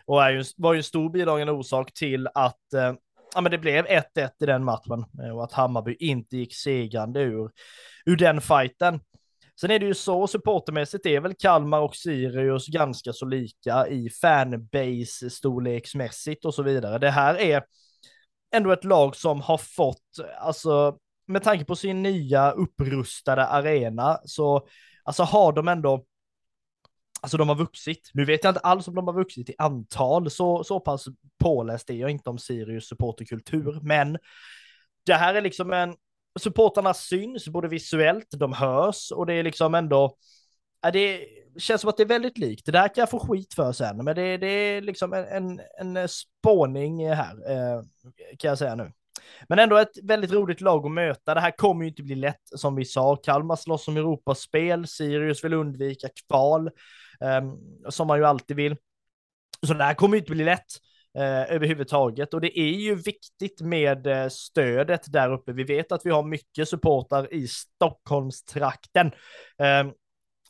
och 0.05 0.23
är 0.23 0.31
ju, 0.31 0.43
var 0.57 0.73
ju 0.73 0.77
en 0.77 0.83
stor 0.83 1.09
bidragande 1.09 1.53
orsak 1.53 1.93
till 1.93 2.27
att 2.33 2.73
eh, 2.73 2.93
ja, 3.35 3.41
men 3.41 3.51
det 3.51 3.57
blev 3.57 3.85
1-1 3.85 4.29
i 4.39 4.45
den 4.45 4.63
matchen 4.63 5.05
eh, 5.23 5.29
och 5.29 5.43
att 5.43 5.53
Hammarby 5.53 5.95
inte 5.99 6.37
gick 6.37 6.55
segrande 6.55 7.21
ur, 7.21 7.51
ur 8.05 8.15
den 8.15 8.41
fighten. 8.41 8.99
Sen 9.61 9.71
är 9.71 9.79
det 9.79 9.85
ju 9.85 9.93
så 9.93 10.27
supportermässigt 10.27 11.05
är 11.05 11.19
väl 11.19 11.33
Kalmar 11.39 11.79
och 11.79 11.95
Sirius 11.95 12.67
ganska 12.67 13.13
så 13.13 13.25
lika 13.25 13.87
i 13.87 14.09
fanbase 14.09 15.29
storleksmässigt 15.29 16.45
och 16.45 16.53
så 16.53 16.63
vidare. 16.63 16.97
Det 16.97 17.09
här 17.09 17.39
är 17.39 17.63
ändå 18.55 18.71
ett 18.71 18.83
lag 18.83 19.15
som 19.15 19.41
har 19.41 19.57
fått, 19.57 20.03
alltså 20.39 20.97
med 21.27 21.43
tanke 21.43 21.65
på 21.65 21.75
sin 21.75 22.03
nya 22.03 22.51
upprustade 22.51 23.45
arena 23.45 24.19
så 24.25 24.67
alltså 25.03 25.23
har 25.23 25.53
de 25.53 25.67
ändå 25.67 26.05
Alltså 27.21 27.37
de 27.37 27.49
har 27.49 27.55
vuxit. 27.55 28.09
Nu 28.13 28.25
vet 28.25 28.43
jag 28.43 28.51
inte 28.51 28.59
alls 28.59 28.87
om 28.87 28.95
de 28.95 29.07
har 29.07 29.13
vuxit 29.13 29.49
i 29.49 29.55
antal, 29.57 30.31
så, 30.31 30.63
så 30.63 30.79
pass 30.79 31.05
påläst 31.39 31.89
är 31.89 31.93
jag 31.93 32.09
inte 32.09 32.29
om 32.29 32.37
Sirius 32.37 32.87
supporterkultur, 32.87 33.79
men 33.81 34.17
det 35.05 35.13
här 35.13 35.33
är 35.33 35.41
liksom 35.41 35.73
en, 35.73 35.95
supportarna 36.39 36.93
syns 36.93 37.47
både 37.47 37.67
visuellt, 37.67 38.27
de 38.31 38.53
hörs 38.53 39.11
och 39.11 39.25
det 39.25 39.33
är 39.33 39.43
liksom 39.43 39.75
ändå, 39.75 40.15
det 40.93 41.27
känns 41.57 41.81
som 41.81 41.89
att 41.89 41.97
det 41.97 42.03
är 42.03 42.07
väldigt 42.07 42.37
likt. 42.37 42.65
Det 42.65 42.71
där 42.71 42.87
kan 42.87 43.01
jag 43.01 43.09
få 43.09 43.19
skit 43.19 43.53
för 43.53 43.71
sen, 43.71 43.97
men 43.97 44.15
det, 44.15 44.37
det 44.37 44.47
är 44.47 44.81
liksom 44.81 45.13
en, 45.13 45.59
en, 45.79 45.95
en 45.95 46.07
spåning 46.09 47.09
här, 47.09 47.51
eh, 47.51 47.81
kan 48.37 48.49
jag 48.49 48.57
säga 48.57 48.75
nu. 48.75 48.91
Men 49.47 49.59
ändå 49.59 49.77
ett 49.77 50.03
väldigt 50.03 50.31
roligt 50.31 50.61
lag 50.61 50.85
att 50.85 50.91
möta. 50.91 51.33
Det 51.33 51.41
här 51.41 51.51
kommer 51.57 51.83
ju 51.83 51.89
inte 51.89 52.03
bli 52.03 52.15
lätt, 52.15 52.41
som 52.55 52.75
vi 52.75 52.85
sa. 52.85 53.15
Kalmar 53.15 53.55
slåss 53.55 53.87
om 53.87 53.97
Europaspel, 53.97 54.87
Sirius 54.87 55.43
vill 55.43 55.53
undvika 55.53 56.07
kval, 56.27 56.69
Ehm, 57.23 57.51
som 57.89 58.07
man 58.07 58.17
ju 58.17 58.25
alltid 58.25 58.57
vill. 58.57 58.75
Så 59.67 59.73
det 59.73 59.83
här 59.83 59.93
kommer 59.93 60.15
ju 60.15 60.19
inte 60.19 60.31
bli 60.31 60.43
lätt 60.43 60.71
eh, 61.17 61.55
överhuvudtaget. 61.55 62.33
Och 62.33 62.41
det 62.41 62.59
är 62.59 62.73
ju 62.73 62.95
viktigt 62.95 63.61
med 63.61 64.07
eh, 64.07 64.27
stödet 64.29 65.11
där 65.11 65.33
uppe. 65.33 65.53
Vi 65.53 65.63
vet 65.63 65.91
att 65.91 66.05
vi 66.05 66.09
har 66.09 66.23
mycket 66.23 66.69
supportar 66.69 67.33
i 67.33 67.47
Stockholmstrakten. 67.47 69.07
Eh, 69.57 69.91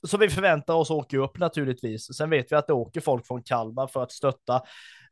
så 0.07 0.17
vi 0.17 0.30
förväntar 0.30 0.74
oss 0.74 0.91
åka 0.91 1.17
upp 1.17 1.38
naturligtvis. 1.39 2.17
Sen 2.17 2.30
vet 2.30 2.51
vi 2.51 2.55
att 2.55 2.67
det 2.67 2.74
åker 2.74 3.01
folk 3.01 3.28
från 3.28 3.43
Kalmar 3.43 3.88
för 3.88 4.03
att 4.03 4.11
stötta 4.11 4.55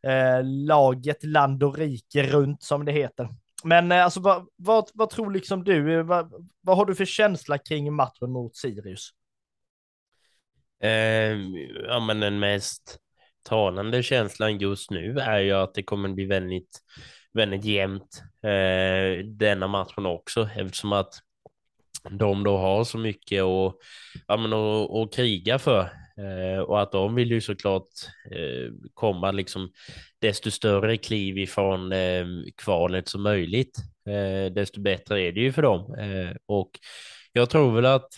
eh, 0.08 0.44
laget 0.44 1.24
land 1.24 1.64
och 1.64 1.78
rike 1.78 2.24
runt 2.24 2.64
som 2.64 2.86
det 2.86 2.92
heter. 2.92 3.30
Men 3.64 3.92
eh, 3.92 4.04
alltså 4.04 4.20
vad, 4.20 4.48
vad, 4.56 4.90
vad 4.94 5.10
tror 5.10 5.32
liksom 5.32 5.64
du, 5.64 6.04
vad, 6.04 6.48
vad 6.62 6.78
har 6.78 6.86
du 6.86 6.96
för 6.96 7.06
känsla 7.06 7.58
kring 7.58 7.94
matchen 7.94 8.32
mot 8.32 8.56
Sirius? 8.56 9.12
Eh, 10.84 11.38
ja, 11.88 12.00
men 12.00 12.20
den 12.20 12.40
mest 12.40 12.98
talande 13.44 14.04
känslan 14.04 14.58
just 14.58 14.92
nu 14.92 15.20
är 15.20 15.40
ju 15.40 15.52
att 15.52 15.74
det 15.74 15.84
kommer 15.84 16.10
bli 16.10 16.26
väldigt, 16.26 16.80
väldigt 17.34 17.66
jämnt 17.66 18.22
eh, 18.44 19.26
denna 19.26 19.68
matchen 19.68 20.06
också 20.06 20.50
eftersom 20.56 20.94
att 20.94 21.14
de 22.10 22.44
då 22.44 22.58
har 22.58 22.84
så 22.84 22.98
mycket 22.98 23.44
att, 23.44 23.76
ja, 24.28 24.38
men 24.38 24.54
att, 24.54 24.92
att 24.92 25.14
kriga 25.14 25.60
för 25.60 25.90
eh, 26.18 26.60
och 26.60 26.82
att 26.82 26.92
de 26.92 27.16
vill 27.16 27.32
ju 27.32 27.42
såklart 27.42 27.88
eh, 28.32 28.72
komma 28.94 29.32
liksom 29.32 29.72
desto 30.22 30.52
större 30.52 30.98
kliv 30.98 31.38
ifrån 31.38 31.92
eh, 31.92 32.26
kvalet 32.64 33.08
som 33.08 33.24
möjligt. 33.24 33.78
Eh, 34.08 34.54
desto 34.54 34.82
bättre 34.82 35.22
är 35.22 35.32
det 35.32 35.42
ju 35.42 35.52
för 35.52 35.62
dem 35.62 35.96
eh, 35.96 36.36
och 36.46 36.72
jag 37.34 37.50
tror 37.50 37.76
väl 37.76 37.86
att 37.86 38.10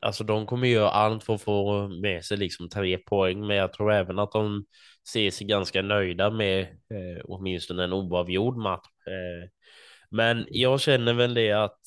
alltså 0.00 0.24
de 0.24 0.46
kommer 0.46 0.68
göra 0.68 0.90
allt 0.90 1.24
för 1.24 1.34
att 1.34 1.42
få 1.42 1.88
med 1.88 2.24
sig 2.24 2.36
liksom 2.36 2.68
tre 2.68 2.98
poäng, 2.98 3.46
men 3.46 3.56
jag 3.56 3.72
tror 3.72 3.92
även 3.92 4.18
att 4.18 4.32
de 4.32 4.64
ser 5.08 5.30
sig 5.30 5.46
ganska 5.46 5.82
nöjda 5.82 6.30
med 6.30 6.60
eh, 6.62 7.22
åtminstone 7.24 7.84
en 7.84 7.92
oavgjord 7.92 8.56
match. 8.56 8.86
Eh, 9.06 9.48
men 10.10 10.46
jag 10.50 10.80
känner 10.80 11.14
väl 11.14 11.34
det 11.34 11.52
att 11.52 11.80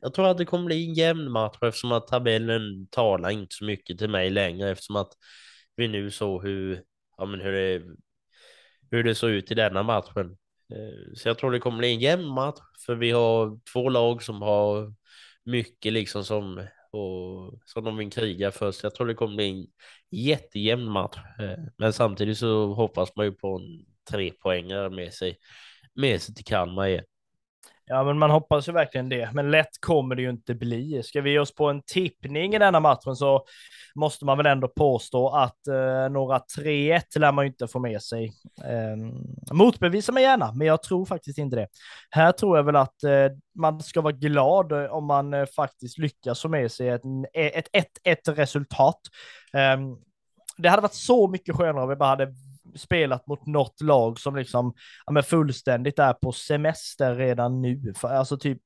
jag 0.00 0.14
tror 0.14 0.28
att 0.28 0.38
det 0.38 0.44
kommer 0.44 0.64
bli 0.64 0.84
en 0.84 0.94
jämn 0.94 1.30
match 1.30 1.58
eftersom 1.62 1.92
att 1.92 2.06
tabellen 2.06 2.86
talar 2.90 3.30
inte 3.30 3.54
så 3.54 3.64
mycket 3.64 3.98
till 3.98 4.10
mig 4.10 4.30
längre 4.30 4.70
eftersom 4.70 4.96
att 4.96 5.12
vi 5.76 5.88
nu 5.88 6.10
såg 6.10 6.42
hur, 6.42 6.82
ja, 7.16 7.24
men 7.24 7.40
hur, 7.40 7.52
det, 7.52 7.82
hur 8.90 9.04
det 9.04 9.14
såg 9.14 9.30
ut 9.30 9.50
i 9.50 9.54
denna 9.54 9.82
matchen. 9.82 10.36
Eh, 10.72 11.14
så 11.14 11.28
jag 11.28 11.38
tror 11.38 11.52
det 11.52 11.58
kommer 11.58 11.78
bli 11.78 11.94
en 11.94 12.00
jämn 12.00 12.26
match 12.26 12.60
för 12.86 12.94
vi 12.94 13.10
har 13.10 13.60
två 13.72 13.88
lag 13.88 14.22
som 14.22 14.42
har 14.42 14.94
mycket 15.44 15.92
liksom 15.92 16.24
som, 16.24 16.66
och, 16.90 17.60
som 17.64 17.84
de 17.84 17.96
vill 17.96 18.12
kriga 18.12 18.50
för. 18.50 18.72
Så 18.72 18.86
jag 18.86 18.94
tror 18.94 19.06
det 19.06 19.14
kommer 19.14 19.36
bli 19.36 19.50
en 19.50 19.66
jättejämn 20.10 20.90
match. 20.90 21.16
Eh, 21.40 21.64
men 21.78 21.92
samtidigt 21.92 22.38
så 22.38 22.72
hoppas 22.74 23.16
man 23.16 23.26
ju 23.26 23.32
på 23.32 23.56
en 23.56 23.86
trepoängare 24.10 24.90
med 24.90 25.14
sig, 25.14 25.38
med 25.94 26.22
sig 26.22 26.34
till 26.34 26.44
Kalmar 26.44 26.86
igen. 26.86 27.04
Ja, 27.86 28.04
men 28.04 28.18
man 28.18 28.30
hoppas 28.30 28.68
ju 28.68 28.72
verkligen 28.72 29.08
det. 29.08 29.30
Men 29.32 29.50
lätt 29.50 29.80
kommer 29.80 30.14
det 30.14 30.22
ju 30.22 30.30
inte 30.30 30.54
bli. 30.54 31.02
Ska 31.02 31.20
vi 31.20 31.30
ge 31.30 31.38
oss 31.38 31.54
på 31.54 31.68
en 31.68 31.82
tippning 31.82 32.54
i 32.54 32.58
denna 32.58 32.80
matchen 32.80 33.16
så 33.16 33.44
måste 33.94 34.24
man 34.24 34.36
väl 34.36 34.46
ändå 34.46 34.68
påstå 34.68 35.28
att 35.28 35.66
eh, 35.66 36.08
några 36.10 36.38
3-1 36.58 37.18
lär 37.18 37.32
man 37.32 37.44
ju 37.44 37.50
inte 37.50 37.68
få 37.68 37.78
med 37.78 38.02
sig. 38.02 38.32
Eh, 38.64 38.96
motbevisa 39.54 40.12
mig 40.12 40.22
gärna, 40.22 40.52
men 40.52 40.66
jag 40.66 40.82
tror 40.82 41.04
faktiskt 41.04 41.38
inte 41.38 41.56
det. 41.56 41.68
Här 42.10 42.32
tror 42.32 42.56
jag 42.56 42.64
väl 42.64 42.76
att 42.76 43.04
eh, 43.04 43.28
man 43.58 43.80
ska 43.80 44.00
vara 44.00 44.12
glad 44.12 44.72
eh, 44.72 44.84
om 44.84 45.06
man 45.06 45.34
eh, 45.34 45.46
faktiskt 45.46 45.98
lyckas 45.98 46.42
få 46.42 46.48
med 46.48 46.72
sig 46.72 46.88
ett 46.88 47.04
eh, 47.34 47.82
1-1 48.04 48.34
resultat. 48.34 49.00
Ehm, 49.52 49.96
det 50.56 50.68
hade 50.68 50.82
varit 50.82 50.94
så 50.94 51.28
mycket 51.28 51.56
skönare 51.56 51.82
om 51.82 51.88
vi 51.88 51.96
bara 51.96 52.08
hade 52.08 52.34
spelat 52.74 53.26
mot 53.26 53.46
något 53.46 53.80
lag 53.80 54.20
som 54.20 54.36
liksom 54.36 54.74
ja, 55.06 55.12
men 55.12 55.22
fullständigt 55.22 55.98
är 55.98 56.12
på 56.12 56.32
semester 56.32 57.14
redan 57.14 57.62
nu. 57.62 57.92
För, 57.96 58.08
alltså 58.08 58.36
typ, 58.36 58.58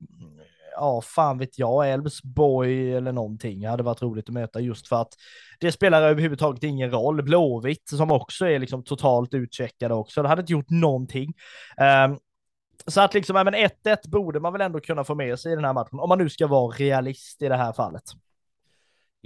ja, 0.76 1.00
fan 1.00 1.38
vet 1.38 1.58
jag, 1.58 1.90
Elfsborg 1.90 2.94
eller 2.94 3.12
någonting 3.12 3.66
hade 3.66 3.82
varit 3.82 4.02
roligt 4.02 4.28
att 4.28 4.34
möta 4.34 4.60
just 4.60 4.88
för 4.88 5.00
att 5.00 5.12
det 5.60 5.72
spelar 5.72 6.02
överhuvudtaget 6.02 6.62
ingen 6.62 6.90
roll. 6.90 7.22
Blåvitt 7.22 7.88
som 7.88 8.10
också 8.10 8.46
är 8.46 8.58
liksom 8.58 8.84
totalt 8.84 9.34
utcheckade 9.34 9.94
också. 9.94 10.22
Det 10.22 10.28
hade 10.28 10.40
inte 10.40 10.52
gjort 10.52 10.70
någonting. 10.70 11.34
Um, 12.06 12.18
så 12.86 13.00
att 13.00 13.14
liksom, 13.14 13.36
ja, 13.36 13.44
men 13.44 13.54
1-1 13.54 13.70
borde 14.04 14.40
man 14.40 14.52
väl 14.52 14.62
ändå 14.62 14.80
kunna 14.80 15.04
få 15.04 15.14
med 15.14 15.38
sig 15.38 15.52
i 15.52 15.54
den 15.54 15.64
här 15.64 15.72
matchen, 15.72 16.00
om 16.00 16.08
man 16.08 16.18
nu 16.18 16.28
ska 16.28 16.46
vara 16.46 16.76
realist 16.76 17.42
i 17.42 17.48
det 17.48 17.56
här 17.56 17.72
fallet. 17.72 18.02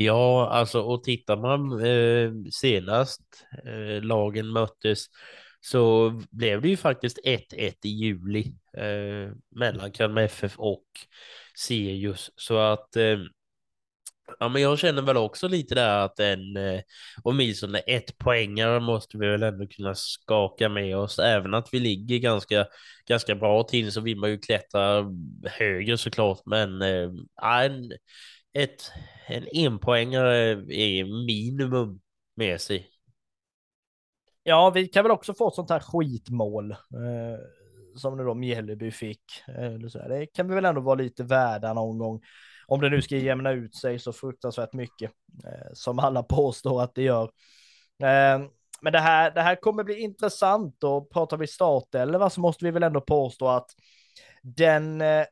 Ja, 0.02 0.48
alltså 0.50 0.80
och 0.82 1.04
tittar 1.04 1.36
man 1.36 1.84
eh, 1.84 2.32
senast 2.52 3.22
eh, 3.66 4.02
lagen 4.02 4.46
möttes 4.52 5.06
så 5.60 6.10
blev 6.30 6.62
det 6.62 6.68
ju 6.68 6.76
faktiskt 6.76 7.18
1-1 7.24 7.74
i 7.82 7.88
juli 7.88 8.52
eh, 8.76 9.32
mellan 9.50 9.92
Kalmar 9.92 10.22
FF 10.22 10.58
och 10.58 10.84
Sirius. 11.54 12.30
Så 12.36 12.58
att 12.58 12.96
eh, 12.96 13.18
ja, 14.38 14.48
men 14.48 14.62
jag 14.62 14.78
känner 14.78 15.02
väl 15.02 15.16
också 15.16 15.48
lite 15.48 15.74
där 15.74 15.98
att 16.04 16.20
en 16.20 16.56
eh, 16.56 16.80
åtminstone 17.22 17.78
ett 17.78 18.18
poängare 18.18 18.80
måste 18.80 19.18
vi 19.18 19.26
väl 19.28 19.42
ändå 19.42 19.66
kunna 19.66 19.94
skaka 19.94 20.68
med 20.68 20.96
oss. 20.96 21.18
Även 21.18 21.54
att 21.54 21.68
vi 21.72 21.80
ligger 21.80 22.18
ganska, 22.18 22.66
ganska 23.06 23.34
bra 23.34 23.62
till 23.62 23.92
så 23.92 24.00
vill 24.00 24.16
man 24.18 24.30
ju 24.30 24.38
klättra 24.38 25.04
högre 25.58 25.98
såklart. 25.98 26.40
Men 26.46 26.82
eh, 26.82 27.10
en, 27.42 27.92
ett, 28.52 28.92
en 29.26 29.46
enpoängare 29.52 30.36
är 30.74 31.26
minimum 31.26 32.00
med 32.34 32.60
sig. 32.60 32.90
Ja, 34.42 34.70
vi 34.70 34.86
kan 34.88 35.04
väl 35.04 35.12
också 35.12 35.34
få 35.34 35.48
ett 35.48 35.54
sånt 35.54 35.70
här 35.70 35.80
skitmål 35.80 36.70
eh, 36.70 37.38
som 37.96 38.16
nu 38.16 38.24
då 38.24 38.34
Mjällby 38.34 38.90
fick. 38.90 39.22
Eh, 39.48 39.72
det 40.08 40.26
kan 40.26 40.48
vi 40.48 40.54
väl 40.54 40.64
ändå 40.64 40.80
vara 40.80 40.94
lite 40.94 41.24
värda 41.24 41.72
någon 41.72 41.98
gång. 41.98 42.20
Om 42.66 42.80
det 42.80 42.88
nu 42.88 43.02
ska 43.02 43.16
jämna 43.16 43.50
ut 43.50 43.74
sig 43.74 43.98
så 43.98 44.12
fruktansvärt 44.12 44.72
mycket 44.72 45.10
eh, 45.44 45.72
som 45.72 45.98
alla 45.98 46.22
påstår 46.28 46.82
att 46.82 46.94
det 46.94 47.02
gör. 47.02 47.24
Eh, 48.02 48.40
men 48.82 48.92
det 48.92 48.98
här, 48.98 49.30
det 49.30 49.42
här 49.42 49.56
kommer 49.56 49.84
bli 49.84 50.00
intressant 50.00 50.84
och 50.84 51.10
pratar 51.10 51.36
vi 51.36 51.46
startelva 51.46 52.30
så 52.30 52.40
måste 52.40 52.64
vi 52.64 52.70
väl 52.70 52.82
ändå 52.82 53.00
påstå 53.00 53.48
att 53.48 53.70
den 54.42 55.00
eh, 55.00 55.24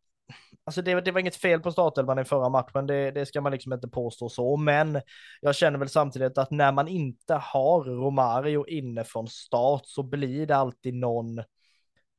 Alltså 0.69 0.83
det, 0.83 1.01
det 1.01 1.13
var 1.13 1.21
inget 1.21 1.37
fel 1.37 1.61
på 1.61 1.73
startelvan 1.73 2.19
i 2.19 2.25
förra 2.25 2.49
matchen, 2.49 2.87
det, 2.87 3.11
det, 3.11 3.27
ska 3.27 3.41
man 3.41 3.53
liksom 3.53 3.73
inte 3.73 3.89
påstå 3.89 4.29
så, 4.29 4.57
men 4.57 5.01
jag 5.41 5.55
känner 5.55 5.79
väl 5.79 5.89
samtidigt 5.89 6.39
att 6.39 6.51
när 6.51 6.73
man 6.73 6.89
inte 6.89 7.35
har 7.35 7.85
Romario 7.85 8.67
inne 8.67 9.05
från 9.05 9.29
start 9.29 9.83
så 9.85 10.03
blir 10.03 10.47
det 10.47 10.57
alltid 10.57 10.95
någon, 10.95 11.37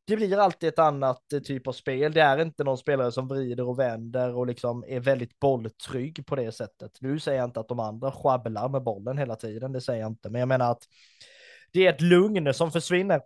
det 0.07 0.15
blir 0.15 0.37
alltid 0.37 0.69
ett 0.69 0.79
annat 0.79 1.33
eh, 1.33 1.39
typ 1.39 1.67
av 1.67 1.71
spel. 1.71 2.13
Det 2.13 2.21
är 2.21 2.41
inte 2.41 2.63
någon 2.63 2.77
spelare 2.77 3.11
som 3.11 3.27
vrider 3.27 3.67
och 3.67 3.79
vänder 3.79 4.35
och 4.35 4.47
liksom 4.47 4.83
är 4.87 4.99
väldigt 4.99 5.39
bolltrygg 5.39 6.25
på 6.25 6.35
det 6.35 6.51
sättet. 6.51 6.91
Nu 7.01 7.19
säger 7.19 7.39
jag 7.39 7.47
inte 7.47 7.59
att 7.59 7.69
de 7.69 7.79
andra 7.79 8.11
sjabblar 8.11 8.69
med 8.69 8.83
bollen 8.83 9.17
hela 9.17 9.35
tiden, 9.35 9.71
det 9.71 9.81
säger 9.81 10.01
jag 10.01 10.11
inte, 10.11 10.29
men 10.29 10.39
jag 10.39 10.47
menar 10.47 10.71
att 10.71 10.83
det 11.71 11.87
är 11.87 11.93
ett 11.93 12.01
lugn 12.01 12.53
som 12.53 12.71
försvinner 12.71 13.21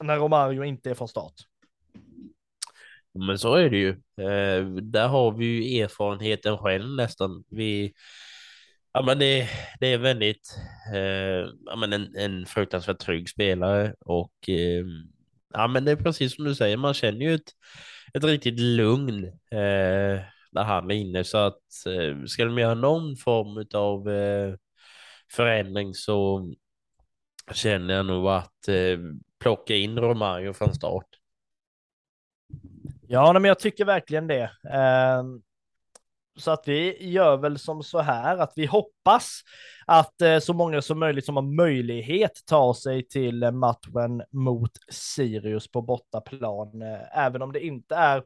när 0.00 0.16
Romario 0.16 0.64
inte 0.64 0.90
är 0.90 0.94
från 0.94 1.08
start. 1.08 1.34
Men 3.16 3.38
så 3.38 3.54
är 3.54 3.70
det 3.70 3.76
ju. 3.76 3.88
Eh, 4.20 4.66
där 4.66 5.08
har 5.08 5.32
vi 5.32 5.44
ju 5.46 5.82
erfarenheten 5.82 6.58
själv 6.58 6.96
nästan. 6.96 7.44
Vi, 7.50 7.92
ja, 8.92 9.02
men 9.02 9.18
det, 9.18 9.48
det 9.80 9.86
är 9.86 9.98
väldigt, 9.98 10.58
eh, 10.94 11.50
ja, 11.66 11.76
men 11.76 11.92
en, 11.92 12.16
en 12.16 12.46
fruktansvärt 12.46 12.98
trygg 12.98 13.28
spelare 13.28 13.94
och 14.00 14.48
eh, 14.48 14.84
ja, 15.54 15.66
men 15.68 15.84
det 15.84 15.90
är 15.92 15.96
precis 15.96 16.36
som 16.36 16.44
du 16.44 16.54
säger, 16.54 16.76
man 16.76 16.94
känner 16.94 17.20
ju 17.20 17.34
ett, 17.34 17.50
ett 18.14 18.24
riktigt 18.24 18.60
lugn 18.60 19.24
eh, 19.50 20.20
när 20.52 20.64
han 20.64 20.90
är 20.90 20.94
inne 20.94 21.24
så 21.24 21.38
att 21.38 21.86
eh, 21.86 22.24
ska 22.26 22.44
de 22.44 22.58
göra 22.58 22.74
någon 22.74 23.16
form 23.16 23.66
av 23.74 24.10
eh, 24.10 24.54
förändring 25.32 25.94
så 25.94 26.48
känner 27.52 27.94
jag 27.94 28.06
nog 28.06 28.28
att 28.28 28.68
eh, 28.68 28.98
plocka 29.40 29.76
in 29.76 29.98
Romario 29.98 30.52
från 30.52 30.74
start. 30.74 31.06
Ja, 33.08 33.32
men 33.32 33.44
jag 33.44 33.58
tycker 33.58 33.84
verkligen 33.84 34.26
det. 34.26 34.50
Ehm, 34.72 35.42
så 36.36 36.50
att 36.50 36.68
vi 36.68 37.08
gör 37.10 37.36
väl 37.36 37.58
som 37.58 37.82
så 37.82 38.00
här 38.00 38.38
att 38.38 38.52
vi 38.56 38.66
hoppas 38.66 39.40
att 39.86 40.20
eh, 40.22 40.38
så 40.38 40.52
många 40.52 40.82
som 40.82 40.98
möjligt 40.98 41.24
som 41.24 41.36
har 41.36 41.56
möjlighet 41.56 42.32
tar 42.46 42.72
sig 42.72 43.08
till 43.08 43.42
eh, 43.42 43.50
matchen 43.50 44.22
mot 44.30 44.70
Sirius 44.90 45.70
på 45.70 45.82
bortaplan, 45.82 46.82
eh, 46.82 47.18
även 47.18 47.42
om 47.42 47.52
det 47.52 47.66
inte 47.66 47.94
är 47.94 48.22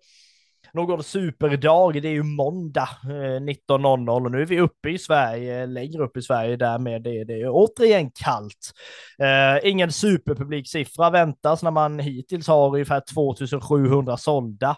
någon 0.73 1.03
superdag. 1.03 2.03
Det 2.03 2.09
är 2.09 2.13
ju 2.13 2.23
måndag 2.23 2.89
eh, 3.05 3.41
19.00 3.41 4.25
och 4.25 4.31
nu 4.31 4.43
är 4.43 4.47
vi 4.47 4.61
uppe 4.61 4.91
i 4.91 4.99
Sverige, 4.99 5.67
längre 5.67 6.03
upp 6.03 6.17
i 6.17 6.23
Sverige 6.23 6.57
därmed 6.57 7.07
är 7.07 7.25
det 7.25 7.49
återigen 7.49 8.11
kallt. 8.11 8.73
Eh, 9.19 9.71
ingen 9.71 9.93
superpubliksiffra 9.93 11.11
väntas 11.11 11.63
när 11.63 11.71
man 11.71 11.99
hittills 11.99 12.49
har 12.49 12.75
ungefär 12.75 13.03
2700 13.15 14.17
sålda. 14.17 14.77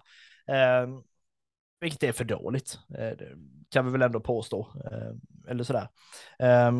Eh, 0.48 0.88
vilket 1.80 2.02
är 2.02 2.12
för 2.12 2.24
dåligt, 2.24 2.78
eh, 2.98 3.26
kan 3.70 3.86
vi 3.86 3.92
väl 3.92 4.02
ändå 4.02 4.20
påstå. 4.20 4.68
Eh, 4.84 5.50
eller 5.50 5.64
sådär. 5.64 5.88
Eh, 6.38 6.72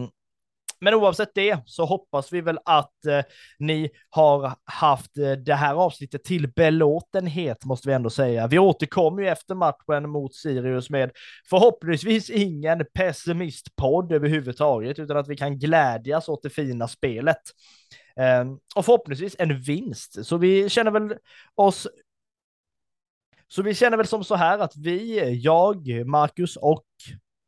men 0.83 0.95
oavsett 0.95 1.35
det 1.35 1.59
så 1.66 1.85
hoppas 1.85 2.33
vi 2.33 2.41
väl 2.41 2.59
att 2.64 3.07
eh, 3.07 3.20
ni 3.59 3.91
har 4.11 4.55
haft 4.64 5.18
eh, 5.18 5.33
det 5.33 5.55
här 5.55 5.74
avsnittet 5.74 6.24
till 6.24 6.53
belåtenhet 6.53 7.64
måste 7.64 7.89
vi 7.89 7.95
ändå 7.95 8.11
säga. 8.11 8.47
Vi 8.47 8.59
återkommer 8.59 9.22
ju 9.22 9.28
efter 9.28 9.55
matchen 9.55 10.11
mot 10.11 10.35
Sirius 10.35 10.91
med 10.91 11.11
förhoppningsvis 11.51 12.30
ingen 12.30 12.85
pessimistpodd 12.95 14.12
överhuvudtaget, 14.12 14.99
utan 14.99 15.16
att 15.16 15.28
vi 15.28 15.37
kan 15.37 15.59
glädjas 15.59 16.28
åt 16.28 16.43
det 16.43 16.51
fina 16.51 16.89
spelet. 16.89 17.43
Eh, 18.16 18.45
och 18.76 18.85
förhoppningsvis 18.85 19.37
en 19.39 19.61
vinst. 19.61 20.26
Så 20.26 20.37
vi 20.37 20.68
känner 20.68 20.91
väl 20.91 21.14
oss 21.55 21.89
så 23.49 23.62
vi 23.62 23.74
känner 23.74 23.97
väl 23.97 24.07
som 24.07 24.24
så 24.24 24.35
här 24.35 24.59
att 24.59 24.76
vi, 24.76 25.35
jag, 25.43 26.07
Marcus 26.07 26.57
och 26.57 26.85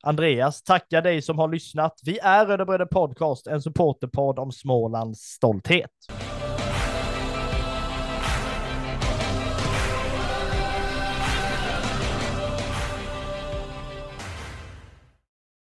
Andreas, 0.05 0.63
tackar 0.63 1.03
dig 1.03 1.23
som 1.23 1.39
har 1.39 1.49
lyssnat. 1.49 2.01
Vi 2.05 2.19
är 2.19 2.47
Röda 2.47 2.65
Bröder 2.65 2.87
Podcast, 2.87 3.47
en 3.47 3.63
supporterpodd 3.63 4.39
om 4.39 4.53
Smålands 4.53 5.21
stolthet. 5.21 5.91